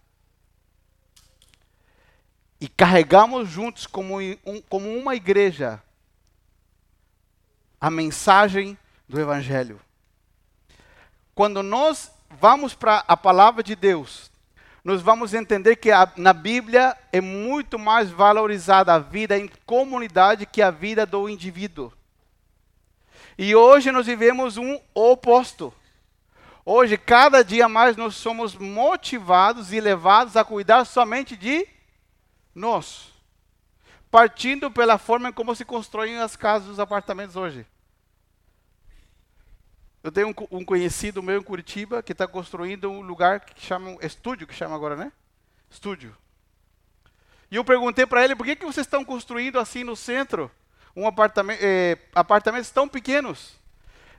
E 2.60 2.68
carregamos 2.68 3.48
juntos, 3.48 3.86
como, 3.86 4.20
um, 4.20 4.60
como 4.68 4.92
uma 4.92 5.14
igreja, 5.14 5.80
a 7.80 7.88
mensagem 7.88 8.76
do 9.08 9.20
Evangelho. 9.20 9.80
Quando 11.34 11.62
nós 11.62 12.10
vamos 12.30 12.74
para 12.74 13.04
a 13.06 13.16
palavra 13.16 13.62
de 13.62 13.76
Deus, 13.76 14.30
nós 14.82 15.02
vamos 15.02 15.34
entender 15.34 15.76
que 15.76 15.90
a, 15.90 16.10
na 16.16 16.32
Bíblia 16.32 16.96
é 17.12 17.20
muito 17.20 17.78
mais 17.78 18.10
valorizada 18.10 18.94
a 18.94 18.98
vida 18.98 19.36
em 19.36 19.50
comunidade 19.66 20.46
que 20.46 20.62
a 20.62 20.70
vida 20.70 21.04
do 21.04 21.28
indivíduo. 21.28 21.92
E 23.36 23.54
hoje 23.54 23.90
nós 23.90 24.06
vivemos 24.06 24.56
um 24.56 24.80
oposto. 24.94 25.74
Hoje, 26.64 26.96
cada 26.96 27.44
dia 27.44 27.68
mais, 27.68 27.96
nós 27.96 28.14
somos 28.16 28.54
motivados 28.54 29.72
e 29.72 29.80
levados 29.80 30.36
a 30.36 30.44
cuidar 30.44 30.84
somente 30.84 31.36
de 31.36 31.66
nós. 32.54 33.12
Partindo 34.10 34.70
pela 34.70 34.98
forma 34.98 35.32
como 35.32 35.54
se 35.54 35.64
constroem 35.64 36.18
as 36.18 36.34
casas, 36.34 36.68
os 36.68 36.80
apartamentos 36.80 37.36
hoje. 37.36 37.66
Eu 40.06 40.12
tenho 40.12 40.28
um, 40.28 40.58
um 40.58 40.64
conhecido 40.64 41.20
meu 41.20 41.40
em 41.40 41.42
Curitiba 41.42 42.00
que 42.00 42.12
está 42.12 42.28
construindo 42.28 42.88
um 42.88 43.00
lugar 43.00 43.40
que 43.40 43.60
chama 43.60 43.96
estúdio, 44.00 44.46
que 44.46 44.54
chama 44.54 44.76
agora, 44.76 44.94
né? 44.94 45.10
Estúdio. 45.68 46.16
E 47.50 47.56
eu 47.56 47.64
perguntei 47.64 48.06
para 48.06 48.22
ele 48.22 48.36
por 48.36 48.46
que, 48.46 48.54
que 48.54 48.64
vocês 48.64 48.86
estão 48.86 49.04
construindo 49.04 49.58
assim 49.58 49.82
no 49.82 49.96
centro 49.96 50.48
um 50.94 51.08
apartamento, 51.08 51.58
eh, 51.60 51.98
apartamentos 52.14 52.70
tão 52.70 52.86
pequenos. 52.88 53.58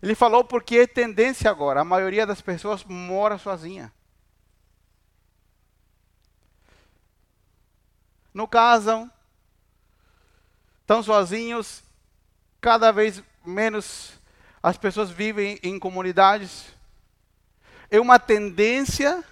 Ele 0.03 0.13
falou 0.13 0.43
porque 0.43 0.79
é 0.79 0.87
tendência 0.87 1.49
agora. 1.49 1.79
A 1.79 1.85
maioria 1.85 2.25
das 2.25 2.41
pessoas 2.41 2.83
mora 2.83 3.37
sozinha. 3.37 3.89
Não 8.33 8.45
casam, 8.45 9.09
estão 10.81 11.01
sozinhos, 11.01 11.81
cada 12.59 12.91
vez 12.91 13.23
menos 13.45 14.16
as 14.67 14.75
pessoas 14.75 15.09
vivem 15.09 15.57
em 15.63 15.79
comunidades. 15.79 16.65
É 17.89 18.01
uma 18.01 18.19
tendência 18.19 19.23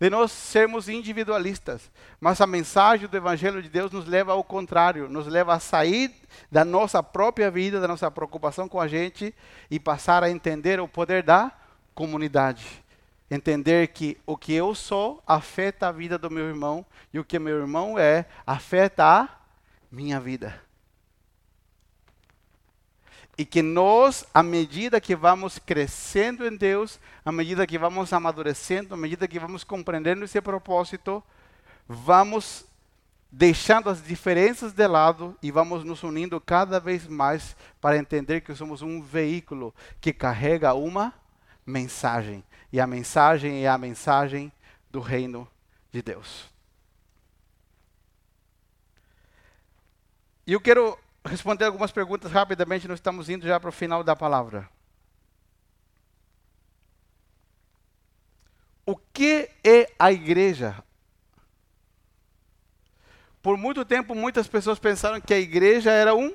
de 0.00 0.10
nós 0.10 0.32
sermos 0.32 0.88
individualistas. 0.88 1.92
Mas 2.20 2.40
a 2.40 2.46
mensagem 2.46 3.06
do 3.06 3.16
Evangelho 3.16 3.62
de 3.62 3.68
Deus 3.68 3.92
nos 3.92 4.04
leva 4.04 4.32
ao 4.32 4.42
contrário, 4.42 5.08
nos 5.08 5.28
leva 5.28 5.54
a 5.54 5.60
sair 5.60 6.12
da 6.50 6.64
nossa 6.64 7.04
própria 7.04 7.52
vida, 7.52 7.80
da 7.80 7.86
nossa 7.86 8.10
preocupação 8.10 8.68
com 8.68 8.80
a 8.80 8.88
gente 8.88 9.32
e 9.70 9.78
passar 9.78 10.24
a 10.24 10.30
entender 10.30 10.80
o 10.80 10.88
poder 10.88 11.22
da 11.22 11.52
comunidade. 11.94 12.82
Entender 13.30 13.88
que 13.88 14.18
o 14.26 14.36
que 14.36 14.52
eu 14.52 14.74
sou 14.74 15.22
afeta 15.24 15.86
a 15.86 15.92
vida 15.92 16.18
do 16.18 16.28
meu 16.28 16.48
irmão 16.48 16.84
e 17.12 17.20
o 17.20 17.24
que 17.24 17.38
meu 17.38 17.60
irmão 17.60 17.96
é 17.96 18.26
afeta 18.44 19.04
a 19.04 19.28
minha 19.88 20.18
vida. 20.18 20.63
E 23.36 23.44
que 23.44 23.62
nós, 23.62 24.24
à 24.32 24.42
medida 24.42 25.00
que 25.00 25.16
vamos 25.16 25.58
crescendo 25.58 26.46
em 26.46 26.56
Deus, 26.56 27.00
à 27.24 27.32
medida 27.32 27.66
que 27.66 27.78
vamos 27.78 28.12
amadurecendo, 28.12 28.94
à 28.94 28.96
medida 28.96 29.26
que 29.26 29.38
vamos 29.38 29.64
compreendendo 29.64 30.24
esse 30.24 30.40
propósito, 30.40 31.22
vamos 31.88 32.64
deixando 33.30 33.90
as 33.90 34.00
diferenças 34.00 34.72
de 34.72 34.86
lado 34.86 35.36
e 35.42 35.50
vamos 35.50 35.82
nos 35.82 36.04
unindo 36.04 36.40
cada 36.40 36.78
vez 36.78 37.08
mais 37.08 37.56
para 37.80 37.98
entender 37.98 38.40
que 38.42 38.54
somos 38.54 38.80
um 38.80 39.02
veículo 39.02 39.74
que 40.00 40.12
carrega 40.12 40.72
uma 40.74 41.12
mensagem. 41.66 42.44
E 42.72 42.80
a 42.80 42.86
mensagem 42.86 43.64
é 43.64 43.68
a 43.68 43.76
mensagem 43.76 44.52
do 44.88 45.00
reino 45.00 45.48
de 45.90 46.00
Deus. 46.00 46.48
E 50.46 50.52
eu 50.52 50.60
quero 50.60 50.96
responder 51.24 51.64
algumas 51.64 51.90
perguntas 51.90 52.30
rapidamente, 52.30 52.86
nós 52.86 52.98
estamos 52.98 53.28
indo 53.28 53.46
já 53.46 53.58
para 53.58 53.70
o 53.70 53.72
final 53.72 54.04
da 54.04 54.14
palavra. 54.14 54.68
O 58.86 58.96
que 58.96 59.48
é 59.64 59.90
a 59.98 60.12
igreja? 60.12 60.82
Por 63.40 63.56
muito 63.56 63.84
tempo, 63.84 64.14
muitas 64.14 64.46
pessoas 64.46 64.78
pensaram 64.78 65.20
que 65.20 65.32
a 65.32 65.38
igreja 65.38 65.90
era 65.90 66.14
um, 66.14 66.34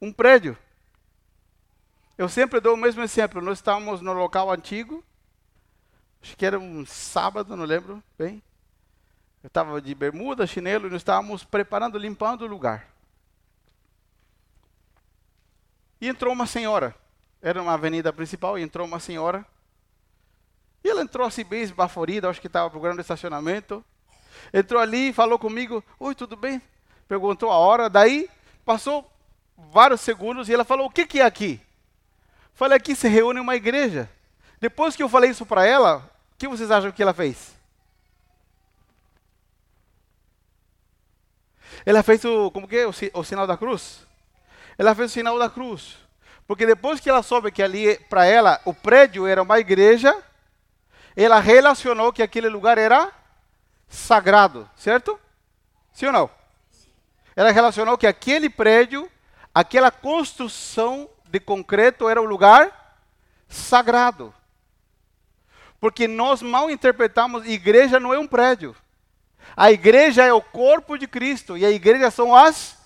um 0.00 0.12
prédio. 0.12 0.56
Eu 2.18 2.28
sempre 2.28 2.60
dou 2.60 2.74
o 2.74 2.76
mesmo 2.76 3.02
exemplo. 3.02 3.40
Nós 3.40 3.58
estávamos 3.58 4.00
no 4.00 4.12
local 4.12 4.50
antigo, 4.50 5.02
acho 6.22 6.36
que 6.36 6.44
era 6.44 6.58
um 6.58 6.84
sábado, 6.84 7.56
não 7.56 7.64
lembro 7.64 8.02
bem. 8.18 8.42
Eu 9.42 9.48
estava 9.48 9.80
de 9.80 9.94
bermuda, 9.94 10.46
chinelo, 10.46 10.86
e 10.86 10.90
nós 10.90 11.00
estávamos 11.00 11.44
preparando, 11.44 11.98
limpando 11.98 12.42
o 12.42 12.48
lugar. 12.48 12.95
E 16.00 16.08
entrou 16.08 16.32
uma 16.32 16.46
senhora. 16.46 16.94
Era 17.40 17.60
uma 17.62 17.74
avenida 17.74 18.12
principal 18.12 18.58
e 18.58 18.62
entrou 18.62 18.86
uma 18.86 19.00
senhora. 19.00 19.44
E 20.82 20.88
ela 20.88 21.02
entrou 21.02 21.26
assim 21.26 21.44
bem 21.44 21.62
esbaforida, 21.62 22.28
acho 22.28 22.40
que 22.40 22.46
estava 22.46 22.70
procurando 22.70 23.00
estacionamento. 23.00 23.84
Entrou 24.52 24.80
ali, 24.80 25.12
falou 25.12 25.38
comigo, 25.38 25.82
oi, 25.98 26.14
tudo 26.14 26.36
bem? 26.36 26.60
Perguntou 27.08 27.50
a 27.50 27.56
hora, 27.56 27.88
daí 27.88 28.28
passou 28.64 29.10
vários 29.56 30.00
segundos 30.00 30.48
e 30.48 30.54
ela 30.54 30.64
falou, 30.64 30.86
o 30.86 30.90
que, 30.90 31.06
que 31.06 31.20
é 31.20 31.24
aqui? 31.24 31.60
Falei, 32.54 32.76
aqui 32.76 32.94
se 32.94 33.08
reúne 33.08 33.40
uma 33.40 33.56
igreja. 33.56 34.08
Depois 34.60 34.96
que 34.96 35.02
eu 35.02 35.08
falei 35.08 35.30
isso 35.30 35.44
para 35.44 35.66
ela, 35.66 35.98
o 36.32 36.36
que 36.38 36.48
vocês 36.48 36.70
acham 36.70 36.92
que 36.92 37.02
ela 37.02 37.14
fez? 37.14 37.54
Ela 41.84 42.02
fez 42.02 42.24
o, 42.24 42.50
como 42.50 42.66
que 42.66 42.76
é, 42.76 42.86
o, 42.86 42.92
o 43.14 43.24
sinal 43.24 43.46
da 43.46 43.56
cruz? 43.56 44.06
Ela 44.78 44.94
fez 44.94 45.10
o 45.10 45.14
sinal 45.14 45.38
da 45.38 45.48
cruz. 45.48 45.96
Porque 46.46 46.66
depois 46.66 47.00
que 47.00 47.10
ela 47.10 47.22
soube 47.22 47.50
que 47.50 47.62
ali, 47.62 47.98
para 48.08 48.24
ela, 48.24 48.60
o 48.64 48.72
prédio 48.72 49.26
era 49.26 49.42
uma 49.42 49.58
igreja, 49.58 50.16
ela 51.16 51.40
relacionou 51.40 52.12
que 52.12 52.22
aquele 52.22 52.48
lugar 52.48 52.78
era 52.78 53.10
sagrado, 53.88 54.68
certo? 54.76 55.18
Sim 55.92 56.06
ou 56.06 56.12
não? 56.12 56.30
Ela 57.34 57.50
relacionou 57.50 57.98
que 57.98 58.06
aquele 58.06 58.48
prédio, 58.48 59.10
aquela 59.54 59.90
construção 59.90 61.08
de 61.28 61.40
concreto 61.40 62.08
era 62.08 62.20
o 62.20 62.24
lugar 62.24 62.98
sagrado. 63.48 64.32
Porque 65.80 66.06
nós 66.06 66.42
mal 66.42 66.70
interpretamos, 66.70 67.46
igreja 67.46 68.00
não 68.00 68.14
é 68.14 68.18
um 68.18 68.26
prédio. 68.26 68.74
A 69.56 69.70
igreja 69.70 70.24
é 70.24 70.32
o 70.32 70.40
corpo 70.40 70.96
de 70.96 71.06
Cristo 71.06 71.56
e 71.56 71.64
a 71.64 71.70
igreja 71.70 72.10
são 72.10 72.34
as 72.34 72.76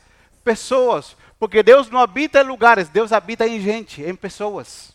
pessoas. 0.43 1.17
Porque 1.41 1.63
Deus 1.63 1.89
não 1.89 1.99
habita 1.99 2.43
em 2.43 2.45
lugares, 2.45 2.91
Deus 2.91 3.15
habita 3.15 3.49
em 3.49 3.59
gente, 3.59 4.03
em 4.03 4.15
pessoas. 4.15 4.93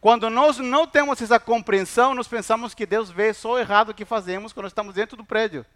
Quando 0.00 0.30
nós 0.30 0.56
não 0.56 0.86
temos 0.86 1.20
essa 1.20 1.38
compreensão, 1.38 2.14
nós 2.14 2.26
pensamos 2.26 2.72
que 2.72 2.86
Deus 2.86 3.10
vê 3.10 3.34
só 3.34 3.52
o 3.52 3.58
errado 3.58 3.92
que 3.92 4.06
fazemos 4.06 4.54
quando 4.54 4.66
estamos 4.66 4.94
dentro 4.94 5.18
do 5.18 5.24
prédio. 5.24 5.66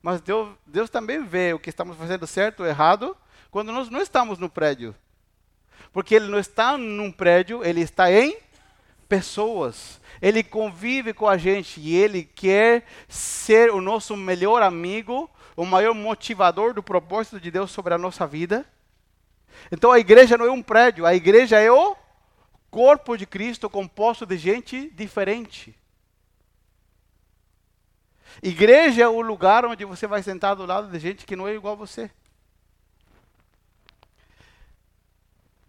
Mas 0.00 0.20
Deus, 0.20 0.50
Deus 0.64 0.88
também 0.88 1.24
vê 1.24 1.52
o 1.52 1.58
que 1.58 1.68
estamos 1.68 1.96
fazendo 1.96 2.28
certo 2.28 2.60
ou 2.60 2.66
errado 2.66 3.16
quando 3.50 3.72
nós 3.72 3.90
não 3.90 4.00
estamos 4.00 4.38
no 4.38 4.48
prédio. 4.48 4.94
Porque 5.92 6.14
Ele 6.14 6.28
não 6.28 6.38
está 6.38 6.78
num 6.78 7.10
prédio, 7.10 7.64
Ele 7.64 7.80
está 7.80 8.10
em 8.10 8.36
pessoas. 9.08 10.00
Ele 10.20 10.44
convive 10.44 11.12
com 11.12 11.26
a 11.26 11.36
gente 11.36 11.80
e 11.80 11.96
Ele 11.96 12.22
quer 12.22 12.86
ser 13.08 13.72
o 13.72 13.80
nosso 13.80 14.16
melhor 14.16 14.62
amigo, 14.62 15.28
o 15.56 15.66
maior 15.66 15.92
motivador 15.92 16.72
do 16.72 16.84
propósito 16.84 17.40
de 17.40 17.50
Deus 17.50 17.72
sobre 17.72 17.92
a 17.94 17.98
nossa 17.98 18.28
vida. 18.28 18.64
Então 19.70 19.92
a 19.92 19.98
igreja 19.98 20.36
não 20.36 20.46
é 20.46 20.50
um 20.50 20.62
prédio, 20.62 21.06
a 21.06 21.14
igreja 21.14 21.58
é 21.58 21.70
o 21.70 21.96
corpo 22.70 23.16
de 23.16 23.26
Cristo 23.26 23.68
composto 23.68 24.24
de 24.24 24.36
gente 24.36 24.90
diferente. 24.90 25.76
Igreja 28.42 29.02
é 29.02 29.08
o 29.08 29.20
lugar 29.20 29.64
onde 29.64 29.84
você 29.84 30.06
vai 30.06 30.22
sentar 30.22 30.56
do 30.56 30.64
lado 30.64 30.90
de 30.90 30.98
gente 30.98 31.26
que 31.26 31.36
não 31.36 31.46
é 31.46 31.54
igual 31.54 31.74
a 31.74 31.76
você. 31.76 32.10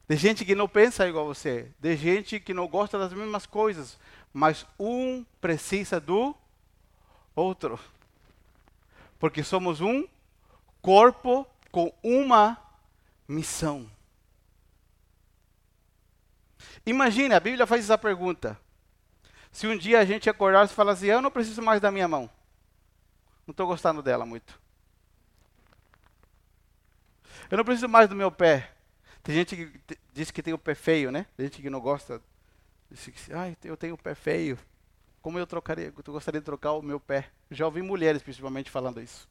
De 0.07 0.15
gente 0.15 0.45
que 0.45 0.55
não 0.55 0.67
pensa 0.67 1.07
igual 1.07 1.25
a 1.25 1.33
você. 1.33 1.71
De 1.79 1.95
gente 1.95 2.39
que 2.39 2.53
não 2.53 2.67
gosta 2.67 2.97
das 2.97 3.11
mesmas 3.13 3.45
coisas. 3.45 3.97
Mas 4.31 4.65
um 4.79 5.25
precisa 5.41 5.99
do 5.99 6.35
outro. 7.35 7.79
Porque 9.19 9.43
somos 9.43 9.81
um 9.81 10.07
corpo 10.81 11.47
com 11.71 11.93
uma 12.03 12.62
missão. 13.27 13.89
Imagine, 16.85 17.33
a 17.33 17.39
Bíblia 17.39 17.65
faz 17.65 17.83
essa 17.85 17.97
pergunta. 17.97 18.59
Se 19.51 19.67
um 19.67 19.77
dia 19.77 19.99
a 19.99 20.05
gente 20.05 20.29
acordar 20.29 20.65
e 20.65 20.69
falar 20.69 20.93
assim, 20.93 21.07
eu 21.07 21.21
não 21.21 21.31
preciso 21.31 21.61
mais 21.61 21.79
da 21.79 21.91
minha 21.91 22.07
mão. 22.07 22.29
Não 23.45 23.51
estou 23.51 23.67
gostando 23.67 24.01
dela 24.01 24.25
muito. 24.25 24.59
Eu 27.49 27.57
não 27.57 27.63
preciso 27.63 27.87
mais 27.87 28.09
do 28.09 28.15
meu 28.15 28.31
pé. 28.31 28.71
Tem 29.21 29.35
gente 29.35 29.55
que 29.55 29.97
diz 30.11 30.31
que 30.31 30.43
tem 30.43 30.53
o 30.53 30.57
pé 30.57 30.75
feio, 30.75 31.11
né? 31.11 31.25
Tem 31.37 31.45
gente 31.45 31.61
que 31.61 31.69
não 31.69 31.79
gosta. 31.79 32.21
Diz 32.89 33.05
que, 33.05 33.33
ai, 33.33 33.55
eu 33.63 33.77
tenho 33.77 33.95
o 33.95 33.97
pé 33.97 34.15
feio. 34.15 34.57
Como 35.21 35.39
eu 35.39 35.47
trocaria, 35.47 35.93
eu 35.95 36.13
gostaria 36.13 36.41
de 36.41 36.45
trocar 36.45 36.73
o 36.73 36.81
meu 36.81 36.99
pé. 36.99 37.29
Já 37.49 37.65
ouvi 37.65 37.81
mulheres 37.81 38.21
principalmente 38.21 38.69
falando 38.69 39.01
isso. 39.01 39.29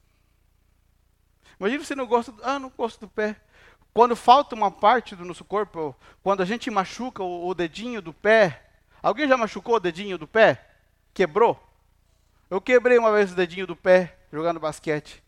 Imagina 1.60 1.84
você 1.84 1.94
não 1.94 2.06
gosta, 2.06 2.32
ah, 2.42 2.58
não 2.58 2.70
gosto 2.70 3.00
do 3.00 3.08
pé. 3.08 3.36
Quando 3.94 4.16
falta 4.16 4.54
uma 4.54 4.70
parte 4.70 5.14
do 5.14 5.24
nosso 5.24 5.44
corpo, 5.44 5.94
quando 6.22 6.42
a 6.42 6.46
gente 6.46 6.70
machuca 6.70 7.22
o, 7.22 7.52
dedinho 7.54 8.00
do 8.00 8.12
pé, 8.12 8.62
alguém 9.02 9.28
já 9.28 9.36
machucou 9.36 9.76
o 9.76 9.80
dedinho 9.80 10.16
do 10.16 10.26
pé? 10.26 10.66
Quebrou? 11.12 11.62
Eu 12.48 12.60
quebrei 12.60 12.98
uma 12.98 13.12
vez 13.12 13.32
o 13.32 13.36
dedinho 13.36 13.66
do 13.66 13.76
pé 13.76 14.16
jogando 14.32 14.58
basquete. 14.58 15.22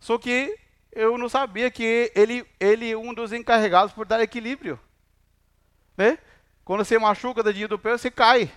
Só 0.00 0.18
que 0.18 0.58
eu 0.90 1.16
não 1.16 1.28
sabia 1.28 1.70
que 1.70 2.10
ele, 2.16 2.44
ele 2.58 2.90
é 2.90 2.96
um 2.96 3.14
dos 3.14 3.32
encarregados 3.32 3.92
por 3.92 4.06
dar 4.06 4.20
equilíbrio. 4.20 4.78
Né? 5.96 6.18
Quando 6.64 6.84
você 6.84 6.98
machuca 6.98 7.40
o 7.40 7.44
dedinho 7.44 7.68
do 7.68 7.78
pé, 7.78 7.92
você 7.92 8.10
cai. 8.10 8.50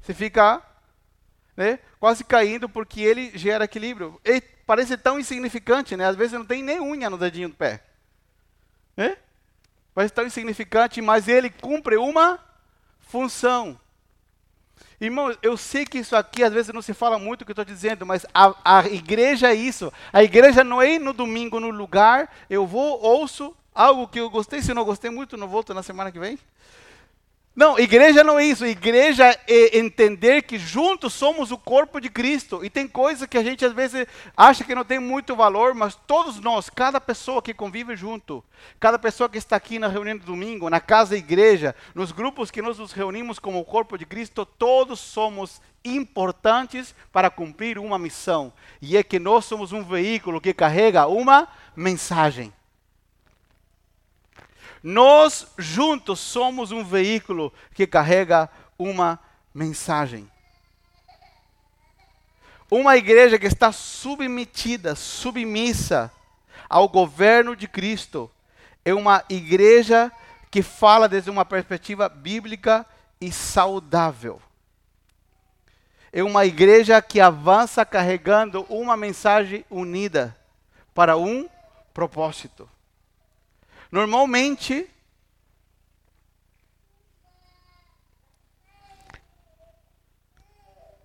Você 0.00 0.14
fica 0.14 0.62
né, 1.56 1.78
quase 2.00 2.24
caindo 2.24 2.68
porque 2.68 3.00
ele 3.00 3.36
gera 3.36 3.64
equilíbrio. 3.64 4.20
E 4.24 4.40
parece 4.66 4.96
tão 4.96 5.18
insignificante, 5.18 5.96
né? 5.96 6.06
Às 6.06 6.16
vezes 6.16 6.32
não 6.32 6.44
tem 6.44 6.62
nem 6.62 6.80
unha 6.80 7.10
no 7.10 7.18
dedinho 7.18 7.48
do 7.48 7.54
pé. 7.54 7.82
Né? 8.96 9.16
Parece 9.94 10.14
tão 10.14 10.26
insignificante, 10.26 11.00
mas 11.00 11.28
ele 11.28 11.50
cumpre 11.50 11.96
uma 11.96 12.38
função. 13.00 13.78
Irmãos, 15.00 15.36
eu 15.42 15.56
sei 15.56 15.84
que 15.84 15.98
isso 15.98 16.14
aqui 16.14 16.44
às 16.44 16.52
vezes 16.52 16.72
não 16.72 16.80
se 16.80 16.94
fala 16.94 17.18
muito 17.18 17.42
o 17.42 17.44
que 17.44 17.50
eu 17.50 17.54
estou 17.54 17.64
dizendo, 17.64 18.06
mas 18.06 18.24
a, 18.32 18.54
a, 18.78 18.86
igreja 18.86 19.50
é 19.50 19.54
isso. 19.54 19.92
A 20.12 20.22
igreja 20.22 20.62
não 20.62 20.80
é 20.80 20.92
ir 20.92 20.98
no 21.00 21.12
domingo 21.12 21.58
no 21.58 21.70
lugar, 21.70 22.32
eu 22.48 22.66
vou, 22.66 23.00
ouço 23.02 23.54
algo 23.74 24.06
que 24.06 24.20
eu 24.20 24.30
gostei, 24.30 24.62
se 24.62 24.72
não 24.72 24.84
gostei 24.84 25.10
muito, 25.10 25.36
não 25.36 25.48
volto 25.48 25.74
na 25.74 25.82
semana 25.82 26.12
que 26.12 26.18
vem. 26.18 26.38
Não, 27.54 27.78
igreja 27.78 28.24
não 28.24 28.38
é 28.38 28.46
isso. 28.46 28.64
Igreja 28.64 29.38
é 29.46 29.78
entender 29.78 30.42
que 30.42 30.58
juntos 30.58 31.12
somos 31.12 31.52
o 31.52 31.58
corpo 31.58 32.00
de 32.00 32.08
Cristo. 32.08 32.64
E 32.64 32.70
tem 32.70 32.88
coisas 32.88 33.28
que 33.28 33.36
a 33.36 33.42
gente 33.42 33.62
às 33.62 33.74
vezes 33.74 34.06
acha 34.34 34.64
que 34.64 34.74
não 34.74 34.84
tem 34.84 34.98
muito 34.98 35.36
valor, 35.36 35.74
mas 35.74 35.94
todos 36.06 36.40
nós, 36.40 36.70
cada 36.70 36.98
pessoa 36.98 37.42
que 37.42 37.52
convive 37.52 37.94
junto, 37.94 38.42
cada 38.80 38.98
pessoa 38.98 39.28
que 39.28 39.36
está 39.36 39.54
aqui 39.54 39.78
na 39.78 39.88
reunião 39.88 40.16
do 40.16 40.24
domingo, 40.24 40.70
na 40.70 40.80
casa 40.80 41.14
igreja, 41.14 41.74
nos 41.94 42.10
grupos 42.10 42.50
que 42.50 42.62
nós 42.62 42.78
nos 42.78 42.92
reunimos 42.92 43.38
como 43.38 43.60
o 43.60 43.64
corpo 43.64 43.98
de 43.98 44.06
Cristo, 44.06 44.46
todos 44.46 44.98
somos 44.98 45.60
importantes 45.84 46.94
para 47.12 47.28
cumprir 47.28 47.78
uma 47.78 47.98
missão. 47.98 48.50
E 48.80 48.96
é 48.96 49.02
que 49.02 49.18
nós 49.18 49.44
somos 49.44 49.72
um 49.72 49.84
veículo 49.84 50.40
que 50.40 50.54
carrega 50.54 51.06
uma 51.06 51.46
mensagem. 51.76 52.50
Nós 54.82 55.46
juntos 55.56 56.18
somos 56.18 56.72
um 56.72 56.82
veículo 56.82 57.52
que 57.74 57.86
carrega 57.86 58.50
uma 58.78 59.18
mensagem. 59.54 60.28
Uma 62.70 62.96
igreja 62.96 63.38
que 63.38 63.46
está 63.46 63.70
submetida, 63.70 64.94
submissa 64.94 66.10
ao 66.68 66.88
governo 66.88 67.54
de 67.54 67.68
Cristo, 67.68 68.30
é 68.84 68.92
uma 68.94 69.22
igreja 69.28 70.10
que 70.50 70.62
fala 70.62 71.08
desde 71.08 71.30
uma 71.30 71.44
perspectiva 71.44 72.08
bíblica 72.08 72.84
e 73.20 73.30
saudável. 73.30 74.40
É 76.12 76.22
uma 76.22 76.44
igreja 76.44 77.00
que 77.00 77.20
avança 77.20 77.86
carregando 77.86 78.66
uma 78.68 78.96
mensagem 78.96 79.64
unida 79.70 80.36
para 80.94 81.16
um 81.16 81.48
propósito. 81.94 82.68
Normalmente, 83.92 84.88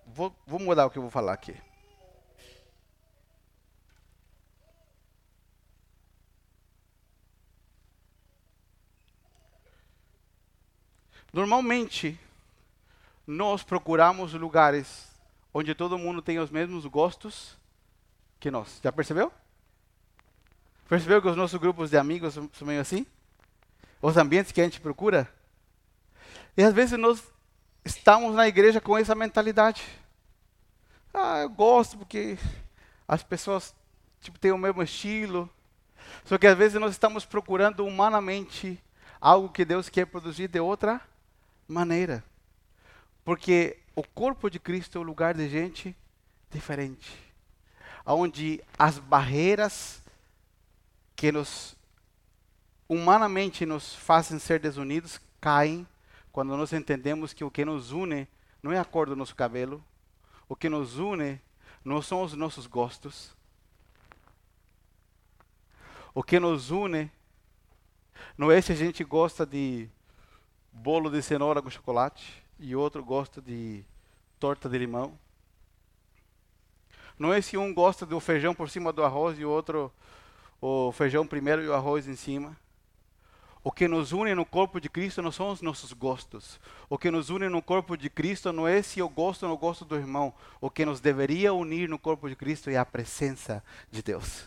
vou, 0.06 0.34
vou 0.46 0.58
mudar 0.58 0.86
o 0.86 0.90
que 0.90 0.96
eu 0.96 1.02
vou 1.02 1.10
falar 1.10 1.34
aqui. 1.34 1.54
Normalmente, 11.30 12.18
nós 13.26 13.62
procuramos 13.62 14.32
lugares 14.32 15.12
onde 15.52 15.74
todo 15.74 15.98
mundo 15.98 16.22
tem 16.22 16.38
os 16.38 16.48
mesmos 16.48 16.86
gostos 16.86 17.54
que 18.40 18.50
nós. 18.50 18.80
Já 18.82 18.90
percebeu? 18.90 19.30
Percebeu 20.88 21.20
que 21.20 21.28
os 21.28 21.36
nossos 21.36 21.60
grupos 21.60 21.90
de 21.90 21.98
amigos 21.98 22.32
são 22.32 22.48
meio 22.62 22.80
assim? 22.80 23.06
Os 24.00 24.16
ambientes 24.16 24.52
que 24.52 24.60
a 24.60 24.64
gente 24.64 24.80
procura? 24.80 25.30
E 26.56 26.62
às 26.62 26.72
vezes 26.72 26.98
nós 26.98 27.22
estamos 27.84 28.34
na 28.34 28.48
igreja 28.48 28.80
com 28.80 28.96
essa 28.96 29.14
mentalidade. 29.14 29.86
Ah, 31.12 31.40
eu 31.40 31.50
gosto 31.50 31.98
porque 31.98 32.38
as 33.06 33.22
pessoas 33.22 33.74
tipo, 34.22 34.38
têm 34.38 34.50
o 34.50 34.56
mesmo 34.56 34.82
estilo. 34.82 35.50
Só 36.24 36.38
que 36.38 36.46
às 36.46 36.56
vezes 36.56 36.80
nós 36.80 36.92
estamos 36.92 37.26
procurando 37.26 37.84
humanamente 37.84 38.82
algo 39.20 39.50
que 39.50 39.66
Deus 39.66 39.90
quer 39.90 40.06
produzir 40.06 40.48
de 40.48 40.58
outra 40.58 41.02
maneira. 41.66 42.24
Porque 43.26 43.78
o 43.94 44.02
corpo 44.02 44.48
de 44.48 44.58
Cristo 44.58 44.96
é 44.96 45.00
um 45.02 45.04
lugar 45.04 45.34
de 45.34 45.46
gente 45.50 45.94
diferente. 46.50 47.14
Onde 48.06 48.64
as 48.78 48.98
barreiras 48.98 50.02
que 51.18 51.32
nos 51.32 51.76
humanamente 52.88 53.66
nos 53.66 53.92
fazem 53.92 54.38
ser 54.38 54.60
desunidos 54.60 55.20
caem 55.40 55.84
quando 56.30 56.56
nós 56.56 56.72
entendemos 56.72 57.32
que 57.32 57.42
o 57.42 57.50
que 57.50 57.64
nos 57.64 57.90
une 57.90 58.28
não 58.62 58.70
é 58.70 58.78
a 58.78 58.84
cor 58.84 59.08
do 59.08 59.16
nosso 59.16 59.34
cabelo, 59.34 59.84
o 60.48 60.54
que 60.54 60.68
nos 60.68 60.96
une 60.96 61.40
não 61.84 62.00
são 62.00 62.22
os 62.22 62.34
nossos 62.34 62.68
gostos. 62.68 63.36
O 66.14 66.22
que 66.22 66.38
nos 66.38 66.70
une 66.70 67.10
não 68.36 68.52
é 68.52 68.60
se 68.60 68.70
a 68.70 68.76
gente 68.76 69.02
gosta 69.02 69.44
de 69.44 69.90
bolo 70.72 71.10
de 71.10 71.20
cenoura 71.20 71.60
com 71.60 71.68
chocolate 71.68 72.44
e 72.60 72.76
outro 72.76 73.04
gosta 73.04 73.42
de 73.42 73.84
torta 74.38 74.68
de 74.68 74.78
limão. 74.78 75.18
Não 77.18 77.34
é 77.34 77.40
se 77.40 77.56
um 77.56 77.74
gosta 77.74 78.06
do 78.06 78.20
feijão 78.20 78.54
por 78.54 78.70
cima 78.70 78.92
do 78.92 79.02
arroz 79.02 79.36
e 79.36 79.44
o 79.44 79.50
outro 79.50 79.92
o 80.60 80.92
feijão 80.92 81.26
primeiro 81.26 81.62
e 81.62 81.68
o 81.68 81.74
arroz 81.74 82.08
em 82.08 82.16
cima. 82.16 82.56
O 83.62 83.72
que 83.72 83.88
nos 83.88 84.12
une 84.12 84.34
no 84.34 84.46
corpo 84.46 84.80
de 84.80 84.88
Cristo 84.88 85.20
não 85.20 85.30
são 85.30 85.50
os 85.50 85.60
nossos 85.60 85.92
gostos. 85.92 86.58
O 86.88 86.96
que 86.96 87.10
nos 87.10 87.28
une 87.28 87.48
no 87.48 87.60
corpo 87.60 87.96
de 87.96 88.08
Cristo 88.08 88.52
não 88.52 88.66
é 88.66 88.80
se 88.82 89.00
eu 89.00 89.08
gosto 89.08 89.42
ou 89.42 89.48
não 89.50 89.56
gosto 89.56 89.84
do 89.84 89.96
irmão. 89.96 90.32
O 90.60 90.70
que 90.70 90.86
nos 90.86 91.00
deveria 91.00 91.52
unir 91.52 91.88
no 91.88 91.98
corpo 91.98 92.28
de 92.28 92.36
Cristo 92.36 92.70
é 92.70 92.76
a 92.76 92.86
presença 92.86 93.62
de 93.90 94.02
Deus. 94.02 94.46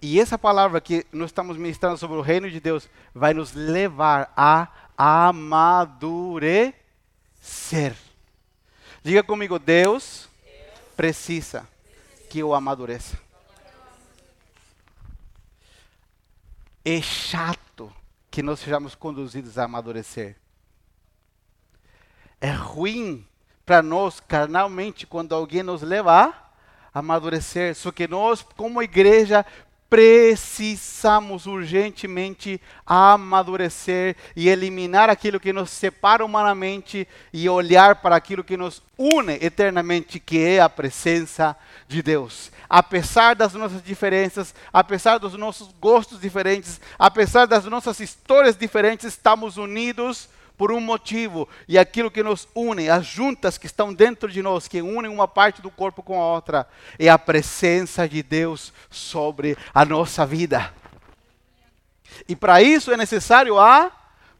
E 0.00 0.18
essa 0.20 0.38
palavra 0.38 0.80
que 0.80 1.06
nós 1.12 1.30
estamos 1.30 1.56
ministrando 1.56 1.98
sobre 1.98 2.16
o 2.16 2.20
reino 2.22 2.50
de 2.50 2.58
Deus 2.60 2.88
vai 3.14 3.34
nos 3.34 3.52
levar 3.52 4.32
a 4.36 4.68
amadurecer. 4.96 6.72
Diga 9.02 9.22
comigo, 9.22 9.58
Deus 9.58 10.28
precisa 10.96 11.68
que 12.30 12.40
eu 12.40 12.54
amadureça. 12.54 13.27
É 16.84 17.00
chato 17.02 17.92
que 18.30 18.42
nós 18.42 18.60
sejamos 18.60 18.94
conduzidos 18.94 19.58
a 19.58 19.64
amadurecer. 19.64 20.36
É 22.40 22.50
ruim 22.50 23.26
para 23.66 23.82
nós, 23.82 24.20
carnalmente, 24.20 25.06
quando 25.06 25.34
alguém 25.34 25.62
nos 25.62 25.82
leva 25.82 26.12
a 26.12 26.98
amadurecer. 26.98 27.74
Só 27.74 27.90
que 27.90 28.06
nós, 28.08 28.42
como 28.56 28.82
igreja, 28.82 29.44
precisamos 29.88 31.46
urgentemente 31.46 32.60
amadurecer 32.84 34.16
e 34.36 34.48
eliminar 34.48 35.08
aquilo 35.08 35.40
que 35.40 35.52
nos 35.52 35.70
separa 35.70 36.24
humanamente 36.24 37.08
e 37.32 37.48
olhar 37.48 37.96
para 37.96 38.14
aquilo 38.16 38.44
que 38.44 38.56
nos 38.56 38.82
une 38.98 39.34
eternamente, 39.40 40.20
que 40.20 40.38
é 40.38 40.60
a 40.60 40.68
presença 40.68 41.56
de 41.86 42.02
Deus. 42.02 42.52
Apesar 42.68 43.34
das 43.34 43.54
nossas 43.54 43.82
diferenças, 43.82 44.54
apesar 44.70 45.18
dos 45.18 45.32
nossos 45.34 45.68
gostos 45.80 46.20
diferentes, 46.20 46.80
apesar 46.98 47.46
das 47.46 47.64
nossas 47.64 47.98
histórias 48.00 48.56
diferentes, 48.56 49.06
estamos 49.06 49.56
unidos 49.56 50.28
por 50.58 50.72
um 50.72 50.80
motivo, 50.80 51.48
e 51.68 51.78
aquilo 51.78 52.10
que 52.10 52.20
nos 52.20 52.48
une, 52.52 52.90
as 52.90 53.06
juntas 53.06 53.56
que 53.56 53.66
estão 53.66 53.94
dentro 53.94 54.28
de 54.28 54.42
nós, 54.42 54.66
que 54.66 54.82
unem 54.82 55.10
uma 55.10 55.28
parte 55.28 55.62
do 55.62 55.70
corpo 55.70 56.02
com 56.02 56.20
a 56.20 56.26
outra, 56.26 56.68
é 56.98 57.08
a 57.08 57.16
presença 57.16 58.08
de 58.08 58.24
Deus 58.24 58.72
sobre 58.90 59.56
a 59.72 59.84
nossa 59.84 60.26
vida. 60.26 60.74
E 62.28 62.34
para 62.34 62.60
isso 62.60 62.90
é 62.92 62.96
necessário 62.96 63.54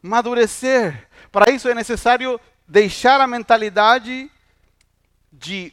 amadurecer, 0.03 1.07
para 1.31 1.49
isso 1.49 1.69
é 1.69 1.73
necessário 1.73 2.39
deixar 2.67 3.21
a 3.21 3.27
mentalidade 3.27 4.29
de 5.31 5.71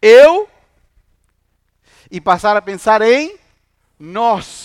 eu 0.00 0.48
e 2.08 2.20
passar 2.20 2.56
a 2.56 2.62
pensar 2.62 3.02
em 3.02 3.36
nós. 3.98 4.59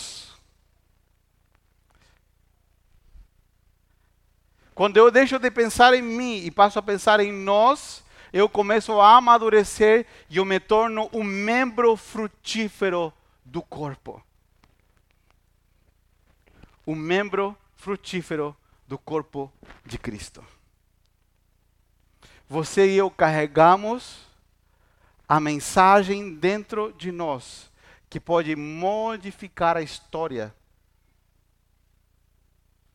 Quando 4.75 4.97
eu 4.97 5.09
deixo 5.09 5.39
de 5.39 5.49
pensar 5.49 5.93
em 5.93 6.01
mim 6.01 6.43
e 6.43 6.51
passo 6.51 6.77
a 6.77 6.81
pensar 6.81 7.21
em 7.21 7.31
nós, 7.31 8.03
eu 8.33 8.49
começo 8.49 8.99
a 8.99 9.15
amadurecer 9.15 10.05
e 10.29 10.35
eu 10.35 10.43
me 10.43 10.59
torno 10.59 11.09
um 11.13 11.23
membro 11.23 11.95
frutífero 11.95 13.13
do 13.45 13.61
corpo. 13.61 14.21
Um 16.85 16.93
membro 16.93 17.57
frutífero 17.77 18.53
do 18.85 18.97
corpo 18.97 19.49
de 19.85 19.97
Cristo. 19.97 20.45
Você 22.49 22.85
e 22.85 22.97
eu 22.97 23.09
carregamos 23.09 24.27
a 25.25 25.39
mensagem 25.39 26.35
dentro 26.35 26.93
de 26.97 27.13
nós 27.13 27.71
que 28.09 28.19
pode 28.19 28.57
modificar 28.57 29.77
a 29.77 29.81
história 29.81 30.53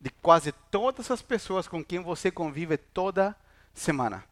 de 0.01 0.09
quase 0.09 0.51
todas 0.51 1.11
as 1.11 1.21
pessoas 1.21 1.67
com 1.67 1.85
quem 1.85 1.99
você 1.99 2.31
convive 2.31 2.75
toda 2.75 3.37
semana. 3.71 4.23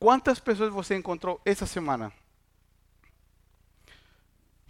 Quantas 0.00 0.40
pessoas 0.40 0.72
você 0.72 0.96
encontrou 0.96 1.40
essa 1.44 1.66
semana? 1.66 2.12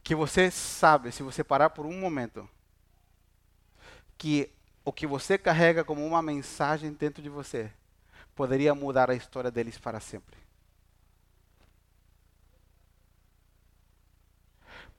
Que 0.03 0.15
você 0.15 0.51
sabe, 0.51 1.11
se 1.11 1.23
você 1.23 1.43
parar 1.43 1.71
por 1.71 1.87
um 1.87 1.99
momento, 1.99 2.49
que 4.19 4.51
o 4.85 4.93
que 4.93 5.07
você 5.07 5.39
carrega 5.39 5.85
como 5.85 6.07
uma 6.07 6.23
mensagem 6.23 6.93
dentro 6.93 7.23
de 7.23 7.29
você 7.31 7.71
poderia 8.35 8.75
mudar 8.75 9.11
a 9.11 9.15
história 9.15 9.51
deles 9.51 9.79
para 9.79 9.99
sempre. 9.99 10.48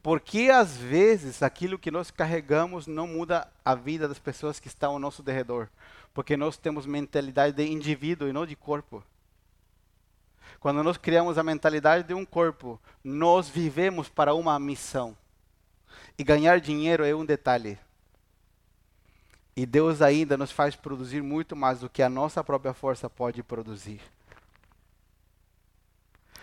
Porque 0.02 0.50
às 0.50 0.78
vezes 0.78 1.44
aquilo 1.44 1.78
que 1.78 1.92
nós 1.92 2.10
carregamos 2.10 2.88
não 2.88 3.06
muda 3.06 3.48
a 3.64 3.76
vida 3.76 4.08
das 4.08 4.20
pessoas 4.20 4.60
que 4.60 4.68
estão 4.68 4.94
ao 4.94 5.00
nosso 5.00 5.22
derredor. 5.22 5.68
Porque 6.14 6.38
nós 6.38 6.58
temos 6.58 6.86
mentalidade 6.86 7.56
de 7.56 7.66
indivíduo 7.66 8.28
e 8.28 8.34
não 8.34 8.46
de 8.46 8.56
corpo. 8.56 9.04
Quando 10.60 10.84
nós 10.84 10.98
criamos 10.98 11.38
a 11.38 11.44
mentalidade 11.44 12.08
de 12.08 12.14
um 12.14 12.26
corpo, 12.26 12.80
nós 13.04 13.50
vivemos 13.50 14.10
para 14.10 14.34
uma 14.34 14.58
missão. 14.58 15.16
E 16.18 16.24
ganhar 16.24 16.60
dinheiro 16.60 17.06
é 17.06 17.14
um 17.14 17.26
detalhe. 17.26 17.78
E 19.56 19.66
Deus 19.66 20.02
ainda 20.02 20.38
nos 20.38 20.52
faz 20.52 20.76
produzir 20.76 21.22
muito 21.22 21.56
mais 21.56 21.82
do 21.82 21.90
que 21.90 22.02
a 22.02 22.10
nossa 22.10 22.44
própria 22.44 22.74
força 22.74 23.10
pode 23.10 23.44
produzir 23.44 24.02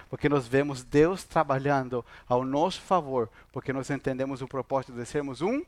porque 0.09 0.29
nós 0.29 0.47
vemos 0.47 0.85
Deus 0.85 1.25
trabalhando 1.25 2.05
ao 2.29 2.45
nosso 2.45 2.81
favor, 2.81 3.31
porque 3.53 3.73
nós 3.73 3.91
entendemos 3.91 4.43
o 4.43 4.49
propósito 4.49 4.93
de 4.93 5.05
sermos 5.05 5.41
um 5.41 5.65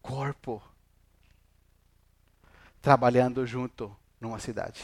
corpo. 0.00 0.62
trabalhando 2.80 3.46
junto 3.46 3.96
numa 4.20 4.40
cidade. 4.40 4.82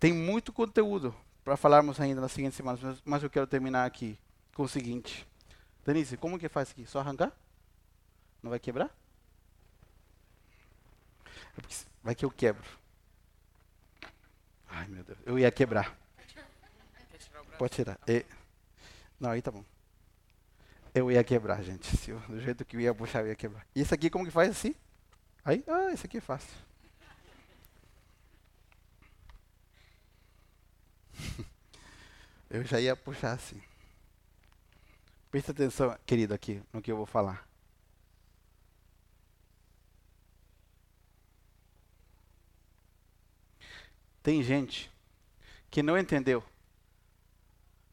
Tem 0.00 0.12
muito 0.12 0.52
conteúdo 0.52 1.14
para 1.44 1.56
falarmos 1.56 2.00
ainda 2.00 2.20
nas 2.20 2.32
seguintes 2.32 2.56
semanas, 2.56 3.00
mas 3.04 3.22
eu 3.22 3.30
quero 3.30 3.46
terminar 3.46 3.86
aqui 3.86 4.18
com 4.52 4.64
o 4.64 4.68
seguinte. 4.68 5.24
Denise, 5.86 6.16
como 6.16 6.40
que 6.40 6.48
faz 6.48 6.72
aqui? 6.72 6.84
Só 6.86 6.98
arrancar? 6.98 7.32
Não 8.42 8.50
vai 8.50 8.58
quebrar? 8.58 8.90
Vai 12.02 12.16
que 12.16 12.24
eu 12.24 12.30
quebro. 12.32 12.81
Ai, 14.72 14.88
meu 14.88 15.04
Deus. 15.04 15.18
Eu 15.26 15.38
ia 15.38 15.50
quebrar. 15.52 15.94
Pode 17.58 17.74
tirar. 17.74 17.98
E... 18.08 18.24
Não, 19.20 19.30
aí 19.30 19.42
tá 19.42 19.50
bom. 19.50 19.62
Eu 20.94 21.10
ia 21.10 21.22
quebrar, 21.22 21.62
gente. 21.62 22.10
Eu, 22.10 22.18
do 22.20 22.40
jeito 22.40 22.64
que 22.64 22.76
eu 22.76 22.80
ia 22.80 22.94
puxar, 22.94 23.20
eu 23.20 23.28
ia 23.28 23.34
quebrar. 23.34 23.66
E 23.74 23.82
isso 23.82 23.94
aqui, 23.94 24.08
como 24.08 24.24
que 24.24 24.30
faz 24.30 24.50
assim? 24.50 24.74
Aí, 25.44 25.62
ah, 25.68 25.92
isso 25.92 26.06
aqui 26.06 26.16
é 26.18 26.20
fácil. 26.20 26.50
eu 32.50 32.64
já 32.64 32.80
ia 32.80 32.96
puxar 32.96 33.32
assim. 33.32 33.60
Presta 35.30 35.52
atenção, 35.52 35.96
querido, 36.06 36.32
aqui 36.34 36.62
no 36.72 36.80
que 36.80 36.90
eu 36.90 36.96
vou 36.96 37.06
falar. 37.06 37.46
Tem 44.22 44.42
gente 44.42 44.90
que 45.70 45.82
não 45.82 45.98
entendeu 45.98 46.44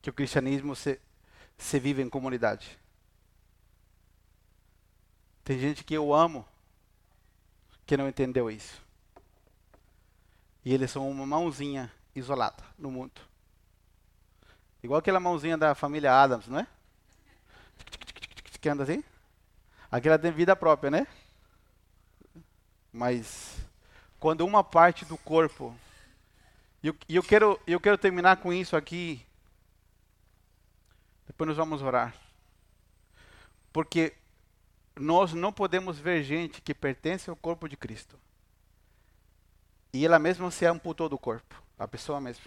que 0.02 0.10
o 0.10 0.14
cristianismo 0.14 0.76
se, 0.76 1.00
se 1.58 1.80
vive 1.80 2.02
em 2.02 2.10
comunidade. 2.10 2.78
Tem 5.44 5.58
gente 5.58 5.84
que 5.84 5.94
eu 5.94 6.14
amo 6.14 6.46
que 7.86 7.98
não 7.98 8.08
entendeu 8.08 8.52
isso. 8.52 8.82
E 10.64 10.74
eles 10.74 10.92
são 10.92 11.10
uma 11.10 11.26
mãozinha 11.26 11.92
isolada 12.16 12.64
no 12.78 12.92
mundo. 12.92 13.20
Igual 14.84 15.00
aquela 15.00 15.20
mãozinha 15.20 15.58
da 15.58 15.74
família 15.74 16.14
Adams, 16.14 16.48
não 16.48 16.60
é? 16.60 16.68
Que 18.62 18.70
anda 18.70 18.84
assim? 18.84 19.04
Aquela 19.90 20.20
tem 20.20 20.32
vida 20.32 20.56
própria, 20.56 20.92
né? 20.92 21.08
Mas 22.92 23.58
quando 24.20 24.46
uma 24.46 24.64
parte 24.64 25.06
do 25.06 25.18
corpo 25.18 25.76
e 26.82 26.88
eu, 26.88 26.96
eu, 27.10 27.24
quero, 27.24 27.60
eu 27.68 27.80
quero 27.80 27.98
terminar 27.98 28.38
com 28.38 28.54
isso 28.54 28.76
aqui. 28.76 29.26
Depois 31.28 31.48
nós 31.48 31.58
vamos 31.58 31.82
orar. 31.82 32.16
Porque 33.74 34.16
nós 34.96 35.34
não 35.34 35.52
podemos 35.52 36.00
ver 36.00 36.24
gente 36.24 36.62
que 36.62 36.74
pertence 36.74 37.30
ao 37.30 37.36
corpo 37.36 37.68
de 37.68 37.76
Cristo. 37.76 38.18
E 39.92 40.06
ela 40.06 40.20
mesma 40.20 40.50
se 40.52 40.66
amputou 40.66 41.10
do 41.10 41.18
corpo. 41.18 41.62
A 41.78 41.88
pessoa 41.88 42.22
mesma. 42.22 42.46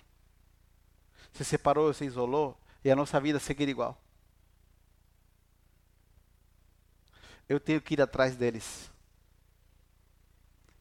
Se 1.32 1.44
separou, 1.44 1.92
se 1.92 2.04
isolou. 2.04 2.58
E 2.84 2.90
a 2.90 2.96
nossa 2.96 3.20
vida 3.20 3.38
seguir 3.38 3.68
igual. 3.68 3.98
Eu 7.48 7.60
tenho 7.60 7.82
que 7.82 7.94
ir 7.94 8.00
atrás 8.00 8.34
deles. 8.34 8.90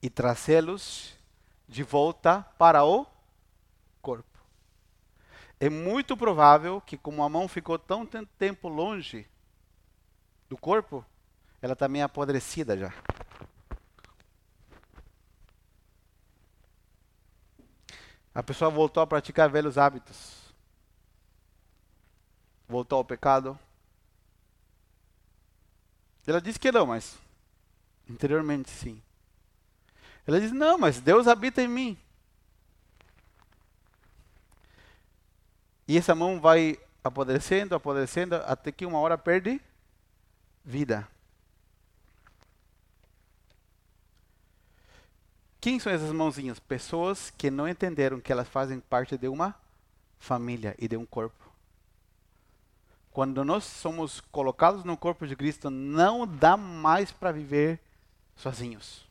E 0.01 0.09
trazê-los 0.09 1.15
de 1.67 1.83
volta 1.83 2.41
para 2.57 2.83
o 2.83 3.10
corpo. 4.01 4.27
É 5.59 5.69
muito 5.69 6.17
provável 6.17 6.81
que, 6.81 6.97
como 6.97 7.23
a 7.23 7.29
mão 7.29 7.47
ficou 7.47 7.77
tão 7.77 8.05
tempo 8.05 8.67
longe 8.67 9.27
do 10.49 10.57
corpo, 10.57 11.05
ela 11.61 11.75
também 11.75 12.01
é 12.01 12.05
apodrecida 12.05 12.75
já. 12.75 12.91
A 18.33 18.41
pessoa 18.41 18.71
voltou 18.71 19.03
a 19.03 19.07
praticar 19.07 19.49
velhos 19.49 19.77
hábitos. 19.77 20.53
Voltou 22.67 22.97
ao 22.97 23.05
pecado. 23.05 23.59
Ela 26.25 26.41
disse 26.41 26.59
que 26.59 26.71
não, 26.71 26.85
mas 26.85 27.17
interiormente 28.09 28.69
sim. 28.69 29.01
Ela 30.25 30.39
diz: 30.39 30.51
Não, 30.51 30.77
mas 30.77 31.01
Deus 31.01 31.27
habita 31.27 31.61
em 31.61 31.67
mim. 31.67 31.99
E 35.87 35.97
essa 35.97 36.15
mão 36.15 36.39
vai 36.39 36.77
apodrecendo, 37.03 37.75
apodrecendo, 37.75 38.35
até 38.35 38.71
que 38.71 38.85
uma 38.85 38.99
hora 38.99 39.17
perde 39.17 39.61
vida. 40.63 41.07
Quem 45.59 45.79
são 45.79 45.93
essas 45.93 46.11
mãozinhas? 46.11 46.59
Pessoas 46.59 47.29
que 47.29 47.51
não 47.51 47.67
entenderam 47.67 48.19
que 48.19 48.31
elas 48.31 48.47
fazem 48.47 48.79
parte 48.79 49.15
de 49.17 49.27
uma 49.27 49.55
família 50.17 50.75
e 50.79 50.87
de 50.87 50.97
um 50.97 51.05
corpo. 51.05 51.51
Quando 53.11 53.43
nós 53.43 53.63
somos 53.65 54.21
colocados 54.21 54.83
no 54.83 54.97
corpo 54.97 55.27
de 55.27 55.35
Cristo, 55.35 55.69
não 55.69 56.25
dá 56.25 56.55
mais 56.55 57.11
para 57.11 57.31
viver 57.31 57.79
sozinhos. 58.35 59.05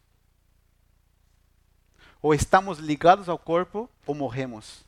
Ou 2.23 2.35
estamos 2.35 2.79
ligados 2.79 3.29
ao 3.29 3.39
corpo 3.39 3.89
ou 4.07 4.15
morremos. 4.15 4.85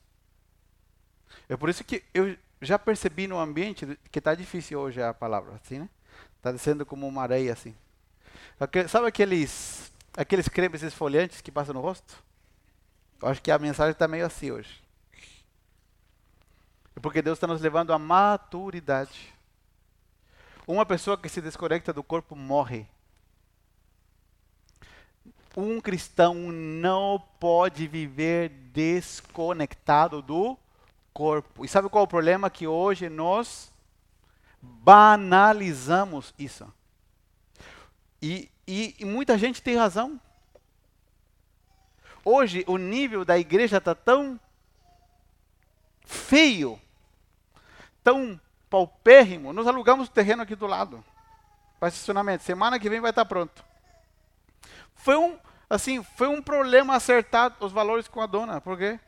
É 1.48 1.56
por 1.56 1.68
isso 1.68 1.84
que 1.84 2.02
eu 2.14 2.36
já 2.60 2.78
percebi 2.78 3.26
no 3.26 3.38
ambiente 3.38 3.98
que 4.10 4.18
está 4.18 4.34
difícil 4.34 4.78
hoje 4.78 5.02
a 5.02 5.12
palavra, 5.12 5.54
assim, 5.54 5.80
né? 5.80 5.88
Está 6.36 6.52
descendo 6.52 6.86
como 6.86 7.06
uma 7.06 7.22
areia, 7.22 7.52
assim. 7.52 7.74
Sabe 8.88 9.06
aqueles, 9.06 9.92
aqueles 10.16 10.48
cremes 10.48 10.82
esfoliantes 10.82 11.40
que 11.40 11.50
passam 11.50 11.74
no 11.74 11.80
rosto? 11.80 12.22
Eu 13.20 13.28
acho 13.28 13.42
que 13.42 13.50
a 13.50 13.58
mensagem 13.58 13.92
está 13.92 14.08
meio 14.08 14.26
assim 14.26 14.50
hoje. 14.50 14.82
É 16.96 17.00
porque 17.00 17.22
Deus 17.22 17.36
está 17.36 17.46
nos 17.46 17.60
levando 17.60 17.92
à 17.92 17.98
maturidade. 17.98 19.32
Uma 20.66 20.86
pessoa 20.86 21.18
que 21.18 21.28
se 21.28 21.40
desconecta 21.40 21.92
do 21.92 22.02
corpo 22.02 22.36
morre. 22.36 22.86
Um 25.56 25.80
cristão 25.80 26.34
não 26.34 27.22
pode 27.38 27.86
viver 27.86 28.48
desconectado 28.72 30.22
do 30.22 30.56
corpo. 31.12 31.64
E 31.64 31.68
sabe 31.68 31.88
qual 31.88 32.02
é 32.02 32.04
o 32.04 32.08
problema? 32.08 32.50
Que 32.50 32.66
hoje 32.66 33.08
nós 33.08 33.72
banalizamos 34.60 36.32
isso. 36.38 36.72
E, 38.20 38.50
e, 38.66 38.94
e 39.00 39.04
muita 39.04 39.36
gente 39.36 39.62
tem 39.62 39.76
razão. 39.76 40.20
Hoje 42.24 42.64
o 42.68 42.76
nível 42.76 43.24
da 43.24 43.36
igreja 43.36 43.78
está 43.78 43.94
tão 43.94 44.38
feio, 46.04 46.80
tão 48.02 48.40
paupérrimo. 48.70 49.52
Nós 49.52 49.66
alugamos 49.66 50.08
o 50.08 50.10
terreno 50.10 50.42
aqui 50.42 50.54
do 50.54 50.66
lado 50.66 51.04
para 51.80 51.88
estacionamento. 51.88 52.44
Semana 52.44 52.78
que 52.78 52.88
vem 52.88 53.00
vai 53.00 53.10
estar 53.10 53.24
pronto. 53.24 53.64
Foi 54.94 55.16
um, 55.16 55.36
assim, 55.68 56.02
foi 56.16 56.28
um 56.28 56.40
problema 56.40 56.94
acertar 56.94 57.56
os 57.58 57.72
valores 57.72 58.06
com 58.06 58.20
a 58.20 58.26
dona. 58.26 58.60
Por 58.60 58.78
quê? 58.78 59.00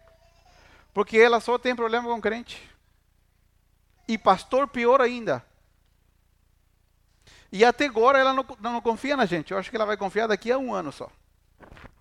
Porque 0.94 1.18
ela 1.18 1.40
só 1.40 1.58
tem 1.58 1.74
problema 1.74 2.08
com 2.08 2.20
crente. 2.20 2.70
E 4.06 4.16
pastor, 4.16 4.68
pior 4.68 5.00
ainda. 5.00 5.44
E 7.50 7.64
até 7.64 7.86
agora 7.86 8.18
ela 8.18 8.32
não, 8.32 8.46
não 8.60 8.80
confia 8.80 9.16
na 9.16 9.26
gente. 9.26 9.50
Eu 9.50 9.58
acho 9.58 9.70
que 9.70 9.76
ela 9.76 9.84
vai 9.84 9.96
confiar 9.96 10.28
daqui 10.28 10.52
a 10.52 10.58
um 10.58 10.72
ano 10.72 10.92
só. 10.92 11.10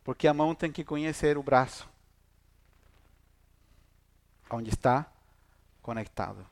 Porque 0.05 0.27
a 0.27 0.35
mão 0.35 0.55
tem 0.55 0.73
que 0.73 0.85
conhecer 0.85 1.37
o 1.37 1.43
braço 1.43 1.89
onde 4.51 4.71
está 4.71 5.07
conectado. 5.83 6.47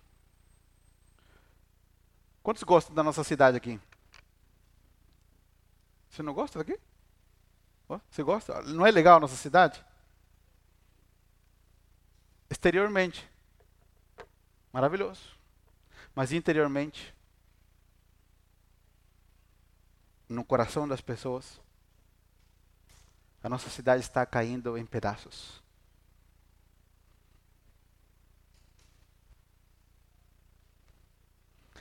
Quantos 2.42 2.62
gostam 2.62 2.94
da 2.94 3.02
nossa 3.02 3.24
cidade 3.24 3.56
aqui? 3.56 3.80
Você 6.10 6.22
não 6.22 6.32
gosta 6.32 6.58
daqui? 6.58 6.78
Você 8.10 8.22
gosta? 8.22 8.62
Não 8.62 8.86
é 8.86 8.90
legal 8.90 9.16
a 9.16 9.20
nossa 9.20 9.36
cidade? 9.36 9.84
Exteriormente, 12.56 13.28
maravilhoso. 14.72 15.36
Mas 16.14 16.32
interiormente, 16.32 17.14
no 20.26 20.42
coração 20.42 20.88
das 20.88 21.02
pessoas, 21.02 21.60
a 23.42 23.48
nossa 23.50 23.68
cidade 23.68 24.00
está 24.00 24.24
caindo 24.24 24.78
em 24.78 24.86
pedaços. 24.86 25.62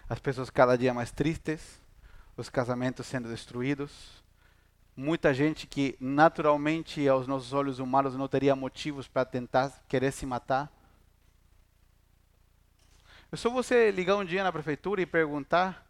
as 0.07 0.19
pessoas 0.19 0.51
cada 0.51 0.77
dia 0.77 0.93
mais 0.93 1.09
tristes, 1.09 1.81
os 2.37 2.47
casamentos 2.47 3.07
sendo 3.07 3.27
destruídos, 3.27 4.23
muita 4.95 5.33
gente 5.33 5.67
que 5.67 5.97
naturalmente 5.99 7.07
aos 7.07 7.27
nossos 7.27 7.51
olhos 7.51 7.79
humanos 7.79 8.15
não 8.15 8.27
teria 8.27 8.55
motivos 8.55 9.07
para 9.07 9.25
tentar 9.25 9.83
querer 9.87 10.11
se 10.11 10.25
matar. 10.25 10.71
É 13.31 13.35
só 13.35 13.49
você 13.49 13.91
ligar 13.91 14.15
um 14.15 14.23
dia 14.23 14.43
na 14.43 14.51
prefeitura 14.51 15.01
e 15.01 15.05
perguntar 15.05 15.85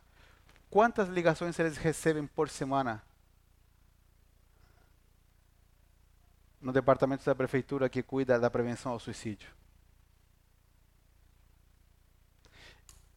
quantas 0.70 1.08
ligações 1.08 1.58
eles 1.60 1.78
recebem 1.78 2.26
por 2.26 2.50
semana 2.50 3.04
no 6.60 6.74
departamento 6.74 7.24
da 7.24 7.36
prefeitura 7.36 7.88
que 7.88 8.02
cuida 8.02 8.40
da 8.40 8.50
prevenção 8.50 8.92
ao 8.92 9.00
suicídio. 9.00 9.54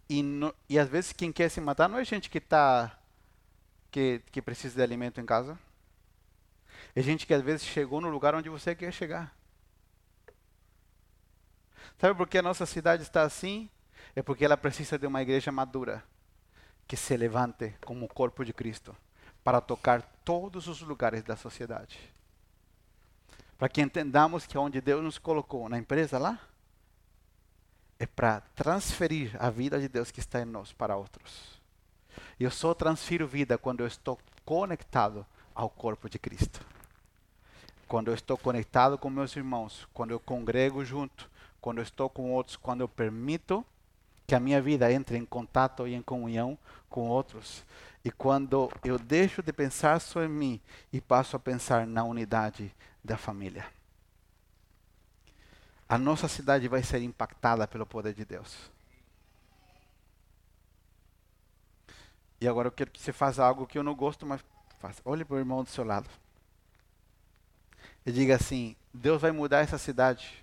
E, 0.06 0.22
no, 0.22 0.54
e 0.68 0.78
às 0.78 0.88
vezes 0.88 1.12
quem 1.12 1.32
quer 1.32 1.48
se 1.48 1.60
matar 1.60 1.88
não 1.88 1.98
é 1.98 2.04
gente 2.04 2.28
que 2.28 2.40
tá 2.40 2.98
que, 3.90 4.22
que 4.30 4.42
precisa 4.42 4.74
de 4.76 4.82
alimento 4.82 5.20
em 5.20 5.24
casa. 5.24 5.58
É 6.94 7.02
gente 7.02 7.26
que 7.26 7.34
às 7.34 7.42
vezes 7.42 7.66
chegou 7.66 8.00
no 8.00 8.08
lugar 8.08 8.34
onde 8.34 8.48
você 8.48 8.74
quer 8.74 8.92
chegar. 8.92 9.34
Sabe 11.98 12.14
por 12.14 12.28
que 12.28 12.38
a 12.38 12.42
nossa 12.42 12.64
cidade 12.64 13.02
está 13.02 13.22
assim? 13.22 13.68
É 14.14 14.22
porque 14.22 14.44
ela 14.44 14.56
precisa 14.56 14.98
de 14.98 15.06
uma 15.06 15.22
igreja 15.22 15.50
madura 15.50 16.04
que 16.86 16.96
se 16.96 17.16
levante 17.16 17.74
como 17.84 18.06
o 18.06 18.08
corpo 18.08 18.44
de 18.44 18.52
Cristo 18.52 18.96
para 19.44 19.60
tocar 19.60 20.02
todos 20.24 20.68
os 20.68 20.80
lugares 20.80 21.22
da 21.22 21.36
sociedade. 21.36 21.98
Para 23.56 23.68
que 23.68 23.80
entendamos 23.80 24.46
que 24.46 24.56
onde 24.56 24.80
Deus 24.80 25.02
nos 25.02 25.18
colocou, 25.18 25.68
na 25.68 25.78
empresa 25.78 26.18
lá, 26.18 26.40
é 27.98 28.06
para 28.06 28.40
transferir 28.54 29.36
a 29.38 29.50
vida 29.50 29.80
de 29.80 29.88
Deus 29.88 30.10
que 30.10 30.20
está 30.20 30.40
em 30.40 30.44
nós 30.44 30.72
para 30.72 30.96
outros. 30.96 31.60
Eu 32.38 32.50
só 32.50 32.72
transfiro 32.72 33.26
vida 33.26 33.58
quando 33.58 33.80
eu 33.80 33.86
estou 33.86 34.18
conectado 34.44 35.26
ao 35.54 35.68
corpo 35.68 36.08
de 36.08 36.18
Cristo. 36.18 36.64
Quando 37.88 38.08
eu 38.08 38.14
estou 38.14 38.36
conectado 38.36 38.96
com 38.96 39.10
meus 39.10 39.34
irmãos, 39.34 39.88
quando 39.92 40.12
eu 40.12 40.20
congrego 40.20 40.84
junto, 40.84 41.28
quando 41.60 41.78
eu 41.78 41.82
estou 41.82 42.08
com 42.08 42.30
outros, 42.30 42.56
quando 42.56 42.82
eu 42.82 42.88
permito 42.88 43.64
que 44.26 44.34
a 44.34 44.40
minha 44.40 44.60
vida 44.60 44.92
entre 44.92 45.16
em 45.16 45.24
contato 45.24 45.88
e 45.88 45.94
em 45.94 46.02
comunhão 46.02 46.56
com 46.88 47.08
outros. 47.08 47.64
E 48.04 48.10
quando 48.10 48.70
eu 48.84 48.98
deixo 48.98 49.42
de 49.42 49.52
pensar 49.52 50.00
só 50.00 50.22
em 50.22 50.28
mim 50.28 50.60
e 50.92 51.00
passo 51.00 51.34
a 51.34 51.40
pensar 51.40 51.86
na 51.86 52.04
unidade 52.04 52.72
da 53.02 53.16
família 53.16 53.64
a 55.88 55.96
nossa 55.96 56.28
cidade 56.28 56.68
vai 56.68 56.82
ser 56.82 57.00
impactada 57.00 57.66
pelo 57.66 57.86
poder 57.86 58.12
de 58.12 58.24
Deus. 58.24 58.70
E 62.40 62.46
agora 62.46 62.68
eu 62.68 62.72
quero 62.72 62.90
que 62.90 63.00
você 63.00 63.12
faça 63.12 63.44
algo 63.44 63.66
que 63.66 63.78
eu 63.78 63.82
não 63.82 63.94
gosto, 63.94 64.26
mas 64.26 64.44
faça. 64.78 65.00
Olhe 65.04 65.24
para 65.24 65.36
o 65.36 65.38
irmão 65.38 65.64
do 65.64 65.70
seu 65.70 65.84
lado. 65.84 66.08
E 68.08 68.10
diga 68.10 68.36
assim: 68.36 68.74
Deus 68.90 69.20
vai 69.20 69.30
mudar 69.30 69.58
essa 69.58 69.76
cidade 69.76 70.42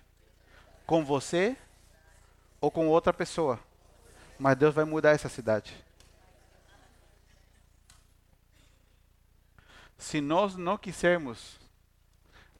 com 0.86 1.04
você 1.04 1.56
ou 2.60 2.70
com 2.70 2.86
outra 2.86 3.12
pessoa. 3.12 3.58
Mas 4.38 4.56
Deus 4.56 4.72
vai 4.72 4.84
mudar 4.84 5.10
essa 5.10 5.28
cidade. 5.28 5.76
Se 9.98 10.20
nós 10.20 10.54
não 10.54 10.78
quisermos, 10.78 11.58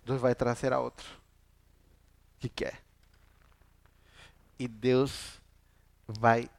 Deus 0.05 0.21
vai 0.21 0.35
trazer 0.35 0.73
a 0.73 0.81
outro 0.81 1.07
que 2.41 2.49
quer. 2.49 2.83
E 4.59 4.67
Deus 4.67 5.41
vai 6.09 6.51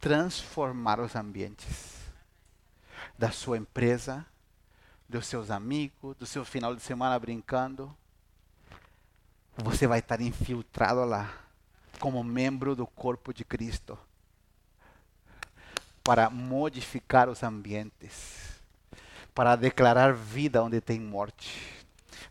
transformar 0.00 0.98
os 0.98 1.14
ambientes 1.14 1.98
da 3.18 3.30
sua 3.30 3.58
empresa, 3.58 4.24
dos 5.08 5.26
seus 5.26 5.50
amigos, 5.50 6.16
do 6.16 6.26
seu 6.26 6.44
final 6.44 6.74
de 6.74 6.82
semana 6.82 7.18
brincando. 7.18 7.94
Você 9.58 9.86
vai 9.86 10.00
estar 10.00 10.20
infiltrado 10.20 11.04
lá, 11.04 11.32
como 11.98 12.22
membro 12.22 12.74
do 12.76 12.86
corpo 12.86 13.32
de 13.32 13.44
Cristo, 13.44 13.98
para 16.02 16.28
modificar 16.28 17.28
os 17.28 17.42
ambientes, 17.42 18.60
para 19.34 19.56
declarar 19.56 20.14
vida 20.14 20.62
onde 20.62 20.80
tem 20.80 21.00
morte 21.00 21.75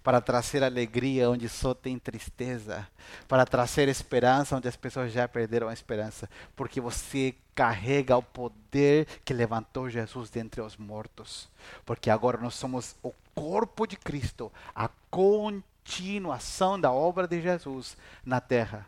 para 0.03 0.21
trazer 0.21 0.63
alegria 0.63 1.29
onde 1.29 1.47
só 1.49 1.73
tem 1.73 1.97
tristeza, 1.97 2.87
para 3.27 3.45
trazer 3.45 3.87
esperança 3.87 4.55
onde 4.55 4.67
as 4.67 4.75
pessoas 4.75 5.11
já 5.11 5.27
perderam 5.27 5.67
a 5.67 5.73
esperança, 5.73 6.29
porque 6.55 6.79
você 6.79 7.35
carrega 7.53 8.17
o 8.17 8.23
poder 8.23 9.07
que 9.23 9.33
levantou 9.33 9.89
Jesus 9.89 10.29
dentre 10.29 10.61
os 10.61 10.77
mortos, 10.77 11.49
porque 11.85 12.09
agora 12.09 12.37
nós 12.37 12.55
somos 12.55 12.95
o 13.01 13.13
corpo 13.33 13.85
de 13.87 13.95
Cristo, 13.95 14.51
a 14.73 14.89
continuação 15.09 16.79
da 16.79 16.91
obra 16.91 17.27
de 17.27 17.41
Jesus 17.41 17.97
na 18.25 18.41
terra. 18.41 18.87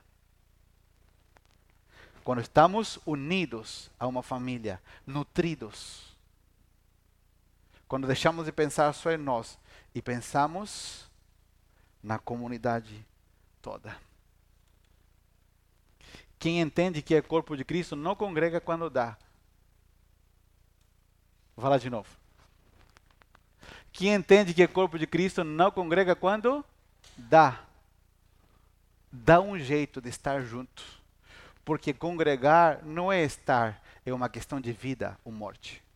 Quando 2.23 2.41
estamos 2.41 2.99
unidos 3.05 3.89
a 3.97 4.05
uma 4.05 4.21
família, 4.21 4.81
nutridos, 5.05 6.07
quando 7.87 8.05
deixamos 8.05 8.45
de 8.45 8.51
pensar 8.51 8.91
só 8.93 9.11
em 9.11 9.17
nós 9.17 9.57
e 9.97 10.01
pensamos 10.01 11.09
na 12.03 12.19
comunidade 12.19 13.03
toda. 13.63 13.97
Quem 16.37 16.61
entende 16.61 17.01
que 17.01 17.15
é 17.15 17.21
corpo 17.21 17.57
de 17.57 17.65
Cristo 17.65 17.95
não 17.95 18.15
congrega 18.15 18.61
quando 18.61 18.91
dá. 18.91 19.17
Vou 21.55 21.63
falar 21.63 21.79
de 21.79 21.89
novo. 21.89 22.07
Quem 23.91 24.13
entende 24.13 24.53
que 24.53 24.61
é 24.61 24.67
corpo 24.67 24.99
de 24.99 25.07
Cristo 25.07 25.43
não 25.43 25.71
congrega 25.71 26.15
quando 26.15 26.63
dá. 27.17 27.59
Dá 29.11 29.41
um 29.41 29.57
jeito 29.57 29.99
de 29.99 30.09
estar 30.09 30.43
junto. 30.43 30.83
Porque 31.65 31.91
congregar 31.91 32.85
não 32.85 33.11
é 33.11 33.23
estar, 33.23 33.81
é 34.05 34.13
uma 34.13 34.29
questão 34.29 34.61
de 34.61 34.71
vida 34.71 35.17
ou 35.25 35.31
morte. 35.31 35.86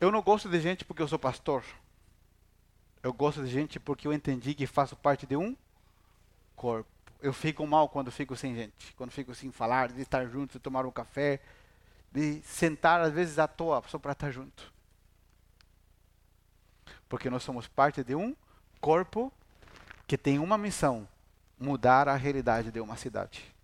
Eu 0.00 0.10
não 0.10 0.22
gosto 0.22 0.48
de 0.48 0.58
gente 0.58 0.82
porque 0.82 1.02
eu 1.02 1.08
sou 1.08 1.18
pastor. 1.18 1.62
Eu 3.02 3.12
gosto 3.12 3.44
de 3.44 3.50
gente 3.50 3.78
porque 3.78 4.08
eu 4.08 4.12
entendi 4.14 4.54
que 4.54 4.66
faço 4.66 4.96
parte 4.96 5.26
de 5.26 5.36
um 5.36 5.54
corpo. 6.56 6.88
Eu 7.20 7.34
fico 7.34 7.66
mal 7.66 7.86
quando 7.86 8.10
fico 8.10 8.34
sem 8.34 8.54
gente, 8.54 8.94
quando 8.94 9.10
fico 9.10 9.34
sem 9.34 9.52
falar, 9.52 9.92
de 9.92 10.00
estar 10.00 10.26
junto, 10.26 10.52
de 10.52 10.58
tomar 10.58 10.86
um 10.86 10.90
café, 10.90 11.38
de 12.10 12.40
sentar 12.42 13.02
às 13.02 13.12
vezes 13.12 13.38
à 13.38 13.46
toa 13.46 13.82
só 13.88 13.98
para 13.98 14.12
estar 14.12 14.30
junto. 14.30 14.72
Porque 17.06 17.28
nós 17.28 17.42
somos 17.42 17.68
parte 17.68 18.02
de 18.02 18.14
um 18.14 18.34
corpo 18.80 19.30
que 20.06 20.16
tem 20.16 20.38
uma 20.38 20.56
missão: 20.56 21.06
mudar 21.58 22.08
a 22.08 22.16
realidade 22.16 22.70
de 22.70 22.80
uma 22.80 22.96
cidade. 22.96 23.54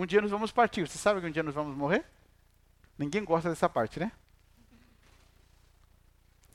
Um 0.00 0.06
dia 0.06 0.22
nós 0.22 0.30
vamos 0.30 0.50
partir. 0.50 0.88
Você 0.88 0.96
sabe 0.96 1.20
que 1.20 1.26
um 1.26 1.30
dia 1.30 1.42
nós 1.42 1.54
vamos 1.54 1.76
morrer? 1.76 2.06
Ninguém 2.96 3.22
gosta 3.22 3.50
dessa 3.50 3.68
parte, 3.68 4.00
né? 4.00 4.10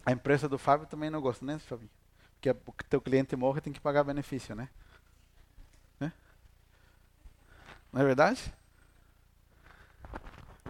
A 0.04 0.12
empresa 0.12 0.50
do 0.50 0.58
Fábio 0.58 0.88
também 0.88 1.12
não 1.12 1.22
gosta, 1.22 1.46
né, 1.46 1.60
Fábio? 1.60 1.88
Porque 2.32 2.50
o 2.50 2.90
teu 2.90 3.00
cliente 3.00 3.36
morre 3.36 3.62
tem 3.62 3.72
que 3.72 3.80
pagar 3.80 4.04
benefício, 4.04 4.56
né? 4.56 4.68
né? 6.00 6.12
Não 7.94 8.02
é 8.02 8.04
verdade? 8.04 8.52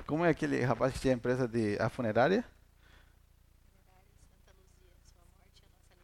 Como 0.05 0.25
é 0.25 0.29
aquele 0.29 0.61
rapaz 0.61 0.91
que 0.91 0.99
tinha 0.99 1.13
a 1.13 1.15
empresa 1.15 1.47
de 1.47 1.77
a 1.79 1.87
funerária? 1.87 2.43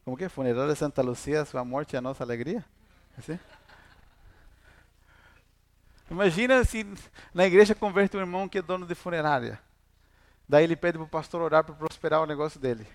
Como 0.05 0.15
que 0.15 0.23
é? 0.23 0.29
Funerária 0.29 0.73
Santa 0.73 1.01
Lucia, 1.01 1.43
sua 1.43 1.65
morte 1.65 1.97
é 1.97 1.99
a 1.99 2.01
nossa 2.01 2.23
alegria? 2.23 2.63
Assim? 3.17 3.37
Imagina 6.11 6.61
se 6.65 6.85
na 7.33 7.45
igreja 7.47 7.73
converte 7.73 8.17
um 8.17 8.19
irmão 8.19 8.49
que 8.49 8.57
é 8.57 8.61
dono 8.61 8.85
de 8.85 8.93
funerária. 8.93 9.57
Daí 10.45 10.65
ele 10.65 10.75
pede 10.75 10.97
para 10.97 11.05
o 11.05 11.09
pastor 11.09 11.41
orar 11.41 11.63
para 11.63 11.73
prosperar 11.73 12.21
o 12.21 12.25
negócio 12.25 12.59
dele. 12.59 12.85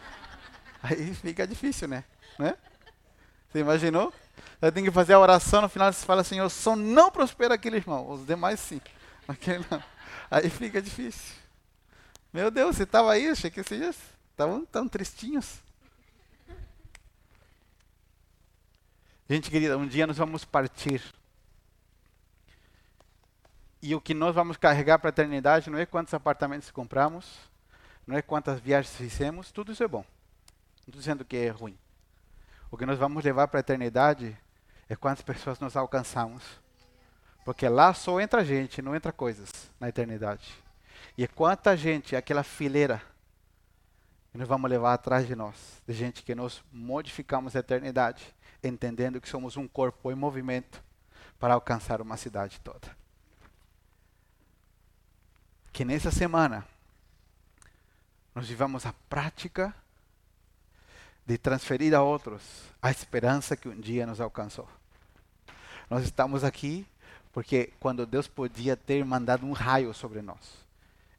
Aí 0.82 1.14
fica 1.14 1.46
difícil, 1.46 1.88
né? 1.88 2.02
né? 2.38 2.56
Você 3.50 3.58
imaginou? 3.58 4.14
Aí 4.62 4.72
tem 4.72 4.82
que 4.82 4.90
fazer 4.90 5.12
a 5.12 5.20
oração, 5.20 5.60
no 5.60 5.68
final 5.68 5.92
você 5.92 6.06
fala, 6.06 6.24
Senhor, 6.24 6.48
só 6.48 6.74
não 6.74 7.10
prospera 7.10 7.52
aquele 7.52 7.76
irmão. 7.76 8.10
Os 8.10 8.24
demais 8.24 8.58
sim. 8.58 8.80
Aquele 9.28 9.64
não. 9.70 9.82
Aí 10.30 10.48
fica 10.48 10.80
difícil. 10.80 11.36
Meu 12.32 12.50
Deus, 12.50 12.76
você 12.76 12.84
estava 12.84 13.12
aí? 13.12 13.28
Achei 13.28 13.50
que 13.50 13.62
vocês 13.62 13.94
estavam 14.30 14.64
tão 14.64 14.88
tristinhos. 14.88 15.58
Gente 19.28 19.50
querida, 19.50 19.76
um 19.76 19.86
dia 19.86 20.06
nós 20.06 20.16
vamos 20.16 20.46
partir. 20.46 21.02
E 23.82 23.96
o 23.96 24.00
que 24.00 24.14
nós 24.14 24.32
vamos 24.32 24.56
carregar 24.56 25.00
para 25.00 25.08
a 25.08 25.10
eternidade 25.10 25.68
não 25.68 25.76
é 25.76 25.84
quantos 25.84 26.14
apartamentos 26.14 26.70
compramos, 26.70 27.50
não 28.06 28.16
é 28.16 28.22
quantas 28.22 28.60
viagens 28.60 28.94
fizemos, 28.94 29.50
tudo 29.50 29.72
isso 29.72 29.82
é 29.82 29.88
bom. 29.88 30.04
Não 30.82 30.86
estou 30.86 31.00
dizendo 31.00 31.24
que 31.24 31.36
é 31.36 31.48
ruim. 31.48 31.76
O 32.70 32.76
que 32.76 32.86
nós 32.86 32.96
vamos 32.96 33.24
levar 33.24 33.48
para 33.48 33.58
a 33.58 33.60
eternidade 33.60 34.38
é 34.88 34.94
quantas 34.94 35.22
pessoas 35.22 35.58
nós 35.58 35.76
alcançamos. 35.76 36.44
Porque 37.44 37.68
lá 37.68 37.92
só 37.92 38.20
entra 38.20 38.44
gente, 38.44 38.80
não 38.80 38.94
entra 38.94 39.10
coisas 39.10 39.50
na 39.80 39.88
eternidade. 39.88 40.54
E 41.18 41.24
é 41.24 41.26
quanta 41.26 41.76
gente, 41.76 42.14
aquela 42.14 42.44
fileira, 42.44 43.02
que 44.30 44.38
nós 44.38 44.46
vamos 44.46 44.70
levar 44.70 44.94
atrás 44.94 45.26
de 45.26 45.34
nós, 45.34 45.82
de 45.84 45.92
gente 45.92 46.22
que 46.22 46.36
nós 46.36 46.62
modificamos 46.72 47.56
a 47.56 47.58
eternidade, 47.58 48.32
entendendo 48.62 49.20
que 49.20 49.28
somos 49.28 49.56
um 49.56 49.66
corpo 49.66 50.12
em 50.12 50.14
movimento 50.14 50.80
para 51.36 51.54
alcançar 51.54 52.00
uma 52.00 52.16
cidade 52.16 52.60
toda 52.60 53.01
que 55.72 55.84
nessa 55.84 56.10
semana 56.10 56.66
nós 58.34 58.46
vivamos 58.48 58.84
a 58.84 58.92
prática 59.08 59.74
de 61.26 61.38
transferir 61.38 61.94
a 61.94 62.02
outros 62.02 62.42
a 62.80 62.90
esperança 62.90 63.56
que 63.56 63.68
um 63.68 63.80
dia 63.80 64.06
nos 64.06 64.20
alcançou. 64.20 64.68
Nós 65.88 66.04
estamos 66.04 66.44
aqui 66.44 66.86
porque 67.32 67.72
quando 67.80 68.04
Deus 68.04 68.28
podia 68.28 68.76
ter 68.76 69.04
mandado 69.04 69.46
um 69.46 69.52
raio 69.52 69.94
sobre 69.94 70.20
nós, 70.20 70.66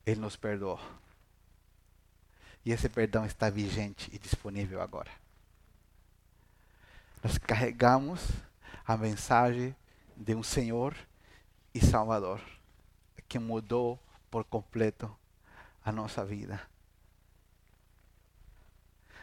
Ele 0.06 0.20
nos 0.20 0.36
perdoou. 0.36 0.80
E 2.66 2.72
esse 2.72 2.88
perdão 2.88 3.26
está 3.26 3.49
vigente 3.49 4.10
e 4.14 4.20
disponível 4.20 4.82
agora. 4.82 5.12
Nós 7.24 7.38
carregamos 7.38 8.22
a 8.86 8.95
mensagem 8.95 9.76
de 10.16 10.36
um 10.36 10.43
Senhor 10.43 10.95
e 11.74 11.84
Salvador 11.84 12.39
que 13.28 13.39
mudou 13.39 13.99
por 14.34 14.43
completo 14.45 15.15
a 15.86 15.91
nossa 15.91 16.25
vida. 16.25 16.59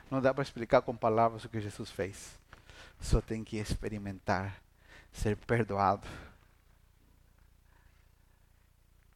Não 0.08 0.20
dá 0.20 0.32
para 0.32 0.44
explicar 0.44 0.82
com 0.82 0.96
palavras 0.96 1.44
o 1.44 1.48
que 1.48 1.60
Jesus 1.60 1.90
fez. 1.90 2.38
Só 3.00 3.20
tem 3.20 3.42
que 3.42 3.56
experimentar, 3.56 4.62
ser 5.12 5.36
perdoado. 5.36 6.06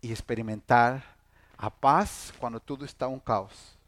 E 0.02 0.10
experimentar 0.10 1.16
a 1.56 1.70
paz 1.70 2.32
quando 2.40 2.58
tudo 2.58 2.84
está 2.84 3.06
um 3.06 3.20
caos. 3.20 3.78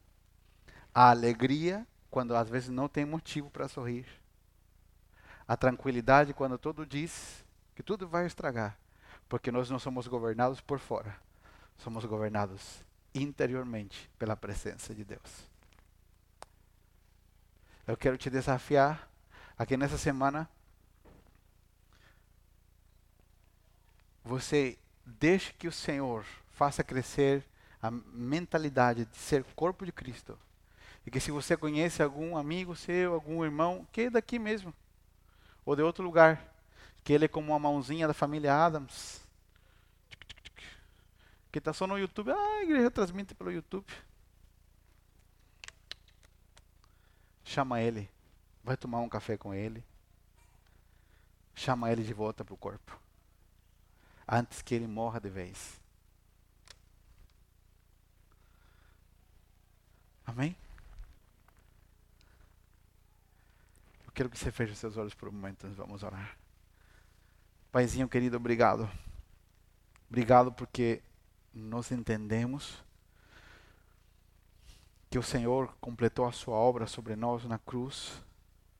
A 0.94 1.11
alegria 1.11 1.84
quando 2.09 2.36
às 2.36 2.48
vezes 2.48 2.68
não 2.68 2.88
tem 2.88 3.04
motivo 3.04 3.50
para 3.50 3.66
sorrir. 3.66 4.07
A 5.48 5.57
tranquilidade 5.57 6.32
quando 6.32 6.57
tudo 6.57 6.86
diz 6.86 7.44
que 7.74 7.82
tudo 7.82 8.07
vai 8.07 8.26
estragar. 8.26 8.78
Porque 9.28 9.50
nós 9.50 9.68
não 9.68 9.80
somos 9.80 10.07
governados 10.07 10.61
por 10.61 10.78
fora 10.78 11.26
somos 11.79 12.05
governados 12.05 12.85
interiormente 13.14 14.11
pela 14.18 14.37
presença 14.37 14.95
de 14.95 15.05
Deus. 15.05 15.49
Eu 17.87 17.97
quero 17.97 18.18
te 18.18 18.29
desafiar 18.29 19.09
aqui 19.57 19.77
nessa 19.77 19.97
semana. 19.97 20.49
Você 24.24 24.77
deixe 25.05 25.53
que 25.53 25.68
o 25.68 25.72
Senhor 25.72 26.24
faça 26.51 26.83
crescer 26.83 27.45
a 27.81 27.91
mentalidade 27.91 29.05
de 29.05 29.16
ser 29.16 29.45
corpo 29.55 29.85
de 29.85 29.93
Cristo. 29.93 30.37
E 31.07 31.11
que 31.11 31.20
se 31.20 31.31
você 31.31 31.57
conhece 31.57 32.03
algum 32.03 32.37
amigo 32.37 32.74
seu, 32.74 33.14
algum 33.14 33.45
irmão, 33.45 33.87
que 33.93 34.03
é 34.03 34.11
daqui 34.11 34.39
mesmo, 34.39 34.74
ou 35.64 35.77
de 35.77 35.83
outro 35.83 36.03
lugar, 36.03 36.53
que 37.05 37.12
ele 37.12 37.27
é 37.27 37.29
como 37.29 37.53
uma 37.53 37.59
mãozinha 37.59 38.09
da 38.09 38.14
família 38.14 38.53
Adams, 38.53 39.26
que 41.57 41.59
está 41.59 41.72
só 41.72 41.86
no 41.86 41.98
YouTube. 41.98 42.30
Ah, 42.30 42.59
a 42.59 42.62
igreja 42.64 42.90
transmite 42.90 43.34
pelo 43.34 43.50
YouTube. 43.50 43.90
Chama 47.42 47.80
ele. 47.80 48.11
Vai 48.62 48.76
tomar 48.76 49.00
um 49.00 49.09
café 49.09 49.38
com 49.38 49.54
ele. 49.54 49.82
Chama 51.54 51.90
ele 51.90 52.04
de 52.04 52.12
volta 52.12 52.44
para 52.44 52.52
o 52.52 52.59
corpo. 52.59 53.00
Antes 54.28 54.61
que 54.61 54.74
ele 54.74 54.86
morra 54.86 55.18
de 55.18 55.30
vez. 55.30 55.80
Amém? 60.26 60.54
Eu 64.04 64.12
quero 64.12 64.28
que 64.28 64.38
você 64.38 64.52
feche 64.52 64.74
seus 64.74 64.98
olhos 64.98 65.14
por 65.14 65.30
um 65.30 65.32
momento. 65.32 65.66
Nós 65.66 65.76
vamos 65.76 66.02
orar. 66.02 66.36
Paizinho 67.72 68.07
querido, 68.07 68.36
obrigado. 68.36 68.90
Obrigado 70.11 70.52
porque 70.52 71.02
nós 71.59 71.90
entendemos 71.90 72.84
que 75.09 75.18
o 75.18 75.22
Senhor 75.22 75.74
completou 75.80 76.26
a 76.26 76.32
sua 76.32 76.54
obra 76.54 76.86
sobre 76.86 77.16
nós 77.16 77.44
na 77.44 77.59
cruz, 77.59 78.22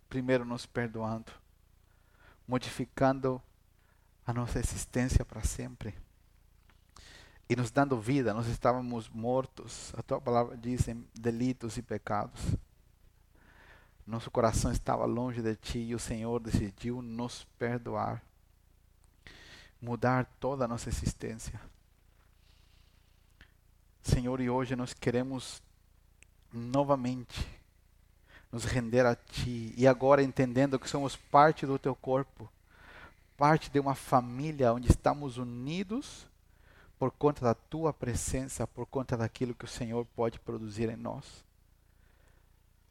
primeiro 0.09 0.45
nos 0.45 0.67
perdoando, 0.67 1.33
modificando 2.47 3.41
a 4.27 4.33
nossa 4.33 4.59
existência 4.59 5.25
para 5.25 5.43
sempre 5.43 5.95
e 7.49 7.57
nos 7.57 7.71
dando 7.71 7.99
vida. 7.99 8.35
Nós 8.35 8.47
estávamos 8.47 9.09
mortos, 9.09 9.95
a 9.97 10.03
tua 10.03 10.21
palavra 10.21 10.57
diz, 10.57 10.87
em 10.89 11.09
delitos 11.15 11.79
e 11.79 11.83
pecados. 11.83 12.57
Nosso 14.07 14.31
coração 14.31 14.71
estava 14.71 15.05
longe 15.05 15.41
de 15.41 15.57
ti 15.57 15.79
e 15.79 15.95
o 15.95 15.99
Senhor 15.99 16.41
decidiu 16.41 17.01
nos 17.01 17.45
perdoar, 17.59 18.23
mudar 19.81 20.27
toda 20.39 20.65
a 20.65 20.69
nossa 20.69 20.89
existência. 20.89 21.59
Senhor, 24.07 24.41
e 24.41 24.49
hoje 24.49 24.77
nós 24.77 24.95
queremos 24.95 25.61
novamente 26.53 27.47
nos 28.53 28.65
render 28.65 29.05
a 29.05 29.17
Ti. 29.17 29.75
E 29.77 29.87
agora 29.87 30.23
entendendo 30.23 30.79
que 30.79 30.89
somos 30.89 31.17
parte 31.17 31.67
do 31.67 31.79
Teu 31.79 31.95
corpo, 31.95 32.49
parte 33.37 33.69
de 33.69 33.81
uma 33.81 33.95
família 33.95 34.73
onde 34.73 34.89
estamos 34.89 35.39
unidos 35.39 36.27
por 36.99 37.11
conta 37.11 37.45
da 37.45 37.55
Tua 37.55 37.93
presença, 37.93 38.67
por 38.67 38.87
conta 38.87 39.17
daquilo 39.17 39.55
que 39.55 39.65
o 39.65 39.69
Senhor 39.69 40.07
pode 40.15 40.39
produzir 40.39 40.89
em 40.89 40.97
nós. 40.97 41.45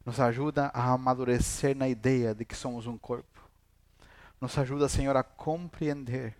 Nos 0.05 0.20
ajuda 0.20 0.70
a 0.74 0.91
amadurecer 0.91 1.76
na 1.76 1.88
ideia 1.88 2.36
de 2.36 2.43
que 2.43 2.55
somos 2.55 2.86
um 2.86 2.97
corpo. 2.97 3.41
Nos 4.39 4.57
ajuda, 4.57 4.89
Senhor, 4.89 5.16
a 5.16 5.24
compreender 5.24 6.36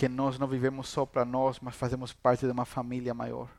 que 0.00 0.08
nós 0.08 0.38
não 0.38 0.46
vivemos 0.46 0.88
só 0.88 1.04
para 1.04 1.26
nós, 1.26 1.60
mas 1.60 1.76
fazemos 1.76 2.10
parte 2.10 2.46
de 2.46 2.50
uma 2.50 2.64
família 2.64 3.12
maior. 3.12 3.50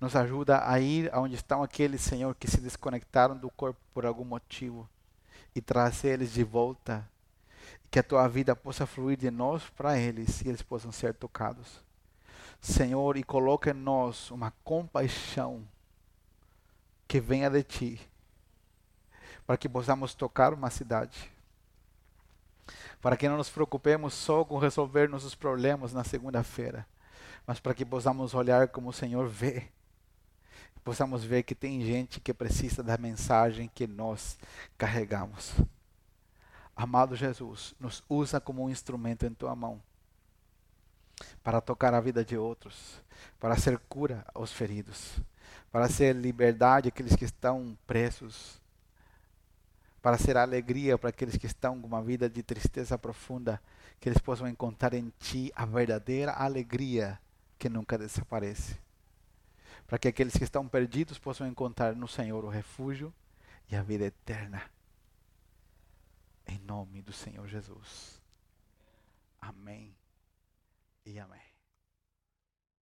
Nos 0.00 0.16
ajuda 0.16 0.66
a 0.66 0.80
ir 0.80 1.12
aonde 1.12 1.34
estão 1.34 1.62
aqueles, 1.62 2.00
Senhor, 2.00 2.34
que 2.34 2.50
se 2.50 2.58
desconectaram 2.58 3.36
do 3.36 3.50
corpo 3.50 3.78
por 3.92 4.06
algum 4.06 4.24
motivo 4.24 4.88
e 5.54 5.60
trazer 5.60 6.14
eles 6.14 6.32
de 6.32 6.42
volta. 6.42 7.06
Que 7.90 7.98
a 7.98 8.02
tua 8.02 8.26
vida 8.28 8.56
possa 8.56 8.86
fluir 8.86 9.18
de 9.18 9.30
nós 9.30 9.68
para 9.76 9.98
eles 9.98 10.40
e 10.40 10.48
eles 10.48 10.62
possam 10.62 10.90
ser 10.90 11.12
tocados. 11.12 11.84
Senhor, 12.58 13.18
e 13.18 13.22
coloca 13.22 13.72
em 13.72 13.74
nós 13.74 14.30
uma 14.30 14.54
compaixão 14.64 15.68
que 17.06 17.20
venha 17.20 17.50
de 17.50 17.62
ti, 17.62 18.10
para 19.46 19.58
que 19.58 19.68
possamos 19.68 20.14
tocar 20.14 20.54
uma 20.54 20.70
cidade 20.70 21.33
para 23.04 23.18
que 23.18 23.28
não 23.28 23.36
nos 23.36 23.50
preocupemos 23.50 24.14
só 24.14 24.46
com 24.46 24.56
resolver 24.56 25.10
nossos 25.10 25.34
problemas 25.34 25.92
na 25.92 26.02
segunda-feira, 26.02 26.86
mas 27.46 27.60
para 27.60 27.74
que 27.74 27.84
possamos 27.84 28.32
olhar 28.32 28.68
como 28.68 28.88
o 28.88 28.94
Senhor 28.94 29.28
vê. 29.28 29.68
Possamos 30.82 31.22
ver 31.22 31.42
que 31.42 31.54
tem 31.54 31.82
gente 31.82 32.18
que 32.18 32.32
precisa 32.32 32.82
da 32.82 32.96
mensagem 32.96 33.70
que 33.74 33.86
nós 33.86 34.38
carregamos. 34.78 35.52
Amado 36.74 37.14
Jesus, 37.14 37.74
nos 37.78 38.02
usa 38.08 38.40
como 38.40 38.64
um 38.64 38.70
instrumento 38.70 39.26
em 39.26 39.34
tua 39.34 39.54
mão 39.54 39.82
para 41.42 41.60
tocar 41.60 41.92
a 41.92 42.00
vida 42.00 42.24
de 42.24 42.38
outros, 42.38 43.02
para 43.38 43.54
ser 43.58 43.78
cura 43.80 44.24
aos 44.32 44.50
feridos, 44.50 45.20
para 45.70 45.90
ser 45.90 46.16
liberdade 46.16 46.88
àqueles 46.88 47.14
que 47.14 47.26
estão 47.26 47.76
presos, 47.86 48.63
para 50.04 50.18
ser 50.18 50.36
alegria 50.36 50.98
para 50.98 51.08
aqueles 51.08 51.38
que 51.38 51.46
estão 51.46 51.80
com 51.80 51.86
uma 51.86 52.02
vida 52.02 52.28
de 52.28 52.42
tristeza 52.42 52.98
profunda, 52.98 53.58
que 53.98 54.06
eles 54.06 54.18
possam 54.18 54.46
encontrar 54.46 54.92
em 54.92 55.10
Ti 55.18 55.50
a 55.56 55.64
verdadeira 55.64 56.30
alegria 56.30 57.18
que 57.58 57.70
nunca 57.70 57.96
desaparece. 57.96 58.78
Para 59.86 59.98
que 59.98 60.06
aqueles 60.06 60.34
que 60.36 60.44
estão 60.44 60.68
perdidos 60.68 61.18
possam 61.18 61.46
encontrar 61.46 61.96
no 61.96 62.06
Senhor 62.06 62.44
o 62.44 62.50
refúgio 62.50 63.14
e 63.70 63.76
a 63.76 63.82
vida 63.82 64.04
eterna. 64.04 64.70
Em 66.46 66.58
nome 66.58 67.00
do 67.00 67.14
Senhor 67.14 67.48
Jesus. 67.48 68.20
Amém 69.40 69.96
e 71.06 71.18
amém. 71.18 71.53